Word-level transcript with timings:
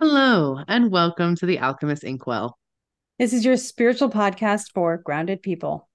Hello, 0.00 0.56
and 0.66 0.90
welcome 0.90 1.36
to 1.36 1.44
the 1.44 1.58
Alchemist 1.58 2.04
Inkwell. 2.04 2.56
This 3.18 3.34
is 3.34 3.44
your 3.44 3.58
spiritual 3.58 4.08
podcast 4.08 4.72
for 4.72 4.96
grounded 4.96 5.42
people. 5.42 5.90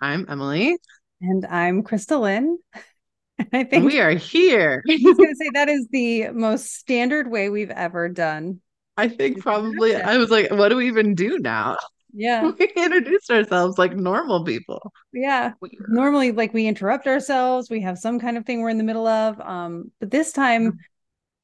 I'm 0.00 0.26
Emily. 0.28 0.76
And 1.20 1.46
I'm 1.46 1.84
KristaLyn. 1.84 2.56
I 3.52 3.62
think 3.62 3.84
we 3.84 4.00
are 4.00 4.10
here. 4.10 4.82
I 4.90 4.98
was 5.04 5.16
going 5.16 5.28
to 5.28 5.36
say 5.36 5.50
that 5.54 5.68
is 5.68 5.86
the 5.92 6.30
most 6.30 6.74
standard 6.74 7.30
way 7.30 7.48
we've 7.48 7.70
ever 7.70 8.08
done. 8.08 8.60
I 8.96 9.06
think 9.06 9.40
probably 9.40 9.94
I 9.94 10.16
was 10.16 10.30
like, 10.30 10.50
what 10.50 10.70
do 10.70 10.76
we 10.76 10.88
even 10.88 11.14
do 11.14 11.38
now? 11.38 11.76
Yeah. 12.12 12.50
We 12.58 12.72
introduced 12.74 13.30
ourselves 13.30 13.78
like 13.78 13.94
normal 13.94 14.44
people. 14.44 14.92
Yeah. 15.12 15.52
Normally, 15.86 16.32
like 16.32 16.52
we 16.52 16.66
interrupt 16.66 17.06
ourselves, 17.06 17.70
we 17.70 17.82
have 17.82 17.98
some 17.98 18.18
kind 18.18 18.36
of 18.36 18.44
thing 18.44 18.62
we're 18.62 18.70
in 18.70 18.78
the 18.78 18.84
middle 18.84 19.06
of. 19.06 19.40
Um, 19.40 19.92
but 20.00 20.10
this 20.10 20.32
time, 20.32 20.80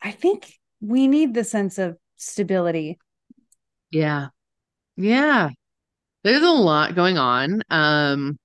I 0.01 0.11
think 0.11 0.59
we 0.83 1.07
need 1.07 1.33
the 1.33 1.45
sense 1.45 1.79
of 1.79 1.97
stability. 2.17 2.99
Yeah. 3.91 4.29
Yeah. 4.97 5.51
There's 6.25 6.43
a 6.43 6.51
lot 6.51 6.95
going 6.95 7.19
on. 7.19 7.63
Um, 7.71 8.39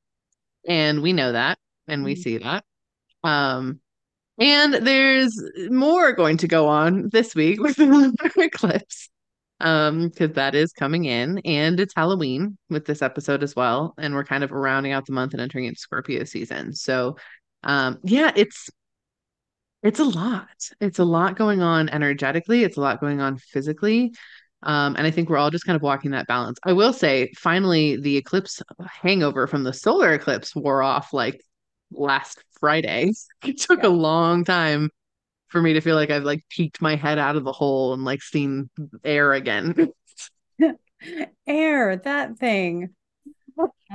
and 0.67 1.01
we 1.01 1.13
know 1.13 1.31
that 1.31 1.57
and 1.87 2.03
we 2.03 2.13
mm-hmm. 2.13 2.21
see 2.21 2.37
that. 2.37 2.63
Um, 3.23 3.79
and 4.39 4.73
there's 4.75 5.41
more 5.69 6.13
going 6.13 6.37
to 6.37 6.47
go 6.47 6.67
on 6.67 7.09
this 7.11 7.33
week 7.33 7.61
with 7.61 7.75
the 7.75 7.85
lunar 7.85 8.13
eclipse. 8.37 9.09
Um, 9.59 10.09
because 10.09 10.33
that 10.33 10.53
is 10.53 10.71
coming 10.71 11.05
in 11.05 11.39
and 11.39 11.79
it's 11.79 11.95
Halloween 11.95 12.59
with 12.69 12.85
this 12.85 13.01
episode 13.01 13.41
as 13.41 13.55
well. 13.55 13.95
And 13.97 14.13
we're 14.13 14.23
kind 14.23 14.43
of 14.43 14.51
rounding 14.51 14.91
out 14.91 15.07
the 15.07 15.13
month 15.13 15.33
and 15.33 15.41
entering 15.41 15.65
into 15.65 15.79
Scorpio 15.79 16.25
season. 16.25 16.75
So 16.75 17.17
um, 17.63 17.97
yeah, 18.03 18.31
it's 18.35 18.69
it's 19.83 19.99
a 19.99 20.05
lot. 20.05 20.69
It's 20.79 20.99
a 20.99 21.05
lot 21.05 21.37
going 21.37 21.61
on 21.61 21.89
energetically. 21.89 22.63
It's 22.63 22.77
a 22.77 22.81
lot 22.81 22.99
going 22.99 23.21
on 23.21 23.37
physically. 23.37 24.13
Um, 24.63 24.95
and 24.95 25.05
I 25.05 25.11
think 25.11 25.29
we're 25.29 25.37
all 25.37 25.51
just 25.51 25.65
kind 25.65 25.75
of 25.75 25.81
walking 25.81 26.11
that 26.11 26.27
balance. 26.27 26.57
I 26.63 26.73
will 26.73 26.93
say, 26.93 27.31
finally, 27.37 27.97
the 27.97 28.17
eclipse 28.17 28.61
hangover 28.85 29.45
from 29.45 29.63
the 29.63 29.73
solar 29.73 30.13
eclipse 30.13 30.55
wore 30.55 30.81
off 30.81 31.13
like 31.13 31.43
last 31.91 32.43
Friday. 32.59 33.11
It 33.45 33.59
took 33.59 33.83
yeah. 33.83 33.89
a 33.89 33.91
long 33.91 34.43
time 34.43 34.89
for 35.49 35.61
me 35.61 35.73
to 35.73 35.81
feel 35.81 35.95
like 35.95 36.09
I've 36.09 36.23
like 36.23 36.43
peeked 36.49 36.81
my 36.81 36.95
head 36.95 37.19
out 37.19 37.35
of 37.35 37.43
the 37.43 37.51
hole 37.51 37.93
and 37.93 38.03
like 38.03 38.21
seen 38.21 38.69
air 39.03 39.33
again. 39.33 39.91
air, 41.47 41.97
that 41.97 42.37
thing. 42.37 42.89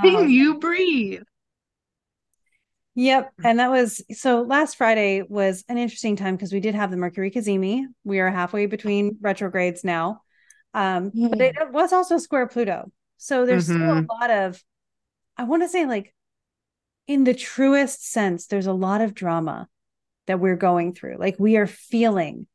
Thing 0.01 0.17
oh, 0.17 0.23
you 0.23 0.59
breathe. 0.59 1.23
Yep. 2.95 3.33
And 3.43 3.59
that 3.59 3.71
was 3.71 4.03
so 4.11 4.43
last 4.43 4.77
Friday 4.77 5.23
was 5.27 5.65
an 5.69 5.79
interesting 5.79 6.17
time 6.17 6.37
because 6.37 6.53
we 6.53 6.61
did 6.61 6.75
have 6.75 6.91
the 6.91 6.97
Mercury 6.97 7.31
Cazimi. 7.31 7.85
We 8.05 8.21
are 8.21 8.31
halfway 8.31 8.67
between 8.67 9.17
retrogrades 9.21 9.83
now. 9.83 10.21
Um, 10.75 11.11
but 11.15 11.41
it, 11.41 11.57
it, 11.57 11.73
was 11.73 11.93
also 11.93 12.19
square 12.19 12.47
Pluto. 12.47 12.91
So 13.17 13.47
there's 13.47 13.69
mm-hmm. 13.69 13.77
still 13.77 13.91
a 13.91 14.01
mm-hmm. 14.01 14.21
lot 14.21 14.31
of, 14.31 14.63
I 15.37 15.45
want 15.45 15.63
to 15.63 15.69
say, 15.69 15.87
like, 15.87 16.15
in 17.07 17.25
the 17.25 17.35
truest 17.35 18.11
sense, 18.11 18.47
there's 18.47 18.67
a 18.67 18.73
lot 18.73 19.01
of 19.01 19.15
drama 19.15 19.69
that 20.27 20.41
we're 20.41 20.57
going 20.57 20.95
through. 20.95 21.17
Like, 21.19 21.37
we 21.39 21.57
are 21.57 21.67
feeling 21.67 22.47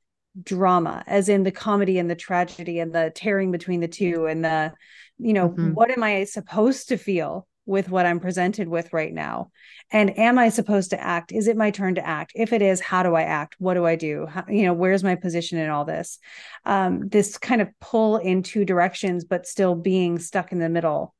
drama, 0.41 1.03
as 1.07 1.29
in 1.29 1.43
the 1.43 1.51
comedy 1.51 1.99
and 1.99 2.09
the 2.09 2.15
tragedy 2.15 2.79
and 2.79 2.93
the 2.93 3.11
tearing 3.13 3.51
between 3.51 3.81
the 3.81 3.87
two, 3.87 4.25
and 4.25 4.43
the, 4.43 4.73
you 5.17 5.33
know, 5.33 5.49
mm-hmm. 5.49 5.73
what 5.73 5.91
am 5.91 6.03
I 6.03 6.23
supposed 6.23 6.89
to 6.89 6.97
feel 6.97 7.47
with 7.67 7.89
what 7.89 8.05
I'm 8.05 8.19
presented 8.19 8.67
with 8.67 8.93
right 8.93 9.13
now? 9.13 9.51
And 9.91 10.17
am 10.17 10.39
I 10.39 10.49
supposed 10.49 10.89
to 10.91 10.99
act? 10.99 11.31
Is 11.31 11.47
it 11.47 11.57
my 11.57 11.69
turn 11.69 11.95
to 11.95 12.05
act? 12.05 12.31
If 12.33 12.53
it 12.53 12.61
is, 12.61 12.79
how 12.79 13.03
do 13.03 13.13
I 13.13 13.23
act? 13.23 13.55
What 13.59 13.75
do 13.75 13.85
I 13.85 13.95
do? 13.95 14.25
How, 14.25 14.45
you 14.49 14.63
know, 14.63 14.73
where's 14.73 15.03
my 15.03 15.15
position 15.15 15.59
in 15.59 15.69
all 15.69 15.85
this? 15.85 16.17
Um, 16.65 17.07
this 17.09 17.37
kind 17.37 17.61
of 17.61 17.69
pull 17.79 18.17
in 18.17 18.41
two 18.41 18.65
directions, 18.65 19.25
but 19.25 19.45
still 19.45 19.75
being 19.75 20.17
stuck 20.17 20.51
in 20.51 20.59
the 20.59 20.69
middle 20.69 21.13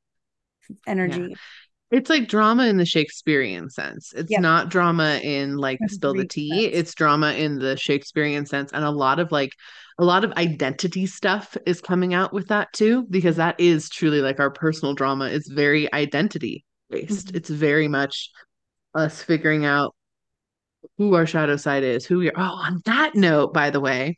energy. 0.86 1.28
Yeah. 1.30 1.36
It's 1.90 2.10
like 2.10 2.28
drama 2.28 2.66
in 2.66 2.76
the 2.76 2.84
Shakespearean 2.84 3.70
sense. 3.70 4.12
It's 4.14 4.30
yep. 4.30 4.42
not 4.42 4.68
drama 4.68 5.20
in 5.22 5.56
like 5.56 5.78
That's 5.80 5.94
spill 5.94 6.14
the 6.14 6.26
tea. 6.26 6.64
Sense. 6.64 6.74
It's 6.74 6.94
drama 6.94 7.32
in 7.32 7.58
the 7.58 7.76
Shakespearean 7.76 8.44
sense. 8.44 8.72
And 8.72 8.84
a 8.84 8.90
lot 8.90 9.20
of 9.20 9.32
like 9.32 9.52
a 9.98 10.04
lot 10.04 10.24
of 10.24 10.32
identity 10.32 11.06
stuff 11.06 11.56
is 11.66 11.80
coming 11.80 12.14
out 12.14 12.32
with 12.32 12.48
that 12.48 12.72
too, 12.72 13.04
because 13.10 13.36
that 13.36 13.58
is 13.58 13.88
truly 13.88 14.20
like 14.20 14.38
our 14.38 14.50
personal 14.50 14.94
drama 14.94 15.26
is 15.26 15.48
very 15.48 15.92
identity 15.92 16.64
based. 16.88 17.28
Mm-hmm. 17.28 17.36
It's 17.36 17.50
very 17.50 17.88
much 17.88 18.30
us 18.94 19.22
figuring 19.22 19.64
out 19.64 19.94
who 20.96 21.14
our 21.14 21.26
shadow 21.26 21.56
side 21.56 21.82
is, 21.82 22.06
who 22.06 22.18
we 22.18 22.30
are. 22.30 22.34
Oh, 22.36 22.42
on 22.42 22.80
that 22.84 23.16
note, 23.16 23.52
by 23.52 23.70
the 23.70 23.80
way, 23.80 24.16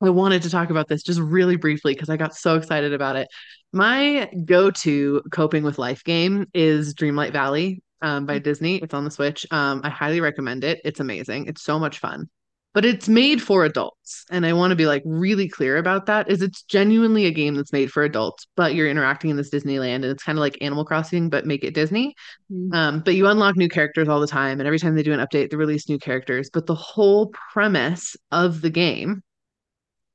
I 0.00 0.10
wanted 0.10 0.42
to 0.42 0.50
talk 0.50 0.70
about 0.70 0.86
this 0.88 1.02
just 1.02 1.20
really 1.20 1.56
briefly 1.56 1.94
because 1.94 2.08
I 2.08 2.16
got 2.16 2.34
so 2.34 2.56
excited 2.56 2.92
about 2.92 3.16
it. 3.16 3.28
My 3.72 4.30
go 4.44 4.70
to 4.70 5.22
coping 5.32 5.64
with 5.64 5.78
life 5.78 6.04
game 6.04 6.46
is 6.54 6.94
Dreamlight 6.94 7.32
Valley 7.32 7.82
um, 8.00 8.26
by 8.26 8.36
mm-hmm. 8.36 8.44
Disney. 8.44 8.76
It's 8.76 8.94
on 8.94 9.04
the 9.04 9.10
Switch. 9.10 9.44
Um, 9.50 9.80
I 9.82 9.88
highly 9.88 10.20
recommend 10.20 10.62
it. 10.62 10.80
It's 10.84 11.00
amazing. 11.00 11.46
It's 11.46 11.62
so 11.62 11.80
much 11.80 11.98
fun 11.98 12.28
but 12.74 12.84
it's 12.84 13.08
made 13.08 13.40
for 13.40 13.64
adults 13.64 14.24
and 14.30 14.44
i 14.44 14.52
want 14.52 14.70
to 14.70 14.76
be 14.76 14.86
like 14.86 15.02
really 15.06 15.48
clear 15.48 15.76
about 15.78 16.06
that 16.06 16.30
is 16.30 16.42
it's 16.42 16.62
genuinely 16.64 17.24
a 17.26 17.30
game 17.30 17.54
that's 17.54 17.72
made 17.72 17.90
for 17.90 18.02
adults 18.02 18.46
but 18.56 18.74
you're 18.74 18.88
interacting 18.88 19.30
in 19.30 19.36
this 19.36 19.50
disneyland 19.50 19.96
and 19.96 20.06
it's 20.06 20.22
kind 20.22 20.36
of 20.36 20.40
like 20.40 20.58
animal 20.60 20.84
crossing 20.84 21.30
but 21.30 21.46
make 21.46 21.64
it 21.64 21.74
disney. 21.74 22.14
Mm-hmm. 22.52 22.74
um, 22.74 23.00
but 23.00 23.14
you 23.14 23.26
unlock 23.26 23.56
new 23.56 23.68
characters 23.68 24.08
all 24.08 24.20
the 24.20 24.26
time 24.26 24.60
and 24.60 24.66
every 24.66 24.78
time 24.78 24.94
they 24.94 25.02
do 25.02 25.12
an 25.12 25.20
update 25.20 25.50
they 25.50 25.56
release 25.56 25.88
new 25.88 25.98
characters. 25.98 26.50
But 26.52 26.66
the 26.66 26.74
whole 26.74 27.32
premise 27.52 28.16
of 28.30 28.60
the 28.60 28.70
game 28.70 29.22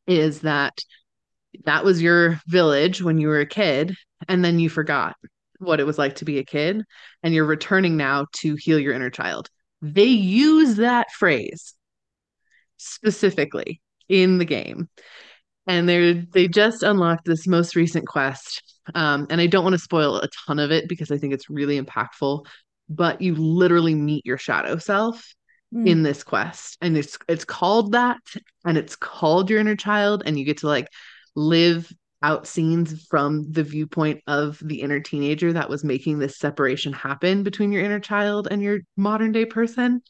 is 0.08 0.42
that 0.42 0.78
that 1.66 1.84
was 1.84 2.02
your 2.02 2.40
village 2.48 3.02
when 3.02 3.18
you 3.18 3.28
were 3.28 3.40
a 3.40 3.46
kid 3.46 3.96
and 4.28 4.44
then 4.44 4.60
you 4.60 4.70
forgot 4.70 5.16
what 5.60 5.80
it 5.80 5.86
was 5.86 5.98
like 5.98 6.16
to 6.16 6.26
be 6.26 6.40
a 6.40 6.44
kid 6.44 6.84
and 7.24 7.34
you're 7.34 7.46
returning 7.46 7.98
now 7.98 8.28
to 8.38 8.56
heal 8.56 8.80
your 8.80 8.94
inner 8.94 9.10
child. 9.10 9.50
They 9.82 10.06
use 10.06 10.76
that 10.76 11.12
phrase 11.12 11.74
specifically 12.80 13.82
in 14.08 14.38
the 14.38 14.46
game. 14.46 14.90
And 15.68 15.88
they 15.88 16.26
they 16.34 16.48
just 16.48 16.82
unlocked 16.84 17.26
this 17.26 17.46
most 17.46 17.76
recent 17.76 18.08
quest. 18.08 18.64
Um, 18.96 19.28
and 19.30 19.40
I 19.40 19.46
don't 19.46 19.64
want 19.64 19.74
to 19.74 19.80
spoil 19.80 20.18
a 20.18 20.28
ton 20.48 20.58
of 20.58 20.72
it 20.72 20.90
because 20.90 21.12
I 21.12 21.18
think 21.18 21.34
it's 21.34 21.50
really 21.50 21.80
impactful. 21.80 22.46
But 22.90 23.22
you 23.22 23.36
literally 23.36 23.94
meet 23.94 24.26
your 24.26 24.40
shadow 24.40 24.78
self 24.78 25.24
mm. 25.74 25.88
in 25.88 26.02
this 26.02 26.24
quest, 26.24 26.78
and 26.82 26.98
it's 26.98 27.20
it's 27.28 27.46
called 27.46 27.92
that, 27.92 28.18
and 28.66 28.80
it's 28.80 28.96
called 28.96 29.50
your 29.52 29.60
inner 29.60 29.76
child, 29.76 30.24
and 30.26 30.40
you 30.40 30.46
get 30.46 30.58
to 30.60 30.68
like 30.68 30.88
live 31.36 31.92
out 32.22 32.48
scenes 32.48 33.06
from 33.08 33.50
the 33.52 33.64
viewpoint 33.64 34.22
of 34.28 34.60
the 34.64 34.82
inner 34.82 35.00
teenager 35.00 35.54
that 35.54 35.70
was 35.70 35.84
making 35.84 36.20
this 36.20 36.38
separation 36.38 36.92
happen 36.92 37.44
between 37.44 37.72
your 37.72 37.84
inner 37.84 38.00
child 38.00 38.48
and 38.50 38.62
your 38.62 38.80
modern 38.98 39.32
day 39.32 39.46
person. 39.46 40.02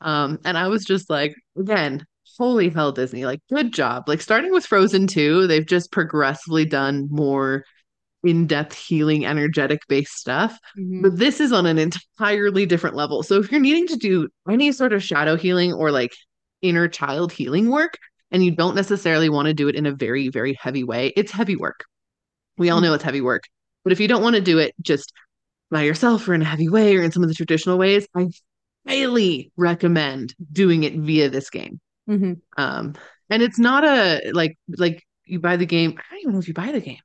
Um, 0.00 0.38
and 0.44 0.56
I 0.56 0.68
was 0.68 0.84
just 0.84 1.10
like, 1.10 1.34
again, 1.58 2.04
holy 2.38 2.68
hell, 2.68 2.92
Disney, 2.92 3.24
like, 3.24 3.40
good 3.48 3.72
job. 3.72 4.08
Like, 4.08 4.20
starting 4.20 4.52
with 4.52 4.66
Frozen 4.66 5.08
2, 5.08 5.46
they've 5.46 5.66
just 5.66 5.90
progressively 5.90 6.64
done 6.64 7.08
more 7.10 7.64
in-depth 8.24 8.74
healing 8.74 9.24
energetic 9.24 9.80
based 9.88 10.16
stuff 10.16 10.58
mm-hmm. 10.76 11.02
but 11.02 11.16
this 11.16 11.40
is 11.40 11.52
on 11.52 11.66
an 11.66 11.78
entirely 11.78 12.66
different 12.66 12.96
level 12.96 13.22
so 13.22 13.38
if 13.38 13.50
you're 13.50 13.60
needing 13.60 13.86
to 13.86 13.96
do 13.96 14.28
any 14.50 14.72
sort 14.72 14.92
of 14.92 15.02
shadow 15.02 15.36
healing 15.36 15.72
or 15.72 15.92
like 15.92 16.12
inner 16.60 16.88
child 16.88 17.30
healing 17.30 17.70
work 17.70 17.96
and 18.32 18.44
you 18.44 18.50
don't 18.50 18.74
necessarily 18.74 19.28
want 19.28 19.46
to 19.46 19.54
do 19.54 19.68
it 19.68 19.76
in 19.76 19.86
a 19.86 19.94
very 19.94 20.28
very 20.30 20.58
heavy 20.60 20.82
way 20.82 21.12
it's 21.16 21.30
heavy 21.30 21.54
work 21.54 21.84
we 22.56 22.70
all 22.70 22.78
mm-hmm. 22.78 22.86
know 22.86 22.94
it's 22.94 23.04
heavy 23.04 23.20
work 23.20 23.44
but 23.84 23.92
if 23.92 24.00
you 24.00 24.08
don't 24.08 24.22
want 24.22 24.34
to 24.34 24.42
do 24.42 24.58
it 24.58 24.74
just 24.82 25.12
by 25.70 25.82
yourself 25.82 26.26
or 26.26 26.34
in 26.34 26.42
a 26.42 26.46
heavy 26.46 26.68
way 26.68 26.96
or 26.96 27.02
in 27.02 27.12
some 27.12 27.22
of 27.22 27.28
the 27.28 27.34
traditional 27.36 27.78
ways 27.78 28.08
i 28.16 28.26
highly 28.88 29.52
recommend 29.56 30.34
doing 30.52 30.82
it 30.84 30.94
via 30.94 31.28
this 31.28 31.50
game. 31.50 31.80
Mm-hmm. 32.08 32.32
um 32.56 32.94
and 33.28 33.42
it's 33.42 33.58
not 33.58 33.84
a 33.84 34.30
like 34.32 34.56
like 34.78 35.04
you 35.26 35.40
buy 35.40 35.58
the 35.58 35.66
game 35.66 35.92
i 35.98 36.02
don't 36.14 36.20
even 36.20 36.32
know 36.32 36.38
if 36.38 36.48
you 36.48 36.54
buy 36.54 36.72
the 36.72 36.80
game. 36.80 37.00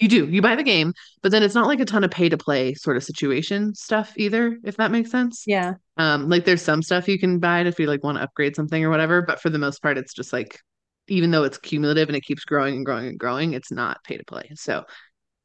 You 0.00 0.08
do 0.08 0.26
you 0.26 0.42
buy 0.42 0.56
the 0.56 0.64
game 0.64 0.94
but 1.22 1.30
then 1.30 1.44
it's 1.44 1.54
not 1.54 1.68
like 1.68 1.78
a 1.78 1.84
ton 1.84 2.02
of 2.02 2.10
pay 2.10 2.28
to 2.28 2.36
play 2.36 2.74
sort 2.74 2.96
of 2.96 3.04
situation 3.04 3.72
stuff 3.74 4.12
either 4.16 4.58
if 4.64 4.76
that 4.78 4.90
makes 4.90 5.12
sense. 5.12 5.44
Yeah. 5.46 5.74
Um 5.96 6.28
like 6.28 6.44
there's 6.44 6.62
some 6.62 6.82
stuff 6.82 7.06
you 7.06 7.20
can 7.20 7.38
buy 7.38 7.60
if 7.60 7.78
you 7.78 7.86
like 7.86 8.02
want 8.02 8.18
to 8.18 8.24
upgrade 8.24 8.56
something 8.56 8.84
or 8.84 8.90
whatever 8.90 9.22
but 9.22 9.40
for 9.40 9.48
the 9.50 9.58
most 9.60 9.80
part 9.80 9.96
it's 9.96 10.12
just 10.12 10.32
like 10.32 10.58
even 11.06 11.30
though 11.30 11.44
it's 11.44 11.58
cumulative 11.58 12.08
and 12.08 12.16
it 12.16 12.24
keeps 12.24 12.44
growing 12.44 12.74
and 12.74 12.84
growing 12.84 13.06
and 13.06 13.18
growing 13.18 13.52
it's 13.52 13.70
not 13.70 14.02
pay 14.02 14.16
to 14.16 14.24
play. 14.24 14.50
So 14.56 14.84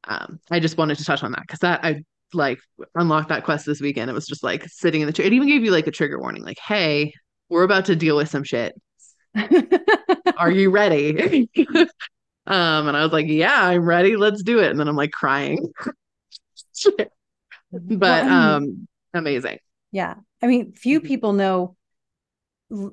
um 0.08 0.40
i 0.50 0.58
just 0.58 0.76
wanted 0.76 0.98
to 0.98 1.04
touch 1.04 1.22
on 1.22 1.30
that 1.32 1.42
because 1.42 1.60
that 1.60 1.84
i 1.84 2.02
like 2.32 2.58
unlock 2.94 3.28
that 3.28 3.44
quest 3.44 3.66
this 3.66 3.80
weekend. 3.80 4.10
It 4.10 4.14
was 4.14 4.26
just 4.26 4.42
like 4.42 4.64
sitting 4.68 5.00
in 5.00 5.06
the 5.06 5.12
chair. 5.12 5.26
It 5.26 5.32
even 5.32 5.48
gave 5.48 5.64
you 5.64 5.70
like 5.70 5.86
a 5.86 5.90
trigger 5.90 6.18
warning, 6.18 6.44
like, 6.44 6.58
hey, 6.58 7.12
we're 7.48 7.64
about 7.64 7.86
to 7.86 7.96
deal 7.96 8.16
with 8.16 8.28
some 8.28 8.44
shit. 8.44 8.74
Are 10.36 10.50
you 10.50 10.70
ready? 10.70 11.48
um, 12.46 12.88
and 12.88 12.96
I 12.96 13.02
was 13.02 13.12
like, 13.12 13.26
yeah, 13.28 13.66
I'm 13.66 13.84
ready. 13.84 14.16
Let's 14.16 14.42
do 14.42 14.60
it. 14.60 14.70
And 14.70 14.78
then 14.78 14.88
I'm 14.88 14.96
like 14.96 15.12
crying. 15.12 15.72
but 17.72 18.24
um 18.26 18.88
amazing. 19.12 19.58
Yeah. 19.92 20.14
I 20.42 20.46
mean, 20.46 20.72
few 20.72 21.00
mm-hmm. 21.00 21.06
people 21.06 21.32
know 21.32 21.76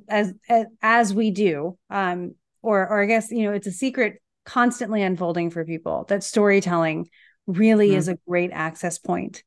as 0.07 0.33
as, 0.49 0.65
as 0.81 1.13
we 1.13 1.31
do. 1.31 1.77
Um 1.89 2.35
or 2.61 2.87
or 2.87 3.01
I 3.01 3.05
guess 3.05 3.31
you 3.31 3.43
know 3.43 3.53
it's 3.53 3.67
a 3.67 3.71
secret 3.71 4.21
constantly 4.45 5.01
unfolding 5.03 5.49
for 5.49 5.65
people 5.65 6.05
that 6.09 6.23
storytelling 6.23 7.09
really 7.47 7.89
mm-hmm. 7.89 7.97
is 7.97 8.07
a 8.07 8.17
great 8.27 8.51
access 8.51 8.97
point 8.97 9.43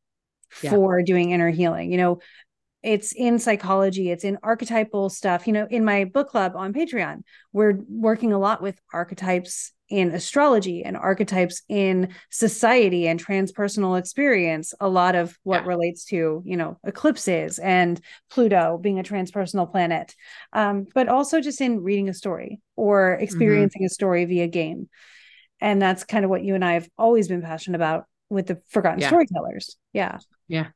yeah. 0.63 0.71
for 0.71 1.03
doing 1.03 1.31
inner 1.31 1.51
healing. 1.51 1.91
You 1.91 1.99
know, 1.99 2.21
it's 2.83 3.13
in 3.13 3.39
psychology, 3.39 4.11
it's 4.11 4.25
in 4.25 4.39
archetypal 4.43 5.09
stuff. 5.09 5.47
You 5.47 5.55
know, 5.55 5.67
in 5.71 5.85
my 5.85 6.05
book 6.05 6.29
club 6.29 6.53
on 6.55 6.75
Patreon, 6.75 7.23
we're 7.53 7.79
working 7.89 8.33
a 8.33 8.39
lot 8.39 8.63
with 8.63 8.79
archetypes 8.93 9.73
in 9.89 10.11
astrology 10.13 10.83
and 10.83 10.97
archetypes 10.97 11.63
in 11.69 12.09
society 12.31 13.07
and 13.07 13.25
transpersonal 13.25 13.99
experience 13.99 14.73
a 14.81 14.89
lot 14.89 15.15
of 15.15 15.39
what 15.43 15.63
yeah. 15.63 15.69
relates 15.69 16.05
to 16.07 16.43
you 16.47 16.57
know 16.57 16.79
eclipses 16.85 17.59
and 17.59 18.01
pluto 18.31 18.79
being 18.81 18.99
a 18.99 19.03
transpersonal 19.03 19.71
planet 19.71 20.15
um, 20.55 20.87
but 20.95 21.09
also 21.09 21.41
just 21.41 21.61
in 21.61 21.83
reading 21.83 22.09
a 22.09 22.15
story 22.15 22.61
or 22.77 23.13
mm-hmm. 23.13 23.25
experiencing 23.25 23.83
mm-hmm. 23.83 23.87
a 23.87 23.91
story 23.91 24.25
via 24.25 24.47
game 24.47 24.89
and 25.65 25.83
that's 25.83 26.05
kind 26.05 26.25
of 26.25 26.31
what 26.31 26.45
you 26.45 26.55
and 26.55 26.65
i 26.65 26.75
have 26.75 26.89
always 26.97 27.27
been 27.29 27.43
passionate 27.43 27.77
about 27.77 28.05
with 28.31 28.47
the 28.47 28.61
forgotten 28.69 29.01
yeah. 29.01 29.09
storytellers 29.09 29.77
yeah 29.93 30.19
yeah 30.47 30.69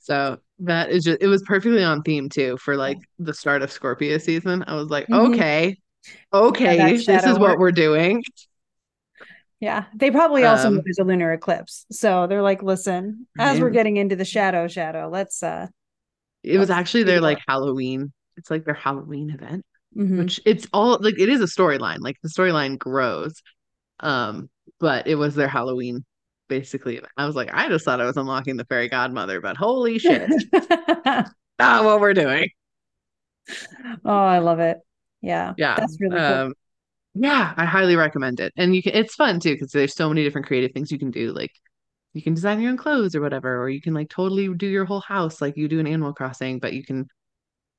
so 0.00 0.38
that 0.58 0.90
is 0.90 1.04
just 1.04 1.22
it 1.22 1.28
was 1.28 1.42
perfectly 1.42 1.82
on 1.82 2.02
theme 2.02 2.28
too 2.28 2.56
for 2.58 2.76
like 2.76 2.98
the 3.18 3.32
start 3.32 3.62
of 3.62 3.72
scorpio 3.72 4.18
season 4.18 4.64
i 4.66 4.74
was 4.74 4.90
like 4.90 5.06
mm-hmm. 5.06 5.32
okay 5.32 5.76
okay, 6.32 6.76
yeah, 6.76 6.88
this 6.90 7.24
is 7.24 7.38
what 7.38 7.58
we're 7.58 7.72
doing. 7.72 8.22
Yeah, 9.60 9.84
they 9.94 10.10
probably 10.10 10.44
also 10.44 10.68
um, 10.68 10.76
know 10.76 10.82
there's 10.84 10.98
a 10.98 11.04
lunar 11.04 11.32
eclipse, 11.32 11.86
so 11.90 12.26
they're 12.26 12.42
like, 12.42 12.62
"Listen, 12.62 13.26
as 13.38 13.60
we're 13.60 13.70
getting 13.70 13.96
into 13.96 14.16
the 14.16 14.24
shadow, 14.24 14.66
shadow, 14.66 15.08
let's." 15.08 15.42
uh 15.42 15.68
It 16.42 16.58
was 16.58 16.70
actually 16.70 17.04
their 17.04 17.20
like 17.20 17.38
Halloween. 17.46 18.12
It's 18.36 18.50
like 18.50 18.64
their 18.64 18.74
Halloween 18.74 19.30
event, 19.30 19.64
mm-hmm. 19.96 20.18
which 20.18 20.40
it's 20.44 20.66
all 20.72 20.98
like 21.00 21.18
it 21.18 21.28
is 21.28 21.40
a 21.40 21.44
storyline. 21.44 21.98
Like 22.00 22.16
the 22.22 22.28
storyline 22.28 22.76
grows, 22.76 23.40
um, 24.02 24.50
but 24.80 25.06
it 25.06 25.14
was 25.14 25.34
their 25.34 25.48
Halloween 25.48 26.04
basically. 26.48 27.00
I 27.16 27.26
was 27.26 27.34
like, 27.34 27.50
I 27.52 27.68
just 27.68 27.84
thought 27.84 28.00
I 28.00 28.04
was 28.04 28.18
unlocking 28.18 28.58
the 28.58 28.66
fairy 28.66 28.88
godmother, 28.88 29.40
but 29.40 29.56
holy 29.56 29.98
shit, 29.98 30.30
not 31.58 31.84
what 31.84 32.00
we're 32.00 32.12
doing. 32.12 32.48
Oh, 34.04 34.10
I 34.12 34.38
love 34.38 34.60
it 34.60 34.78
yeah 35.22 35.54
yeah 35.56 35.76
that's 35.76 35.96
really 36.00 36.16
cool 36.16 36.26
um, 36.26 36.54
yeah 37.14 37.54
i 37.56 37.64
highly 37.64 37.96
recommend 37.96 38.40
it 38.40 38.52
and 38.56 38.74
you 38.74 38.82
can 38.82 38.94
it's 38.94 39.14
fun 39.14 39.40
too 39.40 39.54
because 39.54 39.70
there's 39.70 39.94
so 39.94 40.08
many 40.08 40.22
different 40.22 40.46
creative 40.46 40.72
things 40.72 40.90
you 40.90 40.98
can 40.98 41.10
do 41.10 41.32
like 41.32 41.52
you 42.12 42.20
can 42.22 42.34
design 42.34 42.60
your 42.60 42.70
own 42.70 42.76
clothes 42.76 43.14
or 43.14 43.20
whatever 43.20 43.62
or 43.62 43.68
you 43.68 43.80
can 43.80 43.94
like 43.94 44.10
totally 44.10 44.52
do 44.54 44.66
your 44.66 44.84
whole 44.84 45.00
house 45.00 45.40
like 45.40 45.56
you 45.56 45.68
do 45.68 45.80
an 45.80 45.86
animal 45.86 46.12
crossing 46.12 46.58
but 46.58 46.72
you 46.72 46.84
can 46.84 47.06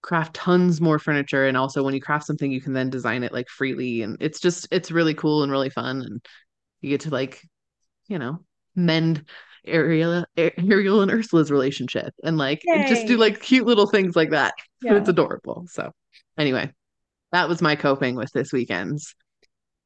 craft 0.04 0.36
tons 0.36 0.80
more 0.80 1.00
furniture 1.00 1.48
and 1.48 1.58
also 1.58 1.82
when 1.82 1.94
you 1.94 2.02
craft 2.02 2.28
something 2.28 2.52
you 2.52 2.62
can 2.62 2.74
then 2.74 2.90
design 2.90 3.24
it 3.24 3.34
like 3.34 3.48
freely 3.48 4.04
and 4.04 4.18
it's 4.20 4.40
just 4.40 4.68
it's 4.70 4.92
really 4.92 5.14
cool 5.14 5.42
and 5.42 5.52
really 5.52 5.70
fun 5.70 6.02
and 6.02 6.24
you 6.82 6.90
get 6.90 7.02
to 7.02 7.10
like 7.10 7.42
you 8.08 8.20
know 8.20 8.38
mend 8.76 9.26
Ariel, 9.66 10.26
Ariel 10.38 11.02
and 11.02 11.10
Ursula's 11.10 11.50
relationship 11.50 12.14
and 12.22 12.38
like 12.38 12.62
just 12.66 13.08
do 13.08 13.16
like 13.16 13.40
cute 13.40 13.66
little 13.66 13.88
things 13.88 14.14
like 14.14 14.32
that. 14.32 14.54
Yeah. 14.82 14.98
It's 14.98 15.08
adorable. 15.08 15.66
So 15.70 15.94
anyway, 16.38 16.74
that 17.32 17.48
was 17.48 17.62
my 17.62 17.78
coping 17.78 18.16
with 18.16 18.30
this 18.34 18.52
weekend's 18.52 19.16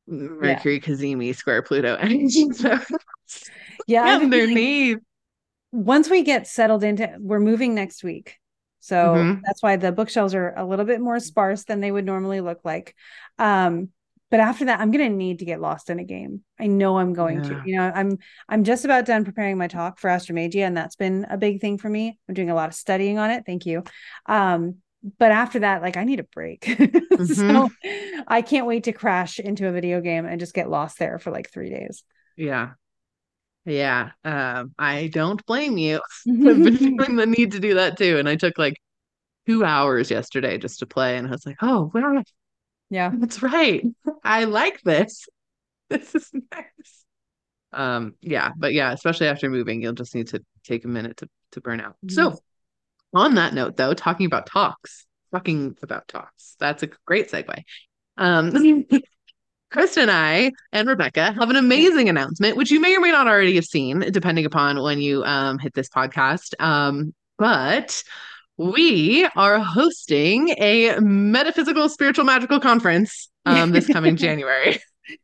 Mercury 0.08 0.76
yeah. 0.76 0.80
Cazimi 0.80 1.36
Square 1.36 1.64
Pluto 1.64 1.96
energy. 2.00 2.50
So, 2.54 2.80
yeah, 3.88 4.16
underneath. 4.16 4.98
Once 5.72 6.10
we 6.10 6.24
get 6.24 6.48
settled 6.48 6.84
into, 6.84 7.14
we're 7.20 7.40
moving 7.40 7.76
next 7.76 8.04
week. 8.04 8.38
So 8.88 9.16
mm-hmm. 9.16 9.42
that's 9.44 9.62
why 9.62 9.76
the 9.76 9.92
bookshelves 9.92 10.34
are 10.34 10.54
a 10.56 10.66
little 10.66 10.86
bit 10.86 11.02
more 11.02 11.20
sparse 11.20 11.66
than 11.66 11.82
they 11.82 11.92
would 11.92 12.06
normally 12.06 12.40
look 12.40 12.62
like. 12.64 12.96
Um, 13.38 13.90
but 14.32 14.40
after 14.40 14.66
that, 14.66 14.80
I'm 14.80 14.92
gonna 14.92 15.10
need 15.10 15.40
to 15.40 15.46
get 15.46 15.60
lost 15.60 15.90
in 15.90 16.00
a 16.00 16.06
game. 16.06 16.42
I 16.58 16.68
know 16.68 16.98
I'm 16.98 17.12
going 17.14 17.44
yeah. 17.44 17.50
to. 17.50 17.62
You 17.66 17.78
know, 17.78 17.92
I'm 17.94 18.18
I'm 18.48 18.64
just 18.64 18.86
about 18.86 19.06
done 19.06 19.26
preparing 19.26 19.58
my 19.58 19.68
talk 19.68 20.00
for 20.00 20.10
Astromagia, 20.10 20.66
and 20.66 20.76
that's 20.76 20.96
been 20.96 21.26
a 21.30 21.38
big 21.38 21.60
thing 21.60 21.78
for 21.78 21.90
me. 21.90 22.18
I'm 22.30 22.34
doing 22.34 22.50
a 22.50 22.56
lot 22.56 22.70
of 22.70 22.76
studying 22.76 23.18
on 23.18 23.30
it. 23.30 23.44
Thank 23.46 23.66
you. 23.66 23.84
Um, 24.26 24.78
but 25.20 25.32
after 25.32 25.60
that, 25.60 25.82
like 25.82 25.98
I 25.98 26.06
need 26.06 26.22
a 26.22 26.24
break. 26.24 26.62
mm-hmm. 26.66 27.26
so 27.26 27.70
I 28.26 28.42
can't 28.42 28.68
wait 28.68 28.86
to 28.86 28.94
crash 28.94 29.38
into 29.38 29.68
a 29.68 29.72
video 29.74 30.00
game 30.00 30.26
and 30.26 30.40
just 30.40 30.54
get 30.54 30.70
lost 30.70 30.98
there 30.98 31.20
for 31.20 31.32
like 31.32 31.52
three 31.52 31.70
days. 31.70 32.04
Yeah. 32.38 32.72
Yeah. 33.68 34.12
Um, 34.24 34.74
I 34.80 35.08
don't 35.08 35.46
blame 35.46 35.78
you. 35.78 35.98
I've 36.28 36.64
been 36.64 36.78
feeling 36.78 37.16
the 37.18 37.26
need 37.26 37.52
to 37.52 37.60
do 37.60 37.76
that 37.76 37.98
too. 37.98 38.18
And 38.18 38.28
I 38.28 38.36
took 38.36 38.58
like 38.58 38.82
two 39.46 39.64
hours 39.64 40.10
yesterday 40.10 40.58
just 40.58 40.80
to 40.80 40.86
play. 40.86 41.18
And 41.18 41.28
I 41.28 41.32
was 41.32 41.46
like, 41.46 41.58
oh, 41.62 41.92
well, 41.94 42.24
yeah, 42.90 43.12
that's 43.14 43.44
right. 43.44 43.86
I 44.24 44.46
like 44.46 44.82
this. 44.82 45.26
This 45.90 46.16
is 46.16 46.30
nice. 46.34 47.06
Um, 47.72 48.16
yeah, 48.20 48.52
but 48.58 48.74
yeah, 48.74 48.92
especially 48.92 49.28
after 49.28 49.50
moving, 49.50 49.82
you'll 49.82 49.94
just 49.94 50.14
need 50.14 50.28
to 50.28 50.44
take 50.66 50.84
a 50.84 50.90
minute 50.90 51.16
to 51.18 51.30
to 51.54 51.62
burn 51.62 51.80
out. 51.80 51.96
Mm-hmm. 52.06 52.14
So 52.14 52.40
on 53.14 53.36
that 53.36 53.54
note, 53.54 53.78
though, 53.78 53.94
talking 53.94 54.26
about 54.26 54.48
talks, 54.48 55.06
talking 55.32 55.78
about 55.82 56.10
talks, 56.10 56.58
that's 56.60 56.84
a 56.84 56.90
great 57.06 57.32
segue. 57.32 57.64
Um, 58.18 58.86
Kristen 59.70 60.04
and 60.04 60.12
I 60.12 60.52
and 60.72 60.88
Rebecca 60.88 61.34
have 61.34 61.50
an 61.50 61.56
amazing 61.56 62.10
announcement, 62.10 62.56
which 62.56 62.72
you 62.72 62.80
may 62.80 62.96
or 62.96 63.02
may 63.02 63.12
not 63.12 63.28
already 63.28 63.56
have 63.56 63.66
seen, 63.66 64.00
depending 64.12 64.46
upon 64.46 64.82
when 64.82 65.00
you 65.00 65.24
um, 65.24 65.60
hit 65.60 65.74
this 65.74 65.90
podcast. 65.90 66.54
Um, 66.60 67.14
but 67.38 68.02
we 68.58 69.28
are 69.36 69.60
hosting 69.60 70.50
a 70.58 71.00
metaphysical, 71.00 71.90
spiritual, 71.90 72.26
magical 72.26 72.60
conference 72.60 73.30
um, 73.46 73.72
this 73.72 73.88
coming 73.88 74.16
January. 74.18 74.80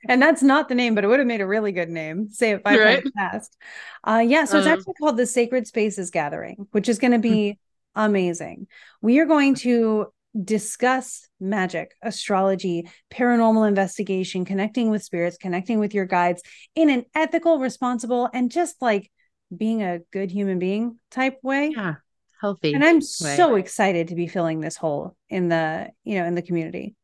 And 0.08 0.22
that's 0.22 0.44
not 0.44 0.70
the 0.70 0.76
name, 0.76 0.96
but 0.96 1.04
it 1.04 1.08
would 1.08 1.20
have 1.20 1.28
made 1.28 1.42
a 1.42 1.48
really 1.48 1.72
good 1.72 1.90
name. 1.90 2.30
Say 2.30 2.52
it 2.52 2.64
five 2.64 2.80
right. 2.80 3.04
times 3.04 3.12
fast. 3.16 3.58
Uh, 4.04 4.24
yeah, 4.26 4.46
so 4.46 4.58
it's 4.58 4.68
um, 4.68 4.74
actually 4.74 4.94
called 4.94 5.18
the 5.18 5.26
Sacred 5.26 5.68
Spaces 5.68 6.10
Gathering, 6.10 6.68
which 6.72 6.88
is 6.88 7.00
going 7.00 7.12
to 7.12 7.20
be 7.20 7.60
amazing. 7.96 8.68
We 9.02 9.20
are 9.20 9.26
going 9.26 9.56
to 9.56 10.14
discuss 10.42 11.28
magic, 11.40 11.96
astrology, 12.02 12.90
paranormal 13.12 13.68
investigation, 13.68 14.46
connecting 14.46 14.90
with 14.90 15.04
spirits, 15.04 15.38
connecting 15.38 15.80
with 15.80 15.94
your 15.94 16.06
guides 16.06 16.42
in 16.76 16.90
an 16.90 17.06
ethical, 17.14 17.60
responsible, 17.60 18.30
and 18.34 18.52
just 18.52 18.82
like 18.82 19.12
being 19.56 19.84
a 19.84 20.00
good 20.12 20.32
human 20.32 20.60
being 20.60 21.00
type 21.12 21.38
way. 21.44 21.74
Yeah. 21.76 21.96
Healthy. 22.42 22.74
And 22.74 22.84
I'm 22.84 22.98
way. 22.98 23.02
so 23.02 23.56
excited 23.56 24.10
to 24.10 24.16
be 24.16 24.28
filling 24.28 24.60
this 24.60 24.76
hole 24.76 25.16
in 25.30 25.48
the, 25.48 25.90
you 26.04 26.20
know, 26.20 26.26
in 26.26 26.36
the 26.36 26.42
community. 26.42 26.96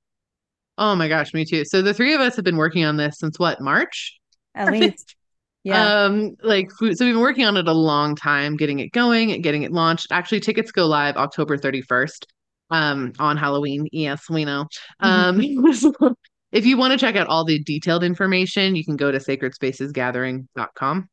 Oh 0.77 0.95
my 0.95 1.07
gosh, 1.07 1.33
me 1.33 1.45
too. 1.45 1.63
So 1.65 1.81
the 1.81 1.93
three 1.93 2.13
of 2.13 2.21
us 2.21 2.35
have 2.35 2.45
been 2.45 2.57
working 2.57 2.83
on 2.83 2.97
this 2.97 3.19
since 3.19 3.39
what, 3.39 3.61
March? 3.61 4.19
At 4.55 4.71
least. 4.71 5.15
Yeah. 5.63 6.03
Um, 6.03 6.35
like 6.41 6.71
so 6.71 6.85
we've 6.87 6.97
been 6.99 7.19
working 7.19 7.45
on 7.45 7.57
it 7.57 7.67
a 7.67 7.73
long 7.73 8.15
time, 8.15 8.55
getting 8.55 8.79
it 8.79 8.91
going, 8.93 9.41
getting 9.41 9.63
it 9.63 9.71
launched. 9.71 10.07
Actually, 10.09 10.39
tickets 10.39 10.71
go 10.71 10.87
live 10.87 11.15
October 11.17 11.57
31st. 11.57 12.25
Um, 12.71 13.13
on 13.19 13.37
Halloween. 13.37 13.87
Yes, 13.91 14.29
we 14.29 14.45
know. 14.45 14.67
Um 14.99 15.41
if 16.51 16.65
you 16.65 16.77
want 16.77 16.93
to 16.93 16.97
check 16.97 17.15
out 17.15 17.27
all 17.27 17.43
the 17.45 17.63
detailed 17.63 18.03
information, 18.03 18.75
you 18.75 18.83
can 18.83 18.95
go 18.95 19.11
to 19.11 19.19
sacredspacesgathering.com. 19.19 21.09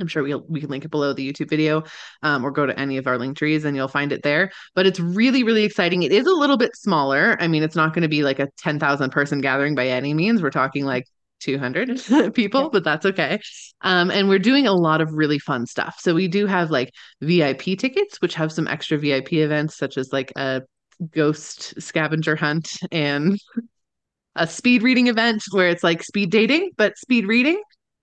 I'm 0.00 0.06
sure 0.06 0.22
we'll, 0.22 0.44
we 0.48 0.60
can 0.60 0.70
link 0.70 0.84
it 0.84 0.90
below 0.90 1.12
the 1.12 1.30
YouTube 1.30 1.50
video 1.50 1.82
um, 2.22 2.44
or 2.44 2.50
go 2.50 2.66
to 2.66 2.78
any 2.78 2.96
of 2.96 3.06
our 3.06 3.18
link 3.18 3.36
trees 3.36 3.64
and 3.64 3.76
you'll 3.76 3.88
find 3.88 4.12
it 4.12 4.22
there. 4.22 4.50
But 4.74 4.86
it's 4.86 4.98
really, 4.98 5.44
really 5.44 5.64
exciting. 5.64 6.02
It 6.02 6.12
is 6.12 6.26
a 6.26 6.32
little 6.32 6.56
bit 6.56 6.74
smaller. 6.74 7.36
I 7.38 7.48
mean, 7.48 7.62
it's 7.62 7.76
not 7.76 7.92
going 7.92 8.02
to 8.02 8.08
be 8.08 8.22
like 8.22 8.38
a 8.38 8.48
10,000 8.58 9.10
person 9.10 9.40
gathering 9.40 9.74
by 9.74 9.88
any 9.88 10.14
means. 10.14 10.42
We're 10.42 10.50
talking 10.50 10.84
like 10.84 11.04
200 11.40 12.34
people, 12.34 12.62
yeah. 12.62 12.68
but 12.72 12.84
that's 12.84 13.06
okay. 13.06 13.40
Um, 13.82 14.10
and 14.10 14.28
we're 14.28 14.38
doing 14.38 14.66
a 14.66 14.72
lot 14.72 15.00
of 15.00 15.12
really 15.12 15.38
fun 15.38 15.66
stuff. 15.66 15.96
So 16.00 16.14
we 16.14 16.28
do 16.28 16.46
have 16.46 16.70
like 16.70 16.92
VIP 17.20 17.78
tickets, 17.78 18.20
which 18.20 18.34
have 18.34 18.52
some 18.52 18.68
extra 18.68 18.98
VIP 18.98 19.34
events, 19.34 19.76
such 19.76 19.98
as 19.98 20.12
like 20.12 20.32
a 20.36 20.62
ghost 21.12 21.80
scavenger 21.80 22.36
hunt 22.36 22.78
and 22.92 23.38
a 24.36 24.46
speed 24.46 24.82
reading 24.82 25.08
event 25.08 25.42
where 25.50 25.68
it's 25.68 25.82
like 25.82 26.02
speed 26.02 26.30
dating, 26.30 26.70
but 26.76 26.96
speed 26.98 27.26
reading. 27.26 27.62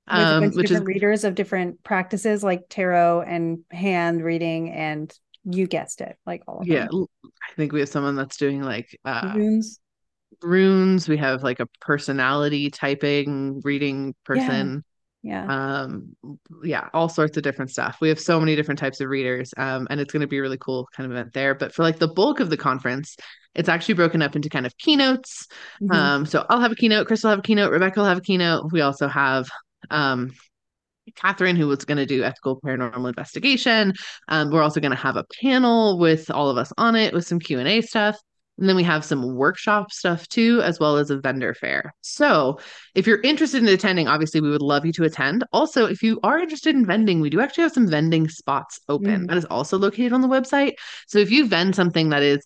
Um, 0.09 0.51
which 0.51 0.71
is 0.71 0.79
readers 0.81 1.25
of 1.25 1.35
different 1.35 1.83
practices 1.83 2.41
like 2.41 2.61
tarot 2.69 3.21
and 3.21 3.59
hand 3.71 4.23
reading 4.23 4.71
and 4.71 5.13
you 5.43 5.67
guessed 5.67 5.99
it, 5.99 6.17
like 6.25 6.43
all 6.47 6.61
of 6.61 6.67
yeah, 6.67 6.87
them. 6.89 7.07
I 7.25 7.53
think 7.57 7.73
we 7.73 7.81
have 7.81 7.89
someone 7.89 8.15
that's 8.15 8.37
doing 8.37 8.61
like 8.61 8.97
uh, 9.03 9.33
runes 9.35 9.81
runes 10.41 11.07
we 11.07 11.17
have 11.17 11.43
like 11.43 11.59
a 11.59 11.67
personality 11.81 12.69
typing 12.69 13.61
reading 13.63 14.13
person 14.23 14.83
yeah. 15.27 15.45
um 15.83 16.15
yeah 16.63 16.87
all 16.93 17.09
sorts 17.09 17.35
of 17.35 17.43
different 17.43 17.69
stuff 17.69 17.97
we 17.99 18.09
have 18.09 18.19
so 18.19 18.39
many 18.39 18.55
different 18.55 18.79
types 18.79 19.01
of 19.01 19.09
readers 19.09 19.53
um 19.57 19.87
and 19.89 19.99
it's 19.99 20.13
going 20.13 20.21
to 20.21 20.27
be 20.27 20.37
a 20.37 20.41
really 20.41 20.57
cool 20.57 20.87
kind 20.95 21.05
of 21.05 21.11
event 21.11 21.33
there 21.33 21.53
but 21.53 21.73
for 21.73 21.83
like 21.83 21.99
the 21.99 22.07
bulk 22.07 22.39
of 22.39 22.49
the 22.49 22.57
conference 22.57 23.17
it's 23.53 23.69
actually 23.69 23.93
broken 23.93 24.21
up 24.21 24.35
into 24.35 24.49
kind 24.49 24.65
of 24.65 24.77
keynotes 24.77 25.47
mm-hmm. 25.81 25.91
um 25.91 26.25
so 26.25 26.45
i'll 26.49 26.61
have 26.61 26.71
a 26.71 26.75
keynote 26.75 27.07
chris 27.07 27.23
will 27.23 27.31
have 27.31 27.39
a 27.39 27.43
keynote 27.43 27.71
rebecca 27.71 27.99
will 27.99 28.07
have 28.07 28.17
a 28.17 28.21
keynote 28.21 28.71
we 28.71 28.81
also 28.81 29.07
have 29.07 29.49
um 29.89 30.31
Catherine, 31.15 31.55
who 31.55 31.67
was 31.67 31.85
going 31.85 31.97
to 31.97 32.05
do 32.05 32.23
ethical 32.23 32.59
paranormal 32.59 33.07
investigation. 33.07 33.93
Um, 34.27 34.51
we're 34.51 34.61
also 34.61 34.81
going 34.81 34.91
to 34.91 34.97
have 34.97 35.15
a 35.15 35.23
panel 35.41 35.97
with 35.97 36.29
all 36.29 36.49
of 36.49 36.57
us 36.57 36.73
on 36.77 36.97
it 36.97 37.13
with 37.13 37.25
some 37.25 37.39
Q 37.39 37.59
and 37.59 37.67
A 37.67 37.79
stuff. 37.79 38.17
And 38.57 38.67
then 38.67 38.75
we 38.75 38.83
have 38.83 39.05
some 39.05 39.35
workshop 39.35 39.91
stuff 39.91 40.27
too, 40.27 40.61
as 40.63 40.79
well 40.79 40.97
as 40.97 41.11
a 41.11 41.19
vendor 41.19 41.53
fair. 41.53 41.93
So 42.01 42.59
if 42.95 43.05
you're 43.05 43.21
interested 43.21 43.61
in 43.61 43.69
attending, 43.69 44.07
obviously 44.07 44.41
we 44.41 44.49
would 44.49 44.61
love 44.61 44.85
you 44.85 44.93
to 44.93 45.03
attend. 45.03 45.43
Also, 45.53 45.85
if 45.85 46.01
you 46.01 46.19
are 46.23 46.39
interested 46.39 46.75
in 46.75 46.85
vending, 46.85 47.21
we 47.21 47.29
do 47.29 47.39
actually 47.39 47.63
have 47.63 47.73
some 47.73 47.87
vending 47.87 48.27
spots 48.29 48.79
open. 48.89 49.23
Mm. 49.23 49.27
That 49.27 49.37
is 49.37 49.45
also 49.45 49.77
located 49.77 50.13
on 50.13 50.21
the 50.21 50.27
website. 50.27 50.73
So 51.07 51.19
if 51.19 51.29
you 51.29 51.47
vend 51.47 51.75
something 51.75 52.09
that 52.09 52.23
is 52.23 52.45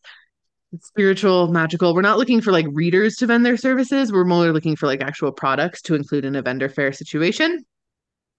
spiritual, 0.81 1.47
magical, 1.49 1.93
we're 1.93 2.01
not 2.01 2.17
looking 2.17 2.41
for 2.41 2.51
like 2.51 2.65
readers 2.71 3.15
to 3.17 3.27
vend 3.27 3.45
their 3.45 3.57
services. 3.57 4.11
We're 4.11 4.25
more 4.25 4.51
looking 4.51 4.75
for 4.75 4.87
like 4.87 5.01
actual 5.01 5.31
products 5.31 5.81
to 5.83 5.95
include 5.95 6.25
in 6.25 6.35
a 6.35 6.41
vendor 6.41 6.69
fair 6.69 6.91
situation. 6.91 7.65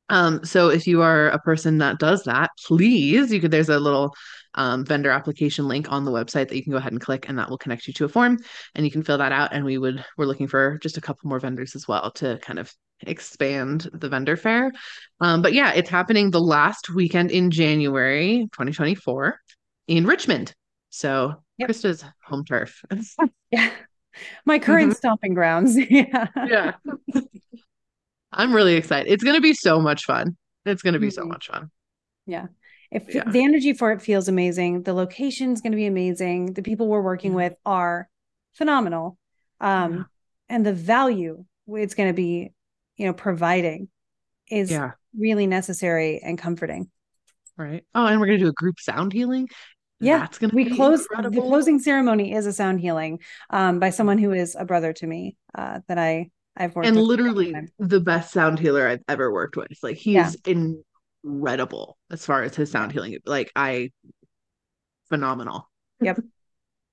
Um, 0.09 0.45
so 0.45 0.69
if 0.69 0.87
you 0.87 1.03
are 1.03 1.29
a 1.29 1.39
person 1.39 1.79
that 1.79 1.99
does 1.99 2.25
that, 2.25 2.51
please, 2.67 3.33
you 3.33 3.41
could, 3.41 3.51
there's 3.51 3.69
a 3.69 3.81
little 3.81 4.15
um, 4.55 4.85
vendor 4.85 5.11
application 5.11 5.69
link 5.69 5.91
on 5.91 6.05
the 6.05 6.11
website 6.11 6.49
that 6.49 6.57
you 6.57 6.63
can 6.63 6.73
go 6.73 6.79
ahead 6.79 6.93
and 6.93 7.01
click 7.01 7.29
and 7.29 7.39
that 7.39 7.49
will 7.49 7.59
connect 7.59 7.87
you 7.87 7.95
to 7.95 8.05
a 8.05 8.09
form 8.09 8.39
and 8.75 8.85
you 8.85 8.93
can 8.93 9.03
fill 9.03 9.19
that 9.19 9.33
out. 9.33 9.53
And 9.53 9.65
we 9.65 9.79
would, 9.79 10.05
we're 10.19 10.27
looking 10.27 10.49
for 10.49 10.79
just 10.83 10.99
a 10.99 11.01
couple 11.01 11.29
more 11.29 11.41
vendors 11.41 11.75
as 11.75 11.89
well 11.89 12.11
to 12.13 12.39
kind 12.43 12.59
of 12.59 12.73
expand 13.03 13.89
the 13.93 14.09
vendor 14.09 14.37
fair. 14.37 14.73
Um, 15.21 15.43
but 15.43 15.53
yeah, 15.53 15.73
it's 15.73 15.91
happening 15.91 16.31
the 16.31 16.41
last 16.41 16.91
weekend 16.91 17.31
in 17.31 17.51
January 17.51 18.49
2024 18.53 19.39
in 19.89 20.07
Richmond. 20.07 20.55
So 20.91 21.35
yep. 21.59 21.71
Krista's 21.71 22.05
home 22.25 22.45
turf. 22.45 22.83
yeah. 23.51 23.71
My 24.45 24.59
current 24.59 24.91
mm-hmm. 24.91 24.97
stomping 24.97 25.35
grounds. 25.35 25.77
yeah. 25.91 26.27
Yeah. 26.47 26.73
I'm 28.33 28.55
really 28.55 28.75
excited. 28.75 29.13
It's 29.13 29.23
going 29.23 29.37
to 29.37 29.43
be 29.43 29.55
so 29.55 29.81
much 29.81 30.05
fun. 30.05 30.37
It's 30.65 30.83
going 30.83 30.95
to 30.95 31.01
be 31.01 31.09
mm-hmm. 31.09 31.23
so 31.23 31.25
much 31.25 31.49
fun. 31.49 31.71
Yeah. 32.27 32.47
If 32.91 33.15
yeah. 33.15 33.25
the 33.29 33.43
energy 33.43 33.73
for 33.73 33.93
it 33.93 34.03
feels 34.03 34.29
amazing, 34.29 34.83
the 34.83 34.93
location 34.93 35.53
is 35.53 35.61
going 35.61 35.73
to 35.73 35.77
be 35.77 35.87
amazing. 35.87 36.53
The 36.53 36.63
people 36.63 36.89
we're 36.89 37.01
working 37.01 37.35
with 37.35 37.55
are 37.65 38.09
phenomenal. 38.53 39.19
Um, 39.61 39.95
yeah. 39.95 40.03
and 40.49 40.67
the 40.67 40.73
value 40.73 41.45
it's 41.69 41.95
going 41.95 42.09
to 42.09 42.15
be, 42.15 42.53
you 42.97 43.07
know, 43.07 43.13
providing 43.13 43.89
is 44.51 44.71
yeah. 44.71 44.93
really 45.17 45.47
necessary 45.47 46.21
and 46.23 46.37
comforting. 46.37 46.91
Right. 47.57 47.85
Oh, 47.95 48.07
and 48.07 48.21
we're 48.21 48.27
going 48.27 48.39
to 48.39 48.45
do 48.45 48.51
a 48.51 48.55
group 48.55 48.81
sound 48.81 49.13
healing. 49.13 49.49
Yeah, 50.01 50.19
That's 50.19 50.39
gonna 50.39 50.53
we 50.53 50.75
close 50.75 51.03
incredible. 51.03 51.43
the 51.43 51.49
closing 51.49 51.79
ceremony 51.79 52.35
is 52.35 52.45
a 52.47 52.53
sound 52.53 52.81
healing 52.81 53.21
um, 53.51 53.79
by 53.79 53.91
someone 53.91 54.19
who 54.19 54.33
is 54.33 54.57
a 54.59 54.65
brother 54.65 54.93
to 54.95 55.07
me 55.07 55.37
uh, 55.57 55.79
that 55.87 55.97
I 55.97 56.31
I've 56.57 56.75
worked 56.75 56.87
and 56.87 56.97
literally 56.97 57.55
the 57.79 58.01
best 58.01 58.33
sound 58.33 58.59
healer 58.59 58.87
I've 58.87 59.03
ever 59.09 59.33
worked 59.33 59.57
with. 59.57 59.69
Like 59.83 59.97
he's 59.97 60.37
yeah. 60.45 60.55
incredible 61.25 61.97
as 62.11 62.25
far 62.25 62.43
as 62.43 62.55
his 62.55 62.71
sound 62.71 62.93
healing. 62.93 63.17
Like 63.25 63.51
I 63.57 63.91
phenomenal. 65.09 65.71
Yep. 66.01 66.21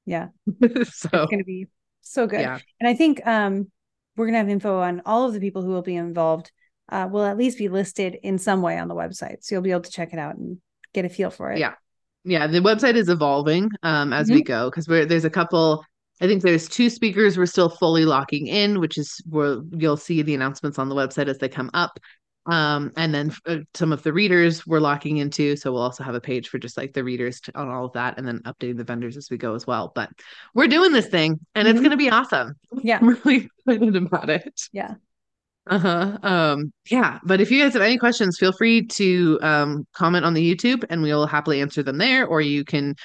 Yeah. 0.06 0.30
so 0.50 0.66
it's 0.66 1.06
gonna 1.06 1.44
be 1.44 1.68
so 2.02 2.26
good. 2.26 2.40
Yeah. 2.40 2.58
And 2.80 2.90
I 2.90 2.96
think 2.96 3.22
um 3.28 3.70
we're 4.18 4.26
gonna 4.26 4.40
have 4.40 4.50
info 4.50 4.80
on 4.80 5.04
all 5.06 5.28
of 5.28 5.34
the 5.34 5.40
people 5.40 5.62
who 5.62 5.70
will 5.70 5.84
be 5.84 5.96
involved. 5.96 6.52
Uh, 6.92 7.08
will 7.12 7.24
at 7.24 7.38
least 7.38 7.60
be 7.60 7.70
listed 7.70 8.18
in 8.24 8.40
some 8.40 8.64
way 8.64 8.80
on 8.80 8.88
the 8.88 8.96
website. 8.96 9.44
So 9.44 9.54
you'll 9.54 9.62
be 9.62 9.70
able 9.70 9.82
to 9.82 9.92
check 9.92 10.12
it 10.12 10.18
out 10.18 10.36
and 10.36 10.58
get 10.96 11.06
a 11.06 11.10
feel 11.10 11.30
for 11.30 11.52
it. 11.52 11.60
Yeah. 11.60 11.74
Yeah. 12.24 12.48
The 12.48 12.58
website 12.58 12.96
is 12.96 13.08
evolving 13.08 13.70
um 13.84 14.12
as 14.12 14.28
mm-hmm. 14.28 14.38
we 14.38 14.44
go 14.44 14.72
because 14.72 14.88
we're 14.88 15.06
there's 15.06 15.26
a 15.26 15.30
couple 15.30 15.86
I 16.22 16.28
think 16.28 16.44
there's 16.44 16.68
two 16.68 16.90
speakers 16.90 17.38
we're 17.38 17.46
still 17.46 17.70
fully 17.70 18.06
locking 18.06 18.48
in, 18.48 18.80
which 18.80 18.98
is 18.98 19.22
where 19.30 19.60
you'll 19.72 19.98
see 19.98 20.22
the 20.22 20.36
announcements 20.36 20.78
on 20.78 20.90
the 20.90 20.96
website 20.96 21.28
as 21.28 21.38
they 21.38 21.50
come 21.50 21.70
up. 21.74 22.00
Um, 22.46 22.92
and 22.98 23.14
then 23.14 23.32
uh, 23.46 23.58
some 23.76 23.94
of 23.94 24.02
the 24.02 24.12
readers 24.12 24.66
we're 24.66 24.80
locking 24.80 25.18
into. 25.18 25.56
So 25.56 25.72
we'll 25.72 25.82
also 25.82 26.04
have 26.04 26.16
a 26.16 26.22
page 26.22 26.50
for 26.50 26.58
just 26.58 26.78
like 26.78 26.94
the 26.94 27.04
readers 27.04 27.40
to, 27.42 27.58
on 27.58 27.70
all 27.70 27.86
of 27.86 27.94
that 27.94 28.18
and 28.18 28.28
then 28.28 28.40
updating 28.40 28.78
the 28.78 28.84
vendors 28.84 29.18
as 29.18 29.30
we 29.30 29.38
go 29.38 29.54
as 29.54 29.68
well. 29.68 29.92
But 29.94 30.10
we're 30.56 30.68
doing 30.68 30.92
this 30.92 31.08
thing 31.08 31.40
and 31.54 31.68
mm-hmm. 31.68 31.78
it's 31.78 31.80
going 31.80 31.92
to 31.92 31.98
be 31.98 32.10
awesome. 32.10 32.56
Yeah. 32.82 32.98
I'm 33.02 33.10
really 33.10 33.50
excited 33.68 33.96
about 33.96 34.30
it. 34.30 34.62
Yeah. 34.72 34.96
Uh-huh. 35.70 36.18
Um, 36.24 36.74
yeah. 36.90 37.20
But 37.24 37.42
if 37.42 37.52
you 37.52 37.62
guys 37.62 37.74
have 37.74 37.84
any 37.84 37.98
questions, 37.98 38.38
feel 38.40 38.54
free 38.54 38.88
to 38.88 39.40
um, 39.44 39.88
comment 39.94 40.26
on 40.26 40.34
the 40.34 40.56
YouTube 40.56 40.84
and 40.90 41.04
we'll 41.04 41.28
happily 41.28 41.62
answer 41.62 41.84
them 41.84 42.00
there, 42.00 42.26
or 42.26 42.42
you 42.42 42.66
can 42.66 42.96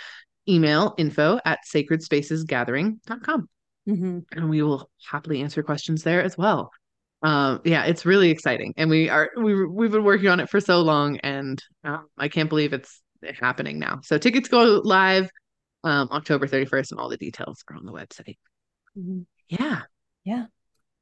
email 0.48 0.94
info 0.98 1.38
at 1.44 1.60
sacredspacesgathering.com. 1.72 3.48
Mm-hmm. 3.88 4.18
And 4.32 4.50
we 4.50 4.62
will 4.62 4.90
happily 5.10 5.42
answer 5.42 5.62
questions 5.62 6.02
there 6.02 6.22
as 6.22 6.38
well. 6.38 6.70
Um, 7.22 7.60
yeah, 7.64 7.84
it's 7.84 8.04
really 8.04 8.30
exciting, 8.30 8.74
and 8.76 8.90
we 8.90 9.08
are 9.08 9.30
we 9.34 9.64
we've 9.64 9.90
been 9.90 10.04
working 10.04 10.28
on 10.28 10.40
it 10.40 10.50
for 10.50 10.60
so 10.60 10.82
long, 10.82 11.16
and 11.18 11.62
um, 11.82 12.06
I 12.18 12.28
can't 12.28 12.50
believe 12.50 12.74
it's 12.74 13.00
happening 13.40 13.78
now. 13.78 14.00
So 14.02 14.18
tickets 14.18 14.46
go 14.48 14.82
live 14.84 15.30
um, 15.84 16.10
October 16.12 16.46
thirty 16.46 16.66
first, 16.66 16.92
and 16.92 17.00
all 17.00 17.08
the 17.08 17.16
details 17.16 17.64
are 17.70 17.76
on 17.76 17.86
the 17.86 17.92
website. 17.92 18.36
Mm-hmm. 18.98 19.20
Yeah, 19.48 19.80
yeah, 20.24 20.46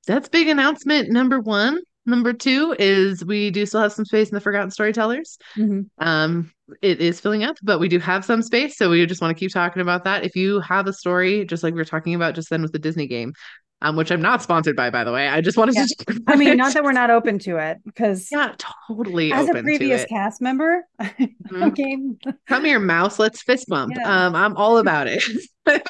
that's 0.07 0.29
big 0.29 0.47
announcement 0.47 1.11
number 1.11 1.41
one. 1.41 1.81
Number 2.05 2.33
two 2.33 2.75
is 2.79 3.25
we 3.25 3.51
do 3.51 3.65
still 3.65 3.81
have 3.81 3.93
some 3.93 4.05
space 4.05 4.29
in 4.29 4.35
the 4.35 4.41
Forgotten 4.41 4.71
Storytellers. 4.71 5.39
Mm-hmm. 5.57 5.83
Um, 6.05 6.53
it 6.81 7.01
is 7.01 7.21
filling 7.21 7.45
up, 7.45 7.57
but 7.63 7.79
we 7.79 7.89
do 7.89 8.01
have 8.01 8.25
some 8.25 8.43
space. 8.43 8.77
So 8.77 8.91
we 8.91 9.07
just 9.07 9.21
want 9.21 9.37
to 9.37 9.39
keep 9.39 9.53
talking 9.53 9.83
about 9.83 10.05
that. 10.05 10.25
If 10.25 10.35
you 10.35 10.61
have 10.61 10.89
a 10.89 10.93
story, 10.93 11.45
just 11.45 11.63
like 11.63 11.75
we 11.75 11.81
were 11.81 11.85
talking 11.85 12.15
about 12.15 12.35
just 12.35 12.51
then 12.51 12.63
with 12.63 12.73
the 12.73 12.81
Disney 12.81 13.07
game, 13.07 13.35
um, 13.83 13.97
which 13.97 14.11
I'm 14.11 14.23
not 14.23 14.43
sponsored 14.43 14.75
by, 14.75 14.91
by 14.91 15.05
the 15.05 15.13
way. 15.13 15.29
I 15.29 15.41
just 15.41 15.57
wanted 15.57 15.77
yeah. 15.77 15.87
to. 15.87 16.23
I 16.27 16.37
mean, 16.37 16.57
not 16.57 16.73
that 16.75 16.83
we're 16.83 16.93
not 16.93 17.11
open 17.19 17.39
to 17.41 17.57
it, 17.59 17.79
because 17.85 18.29
yeah, 18.33 18.55
totally. 18.89 19.33
As 19.33 19.49
a 19.49 19.63
previous 19.63 20.05
cast 20.07 20.41
member, 20.41 20.85
mm-hmm. 21.01 21.63
okay, 21.65 21.97
come 22.47 22.65
here, 22.65 22.79
mouse. 22.79 23.19
Let's 23.19 23.43
fist 23.43 23.69
bump. 23.69 23.93
Yeah. 23.97 24.27
Um, 24.27 24.35
I'm 24.35 24.57
all 24.57 24.79
about 24.79 25.09
it. 25.09 25.23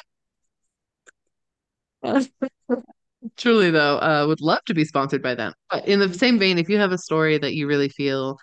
Truly, 3.37 3.71
though, 3.71 3.97
uh, 3.97 4.25
would 4.27 4.41
love 4.41 4.63
to 4.65 4.73
be 4.73 4.85
sponsored 4.85 5.21
by 5.21 5.35
them. 5.35 5.53
But 5.69 5.87
in 5.87 5.99
the 5.99 6.13
same 6.13 6.39
vein, 6.39 6.57
if 6.57 6.69
you 6.69 6.77
have 6.77 6.91
a 6.91 6.97
story 6.97 7.37
that 7.37 7.53
you 7.53 7.67
really 7.67 7.89
feel, 7.89 8.37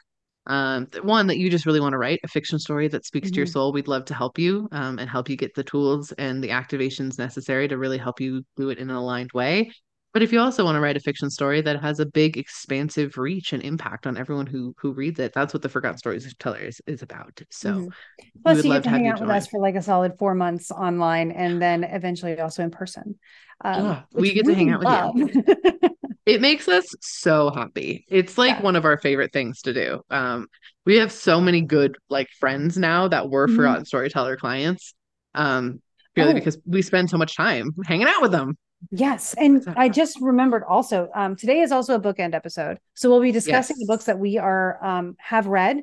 um, 0.47 0.89
one 1.03 1.27
that 1.27 1.39
you 1.39 1.51
just 1.51 1.67
really 1.67 1.81
want 1.81 1.93
to 1.93 1.99
write, 1.99 2.21
a 2.25 2.29
fiction 2.29 2.59
story 2.59 2.89
that 2.89 3.05
speaks 3.05 3.27
mm-hmm. 3.27 3.35
to 3.35 3.37
your 3.39 3.47
mm-hmm. 3.47 3.53
soul, 3.53 3.73
we'd 3.73 3.89
love 3.89 4.05
to 4.07 4.15
help 4.15 4.39
you 4.39 4.69
um, 4.73 4.99
and 4.99 5.11
help 5.11 5.29
you 5.29 5.37
get 5.37 5.55
the 5.55 5.65
tools 5.65 6.13
and 6.13 6.43
the 6.43 6.49
activations 6.49 7.19
necessary 7.19 7.69
to 7.69 7.77
really 7.77 7.99
help 7.99 8.21
you 8.21 8.43
do 8.57 8.71
it 8.71 8.79
in 8.79 8.91
an 8.91 8.97
aligned 8.97 9.31
way. 9.33 9.71
But 10.13 10.23
if 10.23 10.33
you 10.33 10.41
also 10.41 10.65
want 10.65 10.75
to 10.75 10.81
write 10.81 10.97
a 10.97 11.01
fiction 11.01 11.31
story 11.31 11.61
that 11.61 11.81
has 11.81 12.01
a 12.01 12.07
big, 12.07 12.37
expansive 12.37 13.17
reach 13.17 13.53
and 13.53 13.63
impact 13.63 14.07
on 14.07 14.17
everyone 14.17 14.47
who 14.47 14.75
who 14.79 14.93
reads 14.93 15.21
it, 15.21 15.33
that's 15.33 15.55
what 15.55 15.63
the 15.63 15.69
Forgotten 15.69 15.99
Stories 15.99 16.33
Teller 16.39 16.59
is, 16.59 16.81
is 16.87 17.03
about. 17.03 17.41
So, 17.51 17.73
mm-hmm. 17.73 17.89
plus 18.43 18.65
you 18.65 18.73
get 18.73 18.83
to 18.85 18.91
hang 18.91 19.07
out 19.09 19.21
with 19.21 19.31
us 19.31 19.47
for 19.47 19.61
like 19.61 19.77
a 19.77 19.83
solid 19.83 20.19
four 20.19 20.35
months 20.35 20.71
online, 20.71 21.31
and 21.31 21.63
then 21.63 21.85
eventually 21.85 22.39
also 22.41 22.65
in 22.65 22.71
person. 22.71 23.19
Um, 23.65 23.85
yeah, 23.85 24.03
we 24.13 24.33
get 24.33 24.47
to 24.47 24.55
hang 24.55 24.71
out 24.71 24.83
love. 24.83 25.15
with 25.15 25.35
you. 25.35 25.45
it 26.27 26.41
makes 26.41 26.67
us 26.67 26.87
so 27.01 27.51
happy. 27.51 28.05
It's 28.09 28.37
like 28.37 28.57
yeah. 28.57 28.63
one 28.63 28.77
of 28.77 28.85
our 28.85 28.99
favorite 28.99 29.33
things 29.33 29.63
to 29.63 29.73
do. 29.73 30.01
Um, 30.11 30.49
we 30.87 30.97
have 30.97 31.13
so 31.13 31.41
many 31.41 31.61
good 31.61 31.97
like 32.09 32.29
friends 32.41 32.77
now 32.77 33.09
that 33.09 33.31
were 33.31 33.47
mm-hmm. 33.47 33.57
Forgotten 33.57 33.85
Storyteller 33.85 34.37
clients. 34.37 34.95
Um, 35.35 35.81
purely 36.15 36.33
oh. 36.33 36.35
because 36.35 36.59
we 36.67 36.83
spend 36.83 37.11
so 37.11 37.19
much 37.19 37.37
time 37.37 37.71
hanging 37.85 38.09
out 38.09 38.23
with 38.23 38.33
them. 38.33 38.57
Yes. 38.91 39.35
And 39.35 39.63
I 39.77 39.89
just 39.89 40.21
remembered 40.21 40.65
also, 40.65 41.09
um, 41.15 41.37
today 41.37 41.61
is 41.61 41.73
also 41.73 41.95
a 41.95 42.01
bookend 42.01 42.35
episode. 42.35 42.79
So 42.95 43.11
we'll 43.11 43.21
be 43.21 43.33
discussing 43.33 43.77
yes. 43.79 43.87
the 43.87 43.93
books 43.93 44.05
that 44.05 44.19
we 44.19 44.39
are 44.39 44.83
um, 44.85 45.17
have 45.19 45.47
read. 45.47 45.83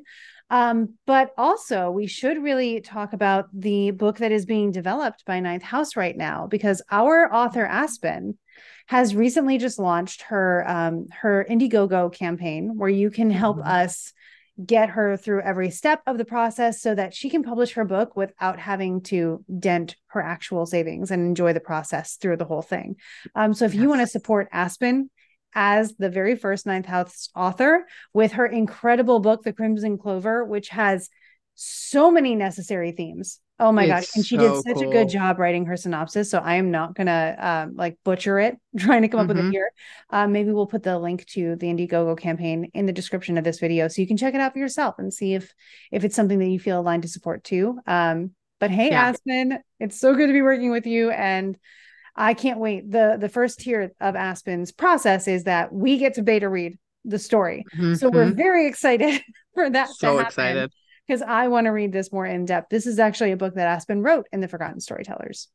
Um, 0.50 0.94
but 1.06 1.32
also 1.36 1.90
we 1.90 2.06
should 2.06 2.42
really 2.42 2.80
talk 2.80 3.12
about 3.12 3.48
the 3.52 3.90
book 3.90 4.18
that 4.18 4.32
is 4.32 4.46
being 4.46 4.72
developed 4.72 5.24
by 5.26 5.40
Ninth 5.40 5.62
House 5.62 5.94
right 5.94 6.16
now, 6.16 6.46
because 6.46 6.82
our 6.90 7.32
author 7.32 7.66
Aspen 7.66 8.38
has 8.86 9.14
recently 9.14 9.58
just 9.58 9.78
launched 9.78 10.22
her 10.22 10.64
um, 10.66 11.06
her 11.12 11.46
Indiegogo 11.48 12.12
campaign 12.12 12.78
where 12.78 12.88
you 12.88 13.10
can 13.10 13.30
help 13.30 13.58
mm-hmm. 13.58 13.68
us 13.68 14.14
get 14.64 14.90
her 14.90 15.16
through 15.16 15.42
every 15.42 15.70
step 15.70 16.02
of 16.06 16.18
the 16.18 16.24
process 16.24 16.82
so 16.82 16.94
that 16.94 17.14
she 17.14 17.30
can 17.30 17.42
publish 17.42 17.72
her 17.72 17.84
book 17.84 18.16
without 18.16 18.58
having 18.58 19.00
to 19.02 19.44
dent 19.58 19.96
her 20.08 20.20
actual 20.20 20.66
savings 20.66 21.10
and 21.10 21.22
enjoy 21.22 21.52
the 21.52 21.60
process 21.60 22.16
through 22.16 22.36
the 22.36 22.44
whole 22.44 22.62
thing. 22.62 22.96
Um, 23.34 23.54
so 23.54 23.64
if 23.64 23.74
yes. 23.74 23.82
you 23.82 23.88
want 23.88 24.00
to 24.00 24.06
support 24.06 24.48
Aspen 24.52 25.10
as 25.54 25.94
the 25.96 26.10
very 26.10 26.34
first 26.36 26.66
Ninth 26.66 26.86
House 26.86 27.28
author 27.34 27.86
with 28.12 28.32
her 28.32 28.46
incredible 28.46 29.20
book, 29.20 29.42
The 29.42 29.52
Crimson 29.52 29.96
Clover, 29.96 30.44
which 30.44 30.68
has 30.70 31.08
so 31.54 32.10
many 32.10 32.34
necessary 32.34 32.92
themes 32.92 33.40
Oh 33.60 33.72
my 33.72 33.84
it's 33.84 33.90
gosh. 33.90 34.16
And 34.16 34.24
she 34.24 34.36
so 34.36 34.54
did 34.54 34.62
such 34.62 34.82
cool. 34.82 34.90
a 34.90 34.92
good 34.92 35.08
job 35.08 35.38
writing 35.38 35.66
her 35.66 35.76
synopsis. 35.76 36.30
So 36.30 36.38
I 36.38 36.56
am 36.56 36.70
not 36.70 36.94
going 36.94 37.08
to 37.08 37.36
um, 37.38 37.76
like 37.76 37.98
butcher 38.04 38.38
it, 38.38 38.56
trying 38.78 39.02
to 39.02 39.08
come 39.08 39.20
mm-hmm. 39.20 39.30
up 39.30 39.36
with 39.36 39.46
it 39.46 39.50
here. 39.50 39.70
Um, 40.10 40.32
maybe 40.32 40.52
we'll 40.52 40.66
put 40.66 40.84
the 40.84 40.98
link 40.98 41.26
to 41.26 41.56
the 41.56 41.66
Indiegogo 41.66 42.16
campaign 42.18 42.70
in 42.74 42.86
the 42.86 42.92
description 42.92 43.36
of 43.36 43.44
this 43.44 43.58
video 43.58 43.88
so 43.88 44.00
you 44.00 44.08
can 44.08 44.16
check 44.16 44.34
it 44.34 44.40
out 44.40 44.52
for 44.52 44.58
yourself 44.58 44.96
and 44.98 45.12
see 45.12 45.34
if 45.34 45.52
if 45.90 46.04
it's 46.04 46.14
something 46.14 46.38
that 46.38 46.48
you 46.48 46.60
feel 46.60 46.80
aligned 46.80 47.02
to 47.02 47.08
support 47.08 47.42
too. 47.42 47.78
Um, 47.86 48.32
but 48.60 48.70
hey, 48.70 48.90
yeah. 48.90 49.08
Aspen, 49.08 49.58
it's 49.80 49.98
so 49.98 50.14
good 50.14 50.28
to 50.28 50.32
be 50.32 50.42
working 50.42 50.70
with 50.70 50.86
you. 50.86 51.10
And 51.10 51.56
I 52.14 52.34
can't 52.34 52.60
wait. 52.60 52.90
The 52.90 53.16
the 53.18 53.28
first 53.28 53.60
tier 53.60 53.92
of 54.00 54.16
Aspen's 54.16 54.70
process 54.72 55.26
is 55.26 55.44
that 55.44 55.72
we 55.72 55.98
get 55.98 56.14
to 56.14 56.22
beta 56.22 56.48
read 56.48 56.78
the 57.04 57.18
story. 57.18 57.64
Mm-hmm. 57.74 57.94
So 57.94 58.08
we're 58.08 58.26
mm-hmm. 58.26 58.36
very 58.36 58.66
excited 58.68 59.20
for 59.54 59.68
that. 59.68 59.88
So 59.90 60.20
excited 60.20 60.70
because 61.08 61.22
I 61.22 61.48
want 61.48 61.64
to 61.64 61.70
read 61.70 61.92
this 61.92 62.12
more 62.12 62.26
in 62.26 62.44
depth. 62.44 62.68
This 62.68 62.86
is 62.86 62.98
actually 62.98 63.32
a 63.32 63.36
book 63.36 63.54
that 63.54 63.66
Aspen 63.66 64.02
wrote 64.02 64.26
in 64.30 64.40
the 64.40 64.48
Forgotten 64.48 64.80
Storytellers. 64.80 65.48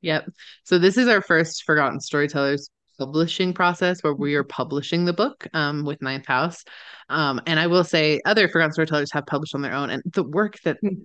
Yep. 0.00 0.30
So 0.64 0.78
this 0.78 0.96
is 0.96 1.08
our 1.08 1.20
first 1.20 1.64
Forgotten 1.64 2.00
Storytellers 2.00 2.70
publishing 2.98 3.52
process 3.52 4.02
where 4.02 4.14
we 4.14 4.34
are 4.34 4.44
publishing 4.44 5.04
the 5.04 5.12
book 5.12 5.46
um, 5.52 5.84
with 5.84 6.00
Ninth 6.00 6.26
House. 6.26 6.64
Um, 7.08 7.40
and 7.46 7.58
I 7.58 7.66
will 7.66 7.84
say 7.84 8.20
other 8.24 8.48
Forgotten 8.48 8.72
Storytellers 8.72 9.12
have 9.12 9.26
published 9.26 9.54
on 9.54 9.62
their 9.62 9.74
own 9.74 9.90
and 9.90 10.02
the 10.12 10.22
work 10.22 10.58
that 10.64 10.78
hmm. 10.80 11.04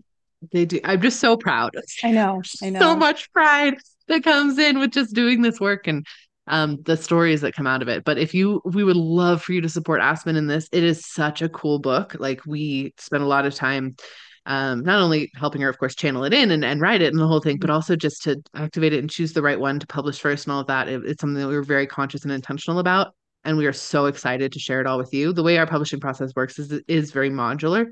they 0.51 0.65
do, 0.65 0.79
I'm 0.83 1.01
just 1.01 1.19
so 1.19 1.35
proud. 1.35 1.75
I 2.03 2.11
know. 2.11 2.41
I 2.61 2.69
know. 2.69 2.79
So 2.79 2.95
much 2.95 3.31
pride 3.33 3.75
that 4.07 4.23
comes 4.23 4.57
in 4.57 4.79
with 4.79 4.91
just 4.91 5.13
doing 5.13 5.41
this 5.41 5.59
work 5.59 5.87
and 5.87 6.05
um, 6.49 6.81
the 6.83 6.97
stories 6.97 7.41
that 7.41 7.55
come 7.55 7.67
out 7.67 7.81
of 7.81 7.87
it. 7.87 8.03
But 8.03 8.17
if 8.17 8.33
you, 8.33 8.61
we 8.65 8.83
would 8.83 8.97
love 8.97 9.41
for 9.41 9.53
you 9.53 9.61
to 9.61 9.69
support 9.69 10.01
Aspen 10.01 10.35
in 10.35 10.47
this. 10.47 10.67
It 10.71 10.83
is 10.83 11.05
such 11.05 11.41
a 11.41 11.49
cool 11.49 11.79
book. 11.79 12.15
Like 12.19 12.45
we 12.45 12.93
spent 12.97 13.23
a 13.23 13.27
lot 13.27 13.45
of 13.45 13.55
time 13.55 13.95
um, 14.45 14.81
not 14.81 14.99
only 14.99 15.31
helping 15.35 15.61
her, 15.61 15.69
of 15.69 15.77
course, 15.77 15.95
channel 15.95 16.23
it 16.23 16.33
in 16.33 16.49
and, 16.49 16.65
and 16.65 16.81
write 16.81 17.01
it 17.03 17.13
and 17.13 17.19
the 17.19 17.27
whole 17.27 17.39
thing, 17.39 17.57
but 17.59 17.67
mm-hmm. 17.67 17.75
also 17.75 17.95
just 17.95 18.23
to 18.23 18.41
activate 18.55 18.93
it 18.93 18.99
and 18.99 19.09
choose 19.09 19.31
the 19.31 19.43
right 19.43 19.59
one 19.59 19.79
to 19.79 19.87
publish 19.87 20.19
first 20.19 20.47
and 20.47 20.53
all 20.53 20.61
of 20.61 20.67
that. 20.67 20.89
It, 20.89 21.05
it's 21.05 21.21
something 21.21 21.39
that 21.39 21.47
we 21.47 21.55
were 21.55 21.63
very 21.63 21.85
conscious 21.85 22.23
and 22.23 22.31
intentional 22.31 22.79
about. 22.79 23.13
And 23.45 23.57
we 23.57 23.67
are 23.67 23.73
so 23.73 24.07
excited 24.07 24.51
to 24.51 24.59
share 24.59 24.81
it 24.81 24.87
all 24.87 24.97
with 24.97 25.13
you. 25.13 25.31
The 25.31 25.43
way 25.43 25.57
our 25.57 25.67
publishing 25.67 25.99
process 25.99 26.31
works 26.35 26.57
is, 26.57 26.71
is 26.87 27.11
very 27.11 27.29
modular 27.29 27.85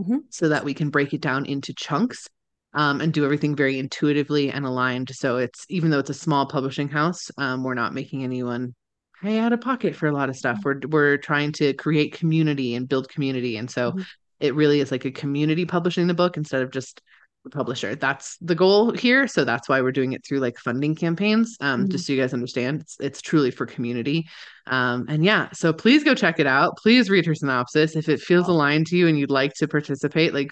mm-hmm. 0.00 0.18
so 0.30 0.48
that 0.48 0.64
we 0.64 0.72
can 0.72 0.88
break 0.88 1.12
it 1.12 1.20
down 1.20 1.44
into 1.44 1.74
chunks 1.74 2.26
um, 2.74 3.00
and 3.00 3.12
do 3.12 3.24
everything 3.24 3.56
very 3.56 3.78
intuitively 3.78 4.50
and 4.50 4.64
aligned. 4.64 5.10
So 5.14 5.38
it's 5.38 5.64
even 5.68 5.90
though 5.90 5.98
it's 5.98 6.10
a 6.10 6.14
small 6.14 6.46
publishing 6.46 6.88
house, 6.88 7.30
um, 7.38 7.64
we're 7.64 7.74
not 7.74 7.94
making 7.94 8.24
anyone 8.24 8.74
pay 9.22 9.38
out 9.38 9.52
of 9.52 9.60
pocket 9.60 9.96
for 9.96 10.06
a 10.06 10.12
lot 10.12 10.28
of 10.28 10.36
stuff. 10.36 10.60
We're 10.64 10.80
we're 10.88 11.16
trying 11.16 11.52
to 11.52 11.72
create 11.74 12.12
community 12.12 12.74
and 12.74 12.88
build 12.88 13.08
community, 13.08 13.56
and 13.56 13.70
so 13.70 13.92
mm-hmm 13.92 14.02
it 14.40 14.54
really 14.54 14.80
is 14.80 14.90
like 14.90 15.04
a 15.04 15.10
community 15.10 15.64
publishing 15.64 16.06
the 16.06 16.14
book 16.14 16.36
instead 16.36 16.62
of 16.62 16.70
just 16.70 17.00
the 17.44 17.50
publisher. 17.50 17.94
That's 17.94 18.36
the 18.40 18.54
goal 18.54 18.92
here. 18.92 19.26
So 19.26 19.44
that's 19.44 19.68
why 19.68 19.80
we're 19.80 19.92
doing 19.92 20.12
it 20.12 20.24
through 20.26 20.40
like 20.40 20.58
funding 20.58 20.94
campaigns. 20.94 21.56
Um, 21.60 21.82
mm-hmm. 21.82 21.90
just 21.90 22.06
so 22.06 22.12
you 22.12 22.20
guys 22.20 22.34
understand, 22.34 22.80
it's 22.82 22.96
it's 23.00 23.20
truly 23.20 23.50
for 23.50 23.66
community. 23.66 24.26
Um, 24.66 25.06
and 25.08 25.24
yeah, 25.24 25.48
so 25.52 25.72
please 25.72 26.04
go 26.04 26.14
check 26.14 26.38
it 26.40 26.46
out. 26.46 26.76
Please 26.76 27.10
read 27.10 27.26
her 27.26 27.34
synopsis. 27.34 27.96
If 27.96 28.08
it 28.08 28.20
feels 28.20 28.48
aligned 28.48 28.86
to 28.88 28.96
you 28.96 29.08
and 29.08 29.18
you'd 29.18 29.30
like 29.30 29.54
to 29.54 29.68
participate, 29.68 30.34
like 30.34 30.50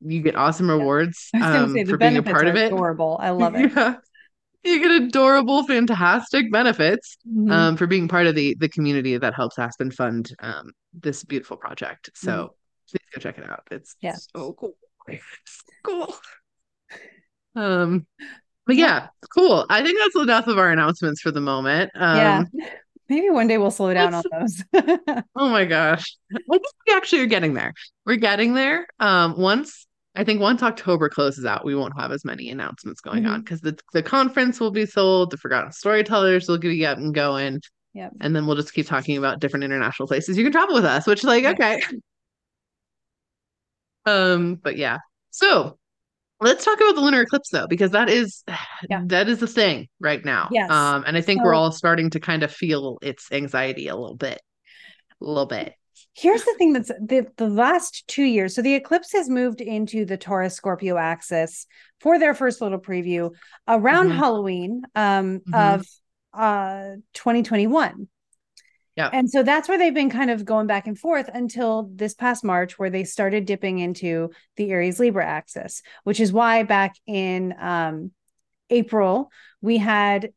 you 0.00 0.20
get 0.22 0.36
awesome 0.36 0.70
rewards 0.70 1.30
um, 1.34 1.72
say, 1.72 1.84
for 1.84 1.96
being 1.96 2.16
a 2.16 2.22
part 2.22 2.46
of 2.46 2.56
it. 2.56 2.72
Adorable. 2.72 3.18
I 3.20 3.30
love 3.30 3.54
it. 3.56 3.72
yeah. 3.74 3.96
You 4.64 4.80
get 4.80 4.90
adorable, 4.90 5.62
fantastic 5.64 6.50
benefits 6.50 7.18
mm-hmm. 7.28 7.52
um, 7.52 7.76
for 7.76 7.86
being 7.86 8.08
part 8.08 8.26
of 8.26 8.34
the 8.34 8.56
the 8.58 8.68
community 8.68 9.16
that 9.16 9.32
helps 9.32 9.58
Aspen 9.58 9.92
fund 9.92 10.34
um, 10.40 10.72
this 10.92 11.22
beautiful 11.22 11.56
project. 11.56 12.10
So 12.14 12.30
mm-hmm 12.30 12.52
please 12.90 13.00
go 13.14 13.20
check 13.20 13.38
it 13.38 13.48
out. 13.48 13.62
It's 13.70 13.96
yeah. 14.00 14.16
so 14.34 14.52
cool. 14.54 14.74
cool. 15.84 16.14
Um, 17.54 18.06
but 18.66 18.76
yeah, 18.76 19.08
cool. 19.34 19.64
I 19.70 19.82
think 19.82 19.98
that's 19.98 20.16
enough 20.16 20.46
of 20.46 20.58
our 20.58 20.70
announcements 20.70 21.20
for 21.20 21.30
the 21.30 21.40
moment. 21.40 21.90
Um, 21.94 22.16
yeah. 22.16 22.42
Maybe 23.08 23.30
one 23.30 23.46
day 23.46 23.56
we'll 23.56 23.70
slow 23.70 23.94
down 23.94 24.14
on 24.14 24.24
those. 24.32 24.64
oh 25.36 25.48
my 25.48 25.64
gosh. 25.64 26.16
I 26.34 26.38
think 26.50 26.64
we 26.86 26.94
actually 26.94 27.22
are 27.22 27.26
getting 27.26 27.54
there. 27.54 27.72
We're 28.04 28.16
getting 28.16 28.54
there. 28.54 28.86
Um, 28.98 29.38
once 29.38 29.85
I 30.16 30.24
think 30.24 30.40
once 30.40 30.62
October 30.62 31.08
closes 31.08 31.44
out, 31.44 31.64
we 31.64 31.74
won't 31.74 31.98
have 31.98 32.10
as 32.10 32.24
many 32.24 32.48
announcements 32.48 33.00
going 33.00 33.24
mm-hmm. 33.24 33.32
on 33.32 33.40
because 33.40 33.60
the, 33.60 33.78
the 33.92 34.02
conference 34.02 34.58
will 34.58 34.70
be 34.70 34.86
sold, 34.86 35.30
the 35.30 35.36
Forgotten 35.36 35.72
Storytellers 35.72 36.48
will 36.48 36.58
be 36.58 36.86
up 36.86 36.98
and 36.98 37.14
going. 37.14 37.60
Yep. 37.94 38.12
And 38.20 38.34
then 38.34 38.46
we'll 38.46 38.56
just 38.56 38.74
keep 38.74 38.86
talking 38.86 39.16
about 39.16 39.40
different 39.40 39.64
international 39.64 40.08
places 40.08 40.36
you 40.36 40.44
can 40.44 40.52
travel 40.52 40.74
with 40.74 40.84
us, 40.84 41.06
which 41.06 41.24
like, 41.24 41.44
okay. 41.44 41.80
Um, 44.06 44.56
but 44.56 44.76
yeah. 44.76 44.98
So 45.30 45.78
let's 46.40 46.64
talk 46.64 46.78
about 46.78 46.94
the 46.94 47.00
lunar 47.00 47.22
eclipse 47.22 47.50
though, 47.50 47.66
because 47.66 47.90
that 47.92 48.08
is 48.08 48.42
yeah. 48.90 49.02
that 49.06 49.28
is 49.28 49.38
the 49.38 49.46
thing 49.46 49.88
right 50.00 50.24
now. 50.24 50.48
Yes. 50.50 50.70
Um, 50.70 51.04
and 51.06 51.16
I 51.16 51.20
think 51.20 51.40
so, 51.40 51.44
we're 51.44 51.54
all 51.54 51.72
starting 51.72 52.10
to 52.10 52.20
kind 52.20 52.42
of 52.42 52.52
feel 52.52 52.98
its 53.02 53.30
anxiety 53.32 53.88
a 53.88 53.96
little 53.96 54.16
bit. 54.16 54.40
A 55.20 55.24
little 55.24 55.46
bit. 55.46 55.74
Here's 56.16 56.44
the 56.44 56.54
thing 56.56 56.72
that's 56.72 56.88
the, 56.88 57.26
the 57.36 57.48
last 57.48 58.08
two 58.08 58.24
years. 58.24 58.54
So 58.54 58.62
the 58.62 58.74
eclipse 58.74 59.12
has 59.12 59.28
moved 59.28 59.60
into 59.60 60.06
the 60.06 60.16
Taurus 60.16 60.54
Scorpio 60.54 60.96
axis 60.96 61.66
for 62.00 62.18
their 62.18 62.32
first 62.32 62.62
little 62.62 62.78
preview 62.78 63.34
around 63.68 64.08
mm-hmm. 64.08 64.18
Halloween 64.18 64.82
um, 64.94 65.40
mm-hmm. 65.40 65.54
of 65.54 65.86
uh 66.32 66.96
2021. 67.12 68.08
Yeah. 68.96 69.10
And 69.12 69.28
so 69.30 69.42
that's 69.42 69.68
where 69.68 69.76
they've 69.76 69.92
been 69.92 70.08
kind 70.08 70.30
of 70.30 70.46
going 70.46 70.66
back 70.66 70.86
and 70.86 70.98
forth 70.98 71.28
until 71.32 71.90
this 71.94 72.14
past 72.14 72.42
March, 72.42 72.78
where 72.78 72.88
they 72.88 73.04
started 73.04 73.44
dipping 73.44 73.78
into 73.78 74.30
the 74.56 74.70
Aries 74.70 74.98
Libra 74.98 75.26
axis, 75.26 75.82
which 76.04 76.18
is 76.18 76.32
why 76.32 76.62
back 76.62 76.94
in 77.06 77.54
um, 77.60 78.10
April, 78.70 79.30
we 79.60 79.76
had 79.76 80.30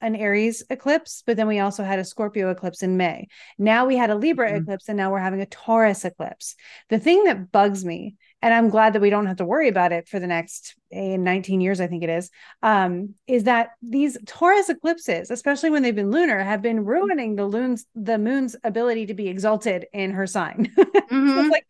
an 0.00 0.14
Aries 0.16 0.62
eclipse, 0.70 1.22
but 1.26 1.36
then 1.36 1.48
we 1.48 1.58
also 1.58 1.82
had 1.82 1.98
a 1.98 2.04
Scorpio 2.04 2.50
eclipse 2.50 2.82
in 2.82 2.96
May. 2.96 3.28
Now 3.58 3.86
we 3.86 3.96
had 3.96 4.10
a 4.10 4.14
Libra 4.14 4.48
mm-hmm. 4.50 4.62
eclipse, 4.62 4.88
and 4.88 4.96
now 4.96 5.10
we're 5.10 5.18
having 5.18 5.40
a 5.40 5.46
Taurus 5.46 6.04
eclipse. 6.04 6.54
The 6.88 6.98
thing 6.98 7.24
that 7.24 7.50
bugs 7.50 7.84
me 7.84 8.16
and 8.42 8.52
I'm 8.52 8.68
glad 8.68 8.92
that 8.92 9.02
we 9.02 9.10
don't 9.10 9.26
have 9.26 9.38
to 9.38 9.44
worry 9.44 9.68
about 9.68 9.92
it 9.92 10.08
for 10.08 10.20
the 10.20 10.26
next 10.26 10.76
eh, 10.92 11.16
19 11.16 11.60
years, 11.60 11.80
I 11.80 11.86
think 11.86 12.02
it 12.02 12.10
is, 12.10 12.30
um, 12.62 13.14
is 13.26 13.44
that 13.44 13.70
these 13.82 14.18
Taurus 14.26 14.68
eclipses, 14.68 15.30
especially 15.30 15.70
when 15.70 15.82
they've 15.82 15.94
been 15.94 16.10
lunar, 16.10 16.38
have 16.38 16.62
been 16.62 16.84
ruining 16.84 17.34
the 17.34 17.48
moon's 17.48 17.86
the 17.94 18.18
moon's 18.18 18.54
ability 18.62 19.06
to 19.06 19.14
be 19.14 19.28
exalted 19.28 19.86
in 19.92 20.12
her 20.12 20.26
sign. 20.26 20.72
Mm-hmm. 21.06 21.40
so 21.40 21.48
like 21.48 21.66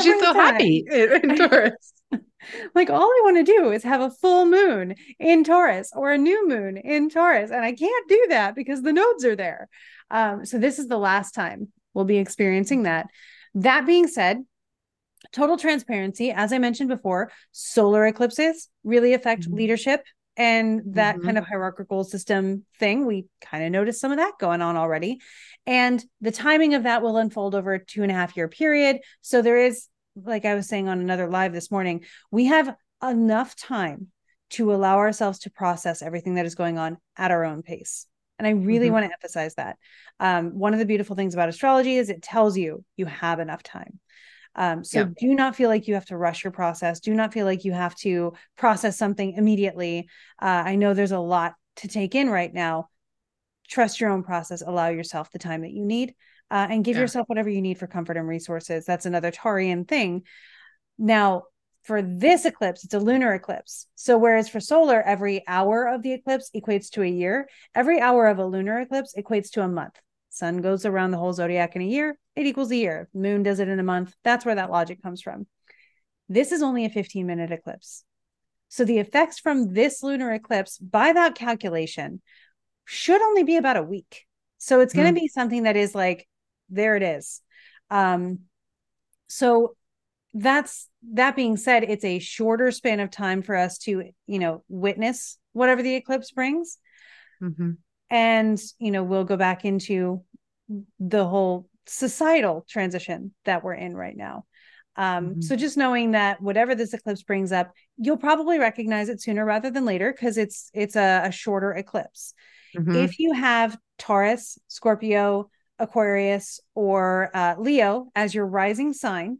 she's 0.00 0.20
so 0.20 0.32
time, 0.32 0.36
happy 0.36 0.84
in 0.92 1.36
Taurus. 1.36 1.92
like 2.74 2.90
all 2.90 3.02
I 3.02 3.20
want 3.24 3.36
to 3.38 3.52
do 3.52 3.72
is 3.72 3.82
have 3.82 4.00
a 4.00 4.10
full 4.10 4.46
moon 4.46 4.94
in 5.18 5.44
Taurus 5.44 5.90
or 5.94 6.12
a 6.12 6.18
new 6.18 6.48
moon 6.48 6.76
in 6.76 7.08
Taurus, 7.08 7.50
and 7.50 7.64
I 7.64 7.72
can't 7.72 8.08
do 8.08 8.26
that 8.30 8.54
because 8.54 8.82
the 8.82 8.92
nodes 8.92 9.24
are 9.24 9.36
there. 9.36 9.68
Um, 10.10 10.44
so 10.44 10.58
this 10.58 10.78
is 10.78 10.88
the 10.88 10.98
last 10.98 11.32
time 11.32 11.68
we'll 11.94 12.04
be 12.04 12.18
experiencing 12.18 12.84
that. 12.84 13.08
That 13.54 13.86
being 13.86 14.06
said, 14.06 14.38
total 15.32 15.56
transparency, 15.56 16.30
as 16.30 16.52
I 16.52 16.58
mentioned 16.58 16.88
before, 16.88 17.32
solar 17.52 18.06
eclipses 18.06 18.68
really 18.84 19.14
affect 19.14 19.42
mm-hmm. 19.42 19.54
leadership 19.54 20.04
and 20.36 20.82
that 20.94 21.16
mm-hmm. 21.16 21.24
kind 21.24 21.38
of 21.38 21.46
hierarchical 21.46 22.04
system 22.04 22.64
thing. 22.78 23.06
We 23.06 23.26
kind 23.40 23.64
of 23.64 23.72
noticed 23.72 24.00
some 24.00 24.12
of 24.12 24.18
that 24.18 24.34
going 24.38 24.60
on 24.60 24.76
already. 24.76 25.20
And 25.66 26.04
the 26.20 26.30
timing 26.30 26.74
of 26.74 26.82
that 26.82 27.02
will 27.02 27.16
unfold 27.16 27.54
over 27.54 27.74
a 27.74 27.84
two 27.84 28.02
and 28.02 28.12
a 28.12 28.14
half 28.14 28.36
year 28.36 28.48
period. 28.48 28.98
So 29.22 29.40
there 29.40 29.56
is, 29.56 29.88
like 30.24 30.44
I 30.44 30.54
was 30.54 30.68
saying 30.68 30.88
on 30.88 31.00
another 31.00 31.28
live 31.28 31.52
this 31.52 31.70
morning, 31.70 32.04
we 32.30 32.46
have 32.46 32.74
enough 33.02 33.54
time 33.56 34.08
to 34.50 34.72
allow 34.72 34.98
ourselves 34.98 35.40
to 35.40 35.50
process 35.50 36.02
everything 36.02 36.34
that 36.34 36.46
is 36.46 36.54
going 36.54 36.78
on 36.78 36.98
at 37.16 37.30
our 37.30 37.44
own 37.44 37.62
pace. 37.62 38.06
And 38.38 38.46
I 38.46 38.50
really 38.50 38.86
mm-hmm. 38.86 38.94
want 38.94 39.06
to 39.06 39.12
emphasize 39.12 39.54
that. 39.54 39.76
Um, 40.20 40.58
one 40.58 40.72
of 40.72 40.78
the 40.78 40.86
beautiful 40.86 41.16
things 41.16 41.34
about 41.34 41.48
astrology 41.48 41.96
is 41.96 42.10
it 42.10 42.22
tells 42.22 42.56
you 42.56 42.84
you 42.96 43.06
have 43.06 43.40
enough 43.40 43.62
time. 43.62 43.98
Um, 44.54 44.84
so 44.84 45.00
yeah. 45.00 45.06
do 45.18 45.34
not 45.34 45.54
feel 45.54 45.68
like 45.68 45.86
you 45.86 45.94
have 45.94 46.06
to 46.06 46.16
rush 46.16 46.44
your 46.44 46.50
process. 46.50 47.00
Do 47.00 47.12
not 47.12 47.32
feel 47.32 47.44
like 47.44 47.64
you 47.64 47.72
have 47.72 47.94
to 47.96 48.32
process 48.56 48.96
something 48.96 49.32
immediately. 49.34 50.08
Uh, 50.40 50.62
I 50.64 50.76
know 50.76 50.94
there's 50.94 51.12
a 51.12 51.18
lot 51.18 51.54
to 51.76 51.88
take 51.88 52.14
in 52.14 52.30
right 52.30 52.52
now. 52.52 52.88
Trust 53.68 54.00
your 54.00 54.10
own 54.10 54.22
process. 54.22 54.62
Allow 54.62 54.88
yourself 54.88 55.30
the 55.30 55.38
time 55.38 55.62
that 55.62 55.72
you 55.72 55.84
need, 55.84 56.14
uh, 56.50 56.66
and 56.70 56.84
give 56.84 56.96
yeah. 56.96 57.02
yourself 57.02 57.28
whatever 57.28 57.48
you 57.48 57.62
need 57.62 57.78
for 57.78 57.86
comfort 57.86 58.16
and 58.16 58.28
resources. 58.28 58.84
That's 58.84 59.06
another 59.06 59.30
Taurean 59.30 59.86
thing. 59.86 60.22
Now, 60.98 61.44
for 61.82 62.02
this 62.02 62.44
eclipse, 62.44 62.84
it's 62.84 62.94
a 62.94 62.98
lunar 62.98 63.32
eclipse. 63.34 63.86
So, 63.94 64.18
whereas 64.18 64.48
for 64.48 64.60
solar, 64.60 65.00
every 65.02 65.44
hour 65.46 65.86
of 65.86 66.02
the 66.02 66.12
eclipse 66.12 66.50
equates 66.54 66.90
to 66.90 67.02
a 67.02 67.08
year, 67.08 67.48
every 67.74 68.00
hour 68.00 68.26
of 68.26 68.38
a 68.38 68.46
lunar 68.46 68.80
eclipse 68.80 69.14
equates 69.16 69.50
to 69.52 69.62
a 69.62 69.68
month. 69.68 69.94
Sun 70.30 70.58
goes 70.58 70.84
around 70.84 71.12
the 71.12 71.18
whole 71.18 71.32
zodiac 71.32 71.76
in 71.76 71.82
a 71.82 71.86
year, 71.86 72.18
it 72.34 72.46
equals 72.46 72.70
a 72.70 72.76
year. 72.76 73.08
Moon 73.14 73.42
does 73.42 73.60
it 73.60 73.68
in 73.68 73.78
a 73.78 73.84
month. 73.84 74.14
That's 74.24 74.44
where 74.44 74.56
that 74.56 74.70
logic 74.70 75.02
comes 75.02 75.22
from. 75.22 75.46
This 76.28 76.52
is 76.52 76.60
only 76.60 76.84
a 76.84 76.90
15 76.90 77.26
minute 77.26 77.52
eclipse. 77.52 78.04
So 78.68 78.84
the 78.84 78.98
effects 78.98 79.38
from 79.38 79.72
this 79.72 80.02
lunar 80.02 80.32
eclipse, 80.32 80.78
by 80.78 81.12
that 81.12 81.36
calculation, 81.36 82.20
should 82.84 83.22
only 83.22 83.44
be 83.44 83.56
about 83.56 83.76
a 83.76 83.82
week. 83.82 84.26
So 84.58 84.80
it's 84.80 84.92
going 84.92 85.12
to 85.14 85.18
mm. 85.18 85.22
be 85.22 85.28
something 85.28 85.62
that 85.64 85.76
is 85.76 85.94
like, 85.94 86.26
there 86.68 86.96
it 86.96 87.02
is. 87.02 87.40
Um, 87.90 88.40
so 89.28 89.76
that's 90.34 90.88
that 91.14 91.36
being 91.36 91.56
said, 91.56 91.84
it's 91.84 92.04
a 92.04 92.18
shorter 92.18 92.70
span 92.70 93.00
of 93.00 93.10
time 93.10 93.42
for 93.42 93.56
us 93.56 93.78
to, 93.78 94.10
you 94.26 94.38
know, 94.38 94.64
witness 94.68 95.38
whatever 95.52 95.82
the 95.82 95.94
eclipse 95.94 96.30
brings. 96.30 96.78
Mm-hmm 97.42 97.72
and 98.10 98.60
you 98.78 98.90
know 98.90 99.02
we'll 99.02 99.24
go 99.24 99.36
back 99.36 99.64
into 99.64 100.22
the 101.00 101.24
whole 101.24 101.68
societal 101.86 102.64
transition 102.68 103.32
that 103.44 103.62
we're 103.62 103.74
in 103.74 103.96
right 103.96 104.16
now 104.16 104.44
um, 104.96 105.30
mm-hmm. 105.30 105.40
so 105.40 105.56
just 105.56 105.76
knowing 105.76 106.12
that 106.12 106.40
whatever 106.40 106.74
this 106.74 106.94
eclipse 106.94 107.22
brings 107.22 107.52
up 107.52 107.72
you'll 107.96 108.16
probably 108.16 108.58
recognize 108.58 109.08
it 109.08 109.20
sooner 109.20 109.44
rather 109.44 109.70
than 109.70 109.84
later 109.84 110.12
because 110.12 110.36
it's 110.36 110.70
it's 110.74 110.96
a, 110.96 111.22
a 111.24 111.32
shorter 111.32 111.72
eclipse 111.72 112.34
mm-hmm. 112.76 112.94
if 112.96 113.18
you 113.18 113.32
have 113.32 113.76
taurus 113.98 114.58
scorpio 114.68 115.48
aquarius 115.78 116.60
or 116.74 117.30
uh, 117.34 117.54
leo 117.58 118.08
as 118.14 118.34
your 118.34 118.46
rising 118.46 118.92
sign 118.92 119.38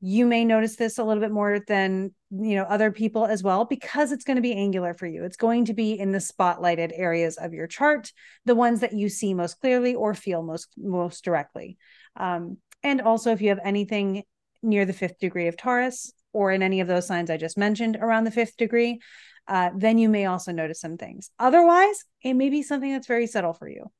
you 0.00 0.26
may 0.26 0.44
notice 0.44 0.76
this 0.76 0.98
a 0.98 1.04
little 1.04 1.20
bit 1.20 1.30
more 1.30 1.60
than 1.66 2.12
you 2.30 2.56
know 2.56 2.64
other 2.64 2.90
people 2.90 3.26
as 3.26 3.42
well 3.42 3.64
because 3.64 4.12
it's 4.12 4.24
going 4.24 4.36
to 4.36 4.42
be 4.42 4.54
angular 4.54 4.94
for 4.94 5.06
you. 5.06 5.24
It's 5.24 5.36
going 5.36 5.66
to 5.66 5.74
be 5.74 5.92
in 5.92 6.12
the 6.12 6.18
spotlighted 6.18 6.92
areas 6.94 7.36
of 7.36 7.52
your 7.52 7.66
chart 7.66 8.12
the 8.46 8.54
ones 8.54 8.80
that 8.80 8.94
you 8.94 9.08
see 9.08 9.34
most 9.34 9.60
clearly 9.60 9.94
or 9.94 10.14
feel 10.14 10.42
most 10.42 10.68
most 10.76 11.24
directly. 11.24 11.76
Um, 12.16 12.58
and 12.82 13.02
also 13.02 13.32
if 13.32 13.42
you 13.42 13.50
have 13.50 13.60
anything 13.62 14.22
near 14.62 14.86
the 14.86 14.92
fifth 14.92 15.18
degree 15.18 15.48
of 15.48 15.56
taurus 15.56 16.12
or 16.32 16.52
in 16.52 16.62
any 16.62 16.80
of 16.80 16.86
those 16.86 17.06
signs 17.06 17.30
i 17.30 17.36
just 17.36 17.56
mentioned 17.56 17.96
around 17.96 18.24
the 18.24 18.30
fifth 18.30 18.56
degree 18.56 19.00
uh, 19.48 19.70
then 19.74 19.96
you 19.98 20.08
may 20.08 20.26
also 20.26 20.52
notice 20.52 20.80
some 20.80 20.96
things. 20.96 21.30
Otherwise 21.38 22.04
it 22.22 22.34
may 22.34 22.50
be 22.50 22.62
something 22.62 22.92
that's 22.92 23.06
very 23.06 23.26
subtle 23.26 23.52
for 23.52 23.68
you. 23.68 23.90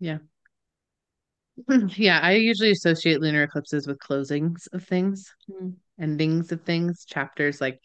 Yeah 0.00 0.18
yeah 1.96 2.20
i 2.22 2.32
usually 2.32 2.70
associate 2.70 3.20
lunar 3.20 3.42
eclipses 3.42 3.86
with 3.86 3.98
closings 3.98 4.68
of 4.72 4.84
things 4.84 5.34
mm 5.50 5.74
endings 6.00 6.52
of 6.52 6.62
things, 6.62 7.04
chapters 7.04 7.60
like 7.60 7.80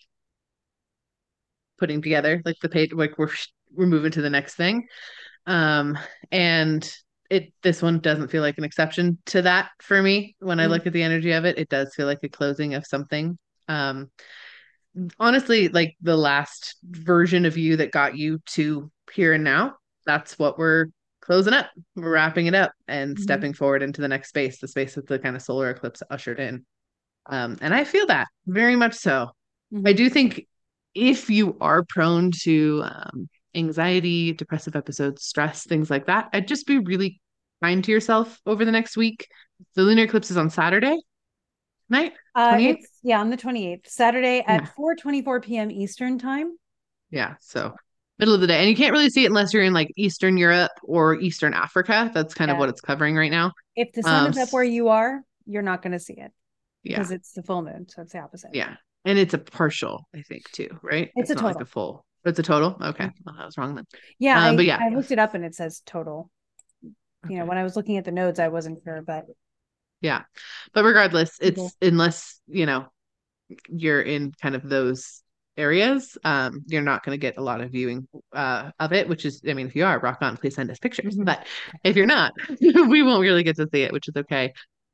putting 1.77 2.01
together, 2.01 2.41
like 2.45 2.57
the 2.61 2.69
page, 2.69 2.93
like 2.93 3.17
we're 3.17 3.29
we're 3.75 3.85
moving 3.85 4.11
to 4.11 4.21
the 4.21 4.29
next 4.29 4.55
thing. 4.55 4.87
Um, 5.45 5.97
and 6.31 6.89
it 7.29 7.53
this 7.63 7.81
one 7.81 7.99
doesn't 7.99 8.29
feel 8.29 8.41
like 8.41 8.57
an 8.57 8.63
exception 8.63 9.17
to 9.27 9.41
that 9.41 9.69
for 9.79 10.01
me. 10.01 10.35
When 10.39 10.59
I 10.59 10.67
mm. 10.67 10.69
look 10.69 10.87
at 10.87 10.93
the 10.93 11.03
energy 11.03 11.31
of 11.31 11.45
it, 11.45 11.57
it 11.57 11.69
does 11.69 11.93
feel 11.95 12.05
like 12.05 12.23
a 12.23 12.29
closing 12.29 12.75
of 12.75 12.85
something. 12.85 13.37
Um, 13.67 14.11
honestly, 15.19 15.69
like 15.69 15.95
the 16.01 16.17
last 16.17 16.75
version 16.83 17.45
of 17.45 17.57
you 17.57 17.77
that 17.77 17.91
got 17.91 18.15
you 18.15 18.39
to 18.45 18.91
here 19.13 19.33
and 19.33 19.43
now, 19.43 19.75
that's 20.05 20.37
what 20.37 20.57
we're 20.57 20.87
closing 21.23 21.53
up. 21.53 21.69
Wrapping 21.95 22.47
it 22.47 22.55
up 22.55 22.73
and 22.87 23.15
mm-hmm. 23.15 23.23
stepping 23.23 23.53
forward 23.53 23.81
into 23.81 24.01
the 24.01 24.07
next 24.07 24.29
space, 24.29 24.59
the 24.59 24.67
space 24.67 24.95
that 24.95 25.07
the 25.07 25.19
kind 25.19 25.35
of 25.35 25.41
solar 25.41 25.69
eclipse 25.69 26.03
ushered 26.09 26.39
in. 26.39 26.65
Um, 27.25 27.57
and 27.61 27.73
I 27.73 27.85
feel 27.85 28.05
that 28.07 28.27
very 28.45 28.75
much 28.75 28.95
so. 28.95 29.31
Mm-hmm. 29.73 29.87
I 29.87 29.93
do 29.93 30.09
think 30.09 30.47
if 30.93 31.29
you 31.29 31.57
are 31.61 31.83
prone 31.83 32.31
to 32.43 32.83
um, 32.85 33.29
anxiety, 33.55 34.33
depressive 34.33 34.75
episodes, 34.75 35.23
stress, 35.23 35.63
things 35.63 35.89
like 35.89 36.07
that, 36.07 36.29
I'd 36.33 36.47
just 36.47 36.67
be 36.67 36.79
really 36.79 37.21
kind 37.63 37.83
to 37.83 37.91
yourself 37.91 38.39
over 38.45 38.65
the 38.65 38.71
next 38.71 38.97
week. 38.97 39.27
The 39.75 39.83
lunar 39.83 40.03
eclipse 40.03 40.29
is 40.29 40.37
on 40.37 40.49
Saturday 40.49 40.97
night. 41.89 42.13
Uh, 42.35 42.73
yeah, 43.01 43.19
on 43.19 43.29
the 43.29 43.37
28th, 43.37 43.87
Saturday 43.87 44.43
at 44.45 44.63
yeah. 44.63 44.69
4 44.75 44.95
24 44.95 45.41
p.m. 45.41 45.71
Eastern 45.71 46.17
time. 46.17 46.57
Yeah. 47.09 47.35
So 47.39 47.75
middle 48.23 48.35
of 48.35 48.41
the 48.41 48.47
day. 48.47 48.59
And 48.59 48.69
you 48.69 48.75
can't 48.75 48.93
really 48.93 49.09
see 49.09 49.25
it 49.25 49.27
unless 49.27 49.53
you're 49.53 49.63
in 49.63 49.73
like 49.73 49.91
Eastern 49.97 50.37
Europe 50.37 50.71
or 50.81 51.15
Eastern 51.15 51.53
Africa. 51.53 52.09
That's 52.13 52.33
kind 52.33 52.47
yeah. 52.47 52.53
of 52.53 52.59
what 52.59 52.69
it's 52.69 52.79
covering 52.79 53.17
right 53.17 53.31
now. 53.31 53.51
If 53.75 53.91
the 53.91 54.03
sun 54.03 54.25
um, 54.25 54.31
is 54.31 54.37
up 54.37 54.53
where 54.53 54.63
you 54.63 54.87
are, 54.87 55.21
you're 55.45 55.61
not 55.61 55.81
going 55.81 55.91
to 55.91 55.99
see 55.99 56.13
it 56.13 56.31
yeah. 56.83 56.97
because 56.97 57.11
it's 57.11 57.33
the 57.33 57.43
full 57.43 57.61
moon, 57.61 57.87
so 57.89 58.01
it's 58.01 58.13
the 58.13 58.19
opposite. 58.19 58.51
Yeah, 58.53 58.75
and 59.03 59.19
it's 59.19 59.33
a 59.33 59.37
partial, 59.37 60.07
I 60.15 60.21
think, 60.21 60.49
too, 60.51 60.69
right? 60.81 61.09
It's, 61.15 61.29
it's 61.29 61.31
a 61.31 61.35
total. 61.35 61.49
like 61.49 61.61
a 61.61 61.65
full. 61.65 62.05
It's 62.25 62.39
a 62.39 62.43
total. 62.43 62.77
Okay, 62.81 63.05
mm-hmm. 63.05 63.23
well, 63.25 63.35
I 63.37 63.45
was 63.45 63.57
wrong 63.57 63.75
then. 63.75 63.85
Yeah, 64.19 64.37
um, 64.37 64.53
I, 64.53 64.55
but 64.55 64.65
yeah, 64.65 64.79
I 64.81 64.89
looked 64.89 65.11
it 65.11 65.19
up 65.19 65.33
and 65.33 65.43
it 65.43 65.55
says 65.55 65.81
total. 65.85 66.29
Okay. 67.25 67.33
You 67.33 67.39
know, 67.39 67.45
when 67.45 67.57
I 67.57 67.63
was 67.63 67.75
looking 67.75 67.97
at 67.97 68.05
the 68.05 68.11
nodes, 68.11 68.39
I 68.39 68.49
wasn't 68.49 68.79
sure, 68.83 69.01
but 69.01 69.25
yeah, 70.01 70.21
but 70.73 70.85
regardless, 70.85 71.37
it's 71.41 71.75
unless 71.81 72.39
you 72.47 72.65
know 72.65 72.85
you're 73.69 74.01
in 74.01 74.31
kind 74.41 74.55
of 74.55 74.67
those 74.67 75.22
areas 75.55 76.17
um 76.23 76.63
you're 76.67 76.81
not 76.81 77.03
going 77.05 77.13
to 77.13 77.21
get 77.21 77.37
a 77.37 77.41
lot 77.41 77.61
of 77.61 77.71
viewing 77.71 78.07
uh 78.33 78.71
of 78.79 78.91
it 78.91 79.07
which 79.07 79.25
is 79.25 79.41
i 79.47 79.53
mean 79.53 79.67
if 79.67 79.75
you 79.75 79.85
are 79.85 79.99
rock 79.99 80.17
on 80.21 80.35
please 80.35 80.55
send 80.55 80.71
us 80.71 80.79
pictures 80.79 81.15
mm-hmm. 81.15 81.25
but 81.25 81.45
if 81.83 81.95
you're 81.95 82.05
not 82.05 82.33
we 82.61 83.03
won't 83.03 83.21
really 83.21 83.43
get 83.43 83.55
to 83.55 83.67
see 83.71 83.83
it 83.83 83.91
which 83.91 84.07
is 84.07 84.15
okay 84.15 84.53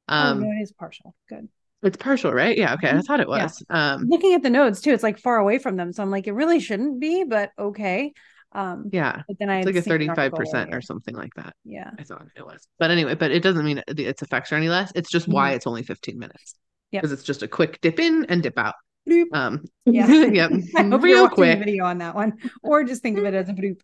um 0.10 0.40
oh, 0.40 0.42
no, 0.42 0.52
it 0.52 0.62
is 0.62 0.72
partial 0.74 1.16
good 1.30 1.48
it's 1.82 1.98
partial, 1.98 2.34
right? 2.34 2.58
Yeah. 2.58 2.74
Okay. 2.74 2.90
I 2.90 2.92
mm-hmm. 2.92 3.02
thought 3.02 3.20
it 3.20 3.28
was. 3.28 3.64
Yeah. 3.70 3.94
Um, 3.94 4.08
looking 4.08 4.34
at 4.34 4.44
the 4.44 4.50
nodes 4.50 4.82
too, 4.82 4.92
it's 4.92 5.04
like 5.04 5.18
far 5.18 5.38
away 5.38 5.60
from 5.60 5.78
them. 5.78 5.94
So 5.94 6.04
I'm 6.04 6.12
like, 6.12 6.28
it 6.28 6.34
really 6.34 6.60
shouldn't 6.60 7.00
be, 7.00 7.24
but 7.24 7.52
okay. 7.58 8.14
Um, 8.52 8.90
yeah. 8.92 9.22
But 9.28 9.38
then 9.40 9.50
I 9.50 9.60
it's 9.60 9.66
like 9.66 9.76
a 9.76 9.82
35% 9.82 10.74
or 10.74 10.82
something 10.82 11.16
like 11.16 11.34
that. 11.36 11.54
Yeah. 11.64 11.92
I 11.98 12.04
thought 12.04 12.26
it 12.36 12.46
was. 12.46 12.68
But 12.80 12.92
anyway, 12.92 13.16
but 13.16 13.32
it 13.32 13.44
doesn't 13.44 13.64
mean 13.64 13.82
its 13.88 14.22
effects 14.22 14.52
are 14.52 14.56
any 14.56 14.70
less. 14.70 14.92
It's 14.96 15.10
just 15.10 15.26
mm-hmm. 15.26 15.36
why 15.36 15.52
it's 15.52 15.68
only 15.68 15.84
15 15.84 16.18
minutes. 16.18 16.56
Yeah. 16.92 17.02
Because 17.02 17.14
it's 17.14 17.24
just 17.24 17.44
a 17.44 17.48
quick 17.48 17.80
dip 17.82 18.00
in 18.00 18.26
and 18.26 18.44
dip 18.44 18.58
out. 18.58 18.76
Bloop. 19.10 19.26
Um, 19.34 19.66
yeah. 19.86 20.08
yep. 20.26 20.52
Real 21.02 21.30
quick. 21.30 21.60
video 21.60 21.86
on 21.86 22.00
that 22.00 22.16
one. 22.16 22.38
Or 22.64 22.84
just 22.84 23.02
think 23.02 23.18
of 23.18 23.26
it 23.26 23.34
as 23.34 23.50
a 23.50 23.54
bloop. 23.54 23.80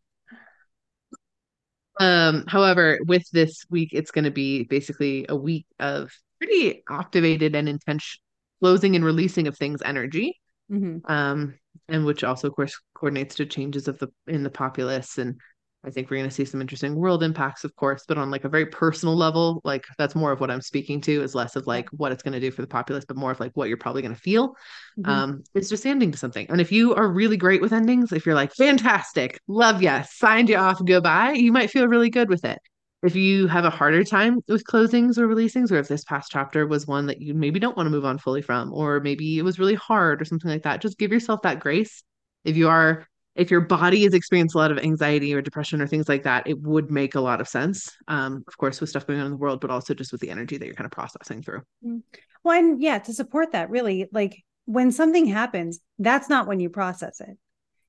Um, 1.99 2.43
however, 2.47 2.99
with 3.07 3.29
this 3.31 3.65
week, 3.69 3.89
it's 3.93 4.11
going 4.11 4.25
to 4.25 4.31
be 4.31 4.63
basically 4.63 5.25
a 5.29 5.35
week 5.35 5.65
of 5.79 6.11
pretty 6.39 6.83
activated 6.89 7.55
and 7.55 7.69
intense 7.69 8.19
closing 8.61 8.95
and 8.95 9.05
releasing 9.05 9.47
of 9.47 9.57
things 9.57 9.81
energy. 9.83 10.39
Mm-hmm. 10.71 11.09
Um, 11.11 11.55
and 11.87 12.05
which 12.05 12.23
also 12.23 12.47
of 12.47 12.55
course 12.55 12.79
coordinates 12.93 13.35
to 13.35 13.45
changes 13.45 13.87
of 13.87 13.99
the 13.99 14.07
in 14.27 14.43
the 14.43 14.49
populace 14.49 15.17
and 15.17 15.39
I 15.85 15.91
think 15.91 16.09
we're 16.09 16.17
going 16.17 16.29
to 16.29 16.35
see 16.35 16.45
some 16.45 16.61
interesting 16.61 16.95
world 16.95 17.23
impacts, 17.23 17.63
of 17.63 17.75
course, 17.75 18.05
but 18.07 18.17
on 18.17 18.31
like 18.31 18.43
a 18.43 18.49
very 18.49 18.65
personal 18.65 19.15
level, 19.15 19.61
like 19.63 19.85
that's 19.97 20.15
more 20.15 20.31
of 20.31 20.39
what 20.39 20.49
I'm 20.49 20.61
speaking 20.61 20.99
to 21.01 21.21
is 21.21 21.35
less 21.35 21.55
of 21.55 21.67
like 21.67 21.87
what 21.89 22.11
it's 22.11 22.23
going 22.23 22.33
to 22.33 22.39
do 22.39 22.51
for 22.51 22.61
the 22.61 22.67
populace, 22.67 23.05
but 23.05 23.17
more 23.17 23.31
of 23.31 23.39
like 23.39 23.51
what 23.53 23.67
you're 23.67 23.77
probably 23.77 24.01
going 24.01 24.15
to 24.15 24.19
feel. 24.21 24.55
Mm-hmm. 24.97 25.09
Um, 25.09 25.43
it's 25.53 25.69
just 25.69 25.85
ending 25.85 26.11
to 26.11 26.17
something. 26.17 26.47
And 26.49 26.59
if 26.59 26.71
you 26.71 26.95
are 26.95 27.07
really 27.07 27.37
great 27.37 27.61
with 27.61 27.73
endings, 27.73 28.11
if 28.11 28.25
you're 28.25 28.35
like 28.35 28.53
fantastic, 28.53 29.39
love 29.47 29.81
you, 29.81 30.01
signed 30.09 30.49
you 30.49 30.57
off, 30.57 30.83
goodbye, 30.83 31.33
you 31.33 31.51
might 31.51 31.69
feel 31.69 31.87
really 31.87 32.09
good 32.09 32.29
with 32.29 32.45
it 32.45 32.59
if 33.05 33.15
you 33.15 33.47
have 33.47 33.65
a 33.65 33.69
harder 33.69 34.03
time 34.03 34.39
with 34.47 34.63
closings 34.63 35.17
or 35.17 35.27
releasings, 35.27 35.71
or 35.71 35.75
if 35.75 35.87
this 35.87 36.03
past 36.03 36.31
chapter 36.31 36.65
was 36.65 36.87
one 36.87 37.05
that 37.05 37.21
you 37.21 37.33
maybe 37.33 37.59
don't 37.59 37.77
want 37.77 37.85
to 37.85 37.91
move 37.91 38.05
on 38.05 38.17
fully 38.17 38.41
from, 38.41 38.73
or 38.73 38.99
maybe 38.99 39.37
it 39.37 39.43
was 39.43 39.59
really 39.59 39.75
hard 39.75 40.21
or 40.21 40.25
something 40.25 40.49
like 40.49 40.63
that, 40.63 40.81
just 40.81 40.97
give 40.97 41.11
yourself 41.11 41.43
that 41.43 41.59
grace. 41.59 42.03
If 42.43 42.57
you 42.57 42.67
are, 42.69 43.07
if 43.35 43.51
your 43.51 43.61
body 43.61 44.03
has 44.03 44.13
experienced 44.13 44.55
a 44.55 44.57
lot 44.57 44.71
of 44.71 44.77
anxiety 44.77 45.33
or 45.33 45.41
depression 45.41 45.81
or 45.81 45.87
things 45.87 46.07
like 46.07 46.23
that, 46.23 46.47
it 46.47 46.59
would 46.61 46.89
make 46.89 47.15
a 47.15 47.21
lot 47.21 47.41
of 47.41 47.47
sense. 47.47 47.95
Um, 48.07 48.43
of 48.47 48.57
course, 48.57 48.79
with 48.79 48.89
stuff 48.89 49.05
going 49.05 49.19
on 49.19 49.25
in 49.25 49.31
the 49.33 49.37
world, 49.37 49.61
but 49.61 49.69
also 49.69 49.93
just 49.93 50.11
with 50.11 50.21
the 50.21 50.29
energy 50.29 50.57
that 50.57 50.65
you're 50.65 50.75
kind 50.75 50.85
of 50.85 50.91
processing 50.91 51.41
through. 51.41 51.61
Mm. 51.85 52.01
Well, 52.43 52.57
and 52.57 52.81
yeah, 52.81 52.99
to 52.99 53.13
support 53.13 53.51
that, 53.51 53.69
really, 53.69 54.07
like 54.11 54.43
when 54.65 54.91
something 54.91 55.25
happens, 55.25 55.79
that's 55.99 56.29
not 56.29 56.47
when 56.47 56.59
you 56.59 56.69
process 56.69 57.19
it 57.19 57.37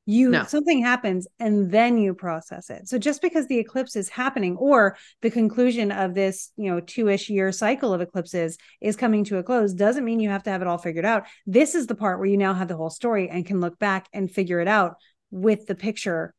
you 0.07 0.31
no. 0.31 0.45
something 0.45 0.83
happens 0.83 1.27
and 1.41 1.71
then 1.71 1.99
you 1.99 2.15
process 2.15 2.71
it 2.71 2.89
so 2.89 2.97
just 2.97 3.21
because 3.21 3.49
the 3.49 3.59
eclipse 3.59 3.97
is 3.97 4.09
happening 4.09 4.57
or 4.57 4.97
the 5.21 5.31
conclusion 5.31 5.91
of 5.91 6.15
this 6.15 6.53
you 6.57 6.71
know 6.71 6.81
two-ish 6.81 7.29
year 7.29 7.51
cycle 7.51 7.93
of 7.93 8.01
eclipses 8.01 8.57
is 8.81 8.97
coming 8.97 9.25
to 9.25 9.39
a 9.39 9.43
close 9.43 9.75
doesn't 9.75 10.05
mean 10.05 10.21
you 10.21 10.31
have 10.31 10.45
to 10.45 10.51
have 10.51 10.63
it 10.63 10.69
all 10.69 10.79
figured 10.79 11.05
out 11.05 11.25
this 11.45 11.75
is 11.75 11.89
the 11.89 11.95
part 11.95 12.19
where 12.19 12.29
you 12.29 12.37
now 12.37 12.55
have 12.55 12.69
the 12.69 12.77
whole 12.77 12.91
story 12.91 13.29
and 13.29 13.45
can 13.45 13.61
look 13.61 13.79
back 13.79 14.09
and 14.13 14.31
figure 14.31 14.61
it 14.61 14.69
out 14.69 14.95
with 15.31 15.67
the 15.67 15.75
picture 15.75 16.35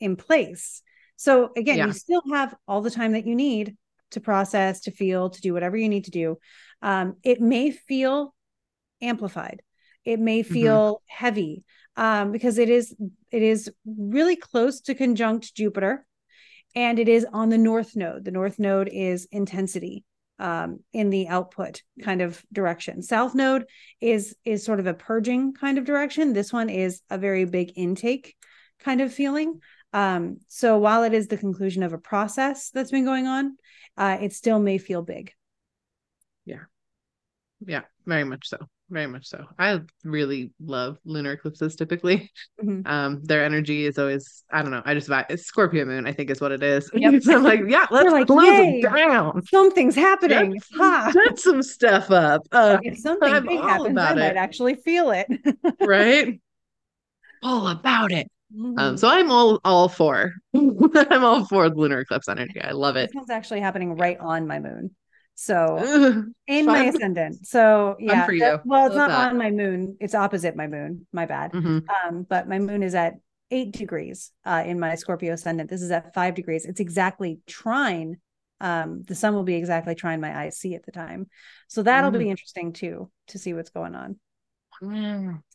in 0.00 0.16
place 0.16 0.82
so 1.16 1.50
again 1.56 1.78
yeah. 1.78 1.86
you 1.86 1.92
still 1.92 2.22
have 2.32 2.54
all 2.66 2.80
the 2.80 2.90
time 2.90 3.12
that 3.12 3.26
you 3.26 3.34
need 3.34 3.76
to 4.10 4.20
process 4.20 4.80
to 4.80 4.90
feel 4.90 5.30
to 5.30 5.40
do 5.40 5.52
whatever 5.52 5.76
you 5.76 5.88
need 5.88 6.04
to 6.04 6.10
do 6.10 6.36
um, 6.82 7.16
it 7.22 7.40
may 7.40 7.70
feel 7.70 8.34
amplified 9.00 9.62
it 10.04 10.18
may 10.18 10.42
mm-hmm. 10.42 10.52
feel 10.52 10.94
mm-hmm. 10.94 11.24
heavy 11.24 11.64
um, 11.96 12.32
because 12.32 12.58
it 12.58 12.68
is 12.68 12.94
it 13.30 13.42
is 13.42 13.70
really 13.84 14.36
close 14.36 14.80
to 14.82 14.94
conjunct 14.94 15.54
Jupiter, 15.54 16.06
and 16.74 16.98
it 16.98 17.08
is 17.08 17.26
on 17.32 17.50
the 17.50 17.58
north 17.58 17.96
node. 17.96 18.24
The 18.24 18.30
north 18.30 18.58
node 18.58 18.88
is 18.92 19.26
intensity 19.30 20.04
um, 20.42 20.80
in 20.92 21.08
the 21.08 21.28
output 21.28 21.82
kind 22.02 22.20
of 22.20 22.44
direction. 22.52 23.00
South 23.00 23.32
node 23.32 23.64
is 24.00 24.34
is 24.44 24.64
sort 24.64 24.80
of 24.80 24.88
a 24.88 24.92
purging 24.92 25.54
kind 25.54 25.78
of 25.78 25.84
direction. 25.84 26.32
This 26.32 26.52
one 26.52 26.68
is 26.68 27.00
a 27.08 27.16
very 27.16 27.44
big 27.44 27.72
intake 27.76 28.34
kind 28.80 29.00
of 29.00 29.14
feeling. 29.14 29.60
Um, 29.92 30.38
so 30.48 30.78
while 30.78 31.04
it 31.04 31.14
is 31.14 31.28
the 31.28 31.36
conclusion 31.36 31.84
of 31.84 31.92
a 31.92 31.98
process 31.98 32.70
that's 32.70 32.90
been 32.90 33.04
going 33.04 33.28
on, 33.28 33.56
uh, 33.96 34.18
it 34.20 34.32
still 34.32 34.58
may 34.58 34.78
feel 34.78 35.02
big. 35.02 35.32
Yeah. 36.44 36.64
Yeah, 37.64 37.82
very 38.04 38.24
much 38.24 38.48
so 38.48 38.58
very 38.92 39.06
much 39.06 39.26
so. 39.26 39.44
I 39.58 39.80
really 40.04 40.52
love 40.60 40.98
lunar 41.04 41.32
eclipses 41.32 41.74
typically. 41.74 42.30
Mm-hmm. 42.62 42.86
Um, 42.86 43.22
their 43.24 43.44
energy 43.44 43.86
is 43.86 43.98
always, 43.98 44.44
I 44.52 44.62
don't 44.62 44.70
know, 44.70 44.82
I 44.84 44.94
just 44.94 45.10
it's 45.30 45.44
Scorpio 45.44 45.84
moon, 45.84 46.06
I 46.06 46.12
think 46.12 46.30
is 46.30 46.40
what 46.40 46.52
it 46.52 46.62
is. 46.62 46.90
Yep. 46.94 47.22
so 47.22 47.36
I'm 47.36 47.42
like, 47.42 47.60
yeah, 47.66 47.86
let's 47.90 48.12
like, 48.12 48.26
close 48.26 48.44
them 48.44 48.80
down. 48.82 49.42
Something's 49.46 49.96
happening. 49.96 50.60
Set, 50.60 50.78
ha. 50.78 51.10
set 51.12 51.38
some 51.38 51.62
stuff 51.62 52.10
up. 52.10 52.42
Uh, 52.52 52.78
if 52.82 52.98
something 52.98 53.32
I'm 53.32 53.46
big 53.46 53.60
happens, 53.60 53.98
I 53.98 54.12
it. 54.12 54.16
might 54.16 54.36
actually 54.36 54.74
feel 54.76 55.10
it. 55.10 55.26
right? 55.80 56.40
All 57.42 57.68
about 57.68 58.12
it. 58.12 58.30
Mm-hmm. 58.54 58.78
Um, 58.78 58.96
so 58.98 59.08
I'm 59.08 59.30
all 59.30 59.60
all 59.64 59.88
for 59.88 60.34
I'm 60.54 61.24
all 61.24 61.46
for 61.46 61.70
lunar 61.70 62.00
eclipse 62.00 62.28
energy. 62.28 62.60
I 62.60 62.72
love 62.72 62.96
it. 62.96 63.08
This 63.08 63.14
one's 63.14 63.30
actually 63.30 63.60
happening 63.60 63.96
right 63.96 64.18
on 64.20 64.46
my 64.46 64.58
moon. 64.58 64.90
So 65.42 66.24
in 66.46 66.66
my 66.66 66.84
ascendant. 66.84 67.48
So 67.48 67.96
yeah. 67.98 68.30
you. 68.30 68.60
well, 68.64 68.86
it's 68.86 68.94
Love 68.94 69.08
not 69.08 69.08
that. 69.08 69.30
on 69.32 69.38
my 69.38 69.50
moon. 69.50 69.96
It's 69.98 70.14
opposite 70.14 70.54
my 70.54 70.68
moon. 70.68 71.08
My 71.12 71.26
bad. 71.26 71.50
Mm-hmm. 71.50 71.78
Um, 71.88 72.26
but 72.28 72.48
my 72.48 72.60
moon 72.60 72.84
is 72.84 72.94
at 72.94 73.14
eight 73.50 73.72
degrees 73.72 74.30
uh, 74.44 74.62
in 74.64 74.78
my 74.78 74.94
Scorpio 74.94 75.32
ascendant. 75.32 75.68
This 75.68 75.82
is 75.82 75.90
at 75.90 76.14
five 76.14 76.36
degrees. 76.36 76.64
It's 76.64 76.78
exactly 76.78 77.40
trine. 77.48 78.18
Um, 78.60 79.02
the 79.02 79.16
sun 79.16 79.34
will 79.34 79.42
be 79.42 79.56
exactly 79.56 79.96
trine 79.96 80.20
my 80.20 80.44
IC 80.44 80.74
at 80.74 80.86
the 80.86 80.92
time. 80.92 81.26
So 81.66 81.82
that'll 81.82 82.12
mm. 82.12 82.20
be 82.20 82.30
interesting 82.30 82.72
too 82.72 83.10
to 83.28 83.38
see 83.38 83.52
what's 83.52 83.70
going 83.70 83.96
on. 83.96 84.20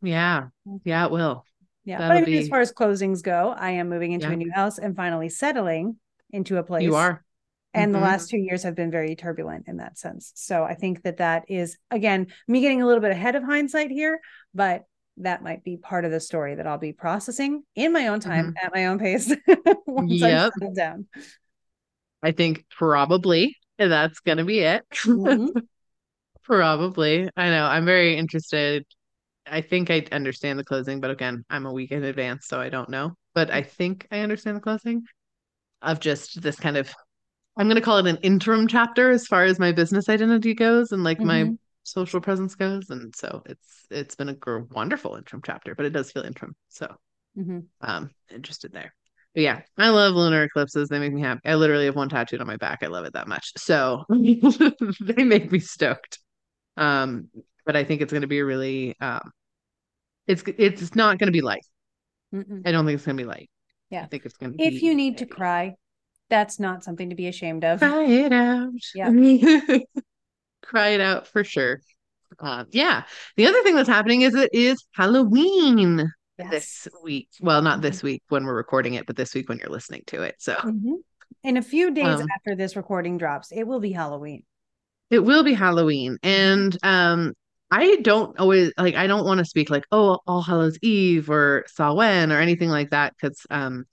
Yeah. 0.01 0.47
Yeah, 0.83 1.05
it 1.05 1.11
will. 1.11 1.45
Yeah. 1.85 1.99
That'll 1.99 2.17
but 2.17 2.23
I 2.23 2.25
mean, 2.25 2.39
be... 2.39 2.39
as 2.39 2.49
far 2.49 2.59
as 2.59 2.73
closings 2.73 3.23
go, 3.23 3.55
I 3.57 3.71
am 3.71 3.87
moving 3.87 4.11
into 4.11 4.27
yeah. 4.27 4.33
a 4.33 4.35
new 4.35 4.51
house 4.51 4.79
and 4.79 4.97
finally 4.97 5.29
settling 5.29 5.95
into 6.33 6.57
a 6.57 6.63
place. 6.63 6.83
You 6.83 6.95
are. 6.95 7.23
And 7.77 7.93
mm-hmm. 7.93 8.01
the 8.01 8.07
last 8.07 8.29
two 8.29 8.37
years 8.37 8.63
have 8.63 8.75
been 8.75 8.89
very 8.89 9.15
turbulent 9.15 9.67
in 9.67 9.77
that 9.77 9.97
sense. 9.97 10.31
So 10.35 10.63
I 10.63 10.73
think 10.73 11.03
that 11.03 11.17
that 11.17 11.45
is, 11.47 11.77
again, 11.91 12.27
me 12.47 12.61
getting 12.61 12.81
a 12.81 12.87
little 12.87 13.01
bit 13.01 13.11
ahead 13.11 13.35
of 13.35 13.43
hindsight 13.43 13.91
here, 13.91 14.19
but 14.53 14.85
that 15.17 15.43
might 15.43 15.63
be 15.63 15.77
part 15.77 16.03
of 16.03 16.11
the 16.11 16.19
story 16.19 16.55
that 16.55 16.65
I'll 16.65 16.79
be 16.79 16.93
processing 16.93 17.63
in 17.75 17.93
my 17.93 18.07
own 18.07 18.19
time 18.19 18.47
mm-hmm. 18.47 18.65
at 18.65 18.73
my 18.73 18.87
own 18.87 18.97
pace 18.97 19.31
once 19.85 20.11
yep. 20.11 20.51
I 20.55 20.59
settle 20.59 20.73
down. 20.73 21.07
I 22.23 22.31
think 22.31 22.65
probably 22.69 23.55
that's 23.77 24.19
going 24.21 24.39
to 24.39 24.45
be 24.45 24.59
it. 24.59 24.83
Mm-hmm. 25.05 25.59
probably. 26.43 27.29
I 27.35 27.49
know. 27.49 27.65
I'm 27.65 27.85
very 27.85 28.17
interested. 28.17 28.85
I 29.45 29.61
think 29.61 29.91
I 29.91 30.05
understand 30.11 30.57
the 30.57 30.63
closing, 30.63 30.99
but 30.99 31.11
again, 31.11 31.45
I'm 31.49 31.65
a 31.65 31.73
week 31.73 31.91
in 31.91 32.03
advance, 32.03 32.47
so 32.47 32.59
I 32.59 32.69
don't 32.69 32.89
know. 32.89 33.13
But 33.35 33.51
I 33.51 33.61
think 33.61 34.07
I 34.11 34.19
understand 34.21 34.57
the 34.57 34.61
closing 34.61 35.03
of 35.81 35.99
just 35.99 36.41
this 36.41 36.55
kind 36.55 36.77
of 36.77 36.93
I'm 37.57 37.67
going 37.67 37.75
to 37.75 37.81
call 37.81 37.97
it 37.97 38.07
an 38.07 38.17
interim 38.17 38.67
chapter 38.67 39.09
as 39.09 39.25
far 39.25 39.43
as 39.43 39.57
my 39.57 39.71
business 39.71 40.09
identity 40.09 40.53
goes 40.53 40.91
and 40.91 41.03
like 41.03 41.17
mm-hmm. 41.17 41.27
my 41.27 41.51
social 41.83 42.21
presence 42.21 42.53
goes. 42.55 42.89
And 42.89 43.15
so 43.15 43.41
it's 43.45 43.87
it's 43.89 44.15
been 44.15 44.29
a 44.29 44.37
wonderful 44.71 45.15
interim 45.15 45.41
chapter 45.45 45.73
but 45.73 45.85
it 45.85 45.91
does 45.91 46.11
feel 46.11 46.23
interim. 46.23 46.55
So 46.69 46.95
mm-hmm. 47.37 47.59
um 47.81 48.11
interested 48.31 48.73
there. 48.73 48.93
But 49.33 49.41
yeah 49.41 49.61
i 49.77 49.89
love 49.89 50.13
lunar 50.13 50.43
eclipses. 50.43 50.89
They 50.89 50.99
make 50.99 51.13
me 51.13 51.21
happy. 51.21 51.41
I 51.45 51.55
literally 51.55 51.85
have 51.85 51.95
one 51.95 52.09
tattooed 52.09 52.41
on 52.41 52.47
my 52.47 52.57
back. 52.57 52.79
I 52.83 52.87
love 52.87 53.05
it 53.05 53.13
that 53.13 53.27
much. 53.27 53.53
So 53.57 54.03
they 54.09 55.23
make 55.23 55.51
me 55.51 55.59
stoked. 55.59 56.19
Um 56.75 57.29
but 57.65 57.75
i 57.75 57.83
think 57.83 58.01
it's 58.01 58.13
going 58.13 58.21
to 58.21 58.27
be 58.27 58.39
a 58.39 58.45
really 58.45 58.95
um 59.01 59.31
it's 60.27 60.43
it's 60.45 60.95
not 60.95 61.17
going 61.17 61.27
to 61.27 61.33
be 61.33 61.41
light. 61.41 61.65
Mm-mm. 62.33 62.61
i 62.65 62.71
don't 62.71 62.85
think 62.85 62.95
it's 62.95 63.05
going 63.05 63.17
to 63.17 63.23
be 63.23 63.27
light. 63.27 63.49
Yeah. 63.89 64.03
I 64.03 64.07
think 64.07 64.25
it's 64.25 64.35
going 64.35 64.57
to 64.57 64.63
if 64.63 64.81
you 64.83 64.93
need 64.93 65.17
heavy. 65.17 65.29
to 65.29 65.35
cry 65.35 65.75
that's 66.29 66.59
not 66.59 66.83
something 66.83 67.09
to 67.09 67.15
be 67.15 67.27
ashamed 67.27 67.63
of 67.63 67.79
cry 67.79 68.03
it 68.03 68.33
out 68.33 68.71
yeah 68.93 69.09
cry 70.67 70.89
it 70.89 71.01
out 71.01 71.27
for 71.27 71.43
sure. 71.43 71.81
Uh, 72.39 72.65
yeah. 72.71 73.03
The 73.35 73.47
other 73.47 73.63
thing 73.63 73.75
that's 73.75 73.89
happening 73.89 74.21
is 74.21 74.35
it 74.35 74.49
is 74.53 74.85
Halloween 74.93 76.11
yes. 76.37 76.51
this 76.51 76.87
week. 77.03 77.29
Well, 77.41 77.61
not 77.61 77.81
this 77.81 77.97
mm-hmm. 77.97 78.07
week 78.07 78.23
when 78.29 78.45
we're 78.45 78.55
recording 78.55 78.93
it, 78.93 79.07
but 79.07 79.15
this 79.15 79.33
week 79.33 79.49
when 79.49 79.57
you're 79.57 79.69
listening 79.71 80.03
to 80.07 80.23
it. 80.23 80.35
So, 80.37 80.53
mm-hmm. 80.55 80.95
in 81.43 81.57
a 81.57 81.61
few 81.61 81.91
days 81.91 82.19
um, 82.19 82.27
after 82.35 82.55
this 82.55 82.75
recording 82.75 83.17
drops, 83.17 83.51
it 83.51 83.63
will 83.63 83.79
be 83.79 83.91
Halloween. 83.91 84.43
It 85.09 85.19
will 85.19 85.43
be 85.43 85.53
Halloween. 85.53 86.17
And 86.21 86.77
um, 86.83 87.33
I 87.71 87.95
don't 88.01 88.37
always 88.39 88.73
like, 88.77 88.95
I 88.95 89.07
don't 89.07 89.25
want 89.25 89.39
to 89.39 89.45
speak 89.45 89.69
like, 89.69 89.85
oh, 89.91 90.19
All 90.27 90.41
Hallows 90.41 90.77
Eve 90.81 91.29
or 91.29 91.65
Samhain 91.67 92.31
or 92.31 92.39
anything 92.39 92.69
like 92.69 92.89
that 92.91 93.13
because 93.19 93.39
um, 93.49 93.85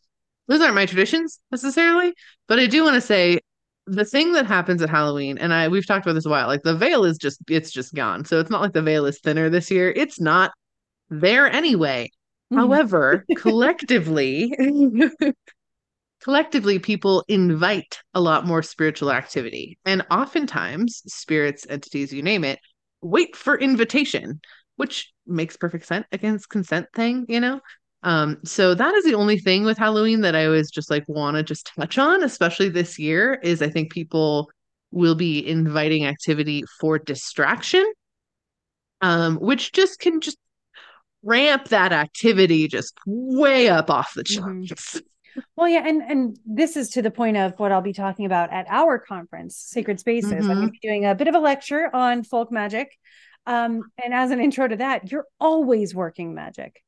those 0.48 0.60
aren't 0.60 0.74
my 0.74 0.86
traditions 0.86 1.40
necessarily. 1.50 2.14
But 2.48 2.58
I 2.58 2.66
do 2.66 2.84
want 2.84 2.94
to 2.94 3.00
say 3.00 3.40
the 3.86 4.04
thing 4.04 4.32
that 4.32 4.46
happens 4.46 4.82
at 4.82 4.90
Halloween, 4.90 5.38
and 5.38 5.52
I 5.52 5.68
we've 5.68 5.86
talked 5.86 6.06
about 6.06 6.14
this 6.14 6.26
a 6.26 6.30
while, 6.30 6.46
like 6.46 6.62
the 6.62 6.76
veil 6.76 7.04
is 7.04 7.18
just 7.18 7.40
it's 7.48 7.70
just 7.70 7.94
gone. 7.94 8.24
So 8.24 8.40
it's 8.40 8.50
not 8.50 8.60
like 8.60 8.72
the 8.72 8.82
veil 8.82 9.06
is 9.06 9.20
thinner 9.20 9.50
this 9.50 9.70
year. 9.70 9.90
It's 9.90 10.20
not 10.20 10.52
there 11.10 11.50
anyway. 11.50 12.10
Mm-hmm. 12.52 12.58
However, 12.58 13.24
collectively, 13.36 14.54
collectively, 16.22 16.78
people 16.78 17.24
invite 17.28 17.98
a 18.14 18.20
lot 18.20 18.46
more 18.46 18.62
spiritual 18.62 19.12
activity. 19.12 19.78
And 19.84 20.04
oftentimes, 20.10 21.02
spirits, 21.06 21.66
entities, 21.68 22.12
you 22.12 22.22
name 22.22 22.44
it, 22.44 22.58
wait 23.02 23.36
for 23.36 23.58
invitation, 23.58 24.40
which 24.76 25.12
makes 25.26 25.56
perfect 25.56 25.86
sense 25.86 26.06
against 26.12 26.48
consent 26.48 26.86
thing, 26.94 27.26
you 27.28 27.40
know? 27.40 27.60
Um, 28.04 28.38
so 28.44 28.74
that 28.74 28.94
is 28.94 29.04
the 29.04 29.14
only 29.14 29.38
thing 29.38 29.64
with 29.64 29.78
Halloween 29.78 30.20
that 30.20 30.36
I 30.36 30.44
always 30.44 30.70
just 30.70 30.90
like 30.90 31.04
want 31.08 31.38
to 31.38 31.42
just 31.42 31.72
touch 31.74 31.96
on, 31.96 32.22
especially 32.22 32.68
this 32.68 32.98
year, 32.98 33.40
is 33.42 33.62
I 33.62 33.70
think 33.70 33.90
people 33.90 34.50
will 34.90 35.14
be 35.14 35.46
inviting 35.46 36.04
activity 36.04 36.64
for 36.78 36.98
distraction, 36.98 37.90
um, 39.00 39.36
which 39.36 39.72
just 39.72 40.00
can 40.00 40.20
just 40.20 40.36
ramp 41.22 41.68
that 41.68 41.92
activity 41.92 42.68
just 42.68 42.92
way 43.06 43.70
up 43.70 43.88
off 43.88 44.12
the 44.14 44.22
mm-hmm. 44.22 44.64
charts. 44.64 44.96
Mm-hmm. 44.96 44.98
Well, 45.56 45.68
yeah, 45.68 45.82
and 45.84 46.00
and 46.00 46.38
this 46.46 46.76
is 46.76 46.90
to 46.90 47.02
the 47.02 47.10
point 47.10 47.36
of 47.36 47.58
what 47.58 47.72
I'll 47.72 47.80
be 47.80 47.92
talking 47.92 48.24
about 48.24 48.52
at 48.52 48.66
our 48.68 49.00
conference, 49.00 49.56
Sacred 49.56 49.98
Spaces. 49.98 50.30
Mm-hmm. 50.30 50.48
I'm 50.48 50.56
going 50.58 50.68
to 50.68 50.70
be 50.70 50.78
doing 50.80 51.06
a 51.06 51.16
bit 51.16 51.26
of 51.26 51.34
a 51.34 51.40
lecture 51.40 51.90
on 51.92 52.22
folk 52.22 52.52
magic. 52.52 52.96
Um, 53.44 53.82
and 54.00 54.14
as 54.14 54.30
an 54.30 54.38
intro 54.38 54.68
to 54.68 54.76
that, 54.76 55.10
you're 55.10 55.26
always 55.40 55.92
working 55.92 56.34
magic 56.34 56.84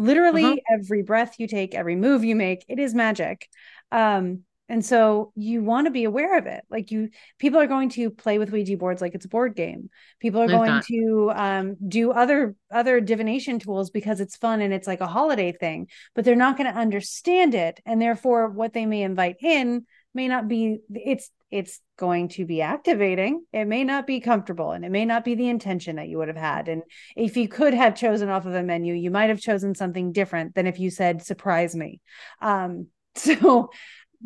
literally 0.00 0.44
uh-huh. 0.44 0.56
every 0.70 1.02
breath 1.02 1.34
you 1.38 1.46
take 1.46 1.74
every 1.74 1.96
move 1.96 2.24
you 2.24 2.34
make 2.34 2.64
it 2.68 2.78
is 2.78 2.94
magic 2.94 3.48
um 3.92 4.40
and 4.68 4.84
so 4.84 5.32
you 5.34 5.62
want 5.62 5.88
to 5.88 5.90
be 5.90 6.04
aware 6.04 6.38
of 6.38 6.46
it 6.46 6.62
like 6.70 6.90
you 6.90 7.10
people 7.38 7.60
are 7.60 7.66
going 7.66 7.90
to 7.90 8.08
play 8.08 8.38
with 8.38 8.50
ouija 8.50 8.76
boards 8.76 9.02
like 9.02 9.14
it's 9.14 9.26
a 9.26 9.28
board 9.28 9.54
game 9.54 9.90
people 10.20 10.40
are 10.40 10.48
going 10.48 10.70
not. 10.70 10.84
to 10.84 11.30
um, 11.34 11.76
do 11.86 12.12
other 12.12 12.54
other 12.72 13.00
divination 13.00 13.58
tools 13.58 13.90
because 13.90 14.20
it's 14.20 14.36
fun 14.36 14.62
and 14.62 14.72
it's 14.72 14.86
like 14.86 15.00
a 15.00 15.06
holiday 15.06 15.52
thing 15.52 15.86
but 16.14 16.24
they're 16.24 16.36
not 16.36 16.56
going 16.56 16.72
to 16.72 16.78
understand 16.78 17.54
it 17.54 17.80
and 17.84 18.00
therefore 18.00 18.48
what 18.48 18.72
they 18.72 18.86
may 18.86 19.02
invite 19.02 19.36
in 19.42 19.84
may 20.14 20.28
not 20.28 20.48
be 20.48 20.78
it's 20.90 21.30
it's 21.50 21.80
going 21.98 22.28
to 22.28 22.44
be 22.44 22.62
activating. 22.62 23.44
It 23.52 23.66
may 23.66 23.82
not 23.84 24.06
be 24.06 24.20
comfortable 24.20 24.72
and 24.72 24.84
it 24.84 24.90
may 24.90 25.04
not 25.04 25.24
be 25.24 25.34
the 25.34 25.48
intention 25.48 25.96
that 25.96 26.08
you 26.08 26.18
would 26.18 26.28
have 26.28 26.36
had. 26.36 26.68
And 26.68 26.82
if 27.16 27.36
you 27.36 27.48
could 27.48 27.74
have 27.74 27.96
chosen 27.96 28.28
off 28.28 28.46
of 28.46 28.54
a 28.54 28.62
menu 28.62 28.94
you 28.94 29.10
might 29.10 29.30
have 29.30 29.40
chosen 29.40 29.74
something 29.74 30.12
different 30.12 30.54
than 30.54 30.66
if 30.66 30.78
you 30.78 30.90
said 30.90 31.22
surprise 31.22 31.74
me. 31.74 32.00
Um 32.40 32.88
so 33.14 33.70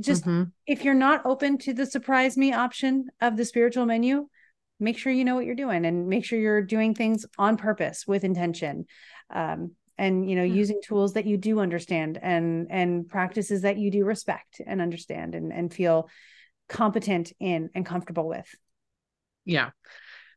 just 0.00 0.24
mm-hmm. 0.24 0.44
if 0.66 0.84
you're 0.84 0.94
not 0.94 1.24
open 1.24 1.56
to 1.58 1.72
the 1.72 1.86
surprise 1.86 2.36
me 2.36 2.52
option 2.52 3.06
of 3.20 3.36
the 3.36 3.44
spiritual 3.44 3.86
menu 3.86 4.28
make 4.80 4.98
sure 4.98 5.12
you 5.12 5.24
know 5.24 5.36
what 5.36 5.46
you're 5.46 5.54
doing 5.54 5.86
and 5.86 6.08
make 6.08 6.24
sure 6.24 6.38
you're 6.38 6.60
doing 6.60 6.94
things 6.94 7.24
on 7.38 7.56
purpose 7.56 8.06
with 8.06 8.24
intention. 8.24 8.86
Um 9.30 9.72
and 9.98 10.28
you 10.28 10.36
know 10.36 10.42
mm-hmm. 10.42 10.56
using 10.56 10.80
tools 10.82 11.14
that 11.14 11.26
you 11.26 11.36
do 11.36 11.60
understand 11.60 12.18
and 12.20 12.68
and 12.70 13.08
practices 13.08 13.62
that 13.62 13.78
you 13.78 13.90
do 13.90 14.04
respect 14.04 14.60
and 14.66 14.80
understand 14.80 15.34
and 15.34 15.52
and 15.52 15.72
feel 15.72 16.08
competent 16.68 17.32
in 17.40 17.70
and 17.74 17.86
comfortable 17.86 18.28
with 18.28 18.46
yeah 19.44 19.70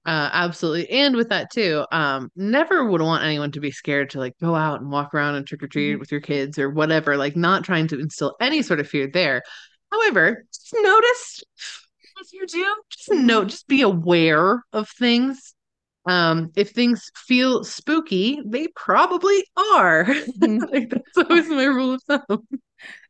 uh, 0.05 0.29
absolutely 0.31 0.89
and 0.89 1.15
with 1.15 1.29
that 1.29 1.51
too 1.51 1.85
um 1.91 2.31
never 2.35 2.85
would 2.85 3.01
want 3.01 3.23
anyone 3.23 3.51
to 3.51 3.59
be 3.59 3.71
scared 3.71 4.09
to 4.09 4.19
like 4.19 4.37
go 4.39 4.55
out 4.55 4.79
and 4.79 4.89
walk 4.89 5.13
around 5.13 5.35
and 5.35 5.45
trick 5.45 5.63
or 5.63 5.67
treat 5.67 5.91
mm-hmm. 5.91 5.99
with 5.99 6.11
your 6.11 6.21
kids 6.21 6.57
or 6.57 6.69
whatever 6.69 7.17
like 7.17 7.35
not 7.35 7.63
trying 7.63 7.87
to 7.87 7.99
instill 7.99 8.35
any 8.39 8.61
sort 8.61 8.79
of 8.79 8.87
fear 8.87 9.09
there 9.11 9.41
however 9.91 10.45
just 10.53 10.73
notice 10.73 11.43
as 12.21 12.33
you 12.33 12.45
do 12.47 12.75
just 12.89 13.11
note 13.11 13.41
mm-hmm. 13.41 13.49
just 13.49 13.67
be 13.67 13.81
aware 13.81 14.63
of 14.71 14.89
things 14.89 15.53
um, 16.07 16.51
if 16.55 16.71
things 16.71 17.11
feel 17.15 17.63
spooky, 17.63 18.41
they 18.45 18.67
probably 18.75 19.43
are. 19.57 20.05
Mm-hmm. 20.05 20.57
like, 20.73 20.89
that's 20.89 21.17
always 21.17 21.47
my 21.49 21.65
rule 21.65 21.95
of 21.95 22.03
thumb. 22.03 22.47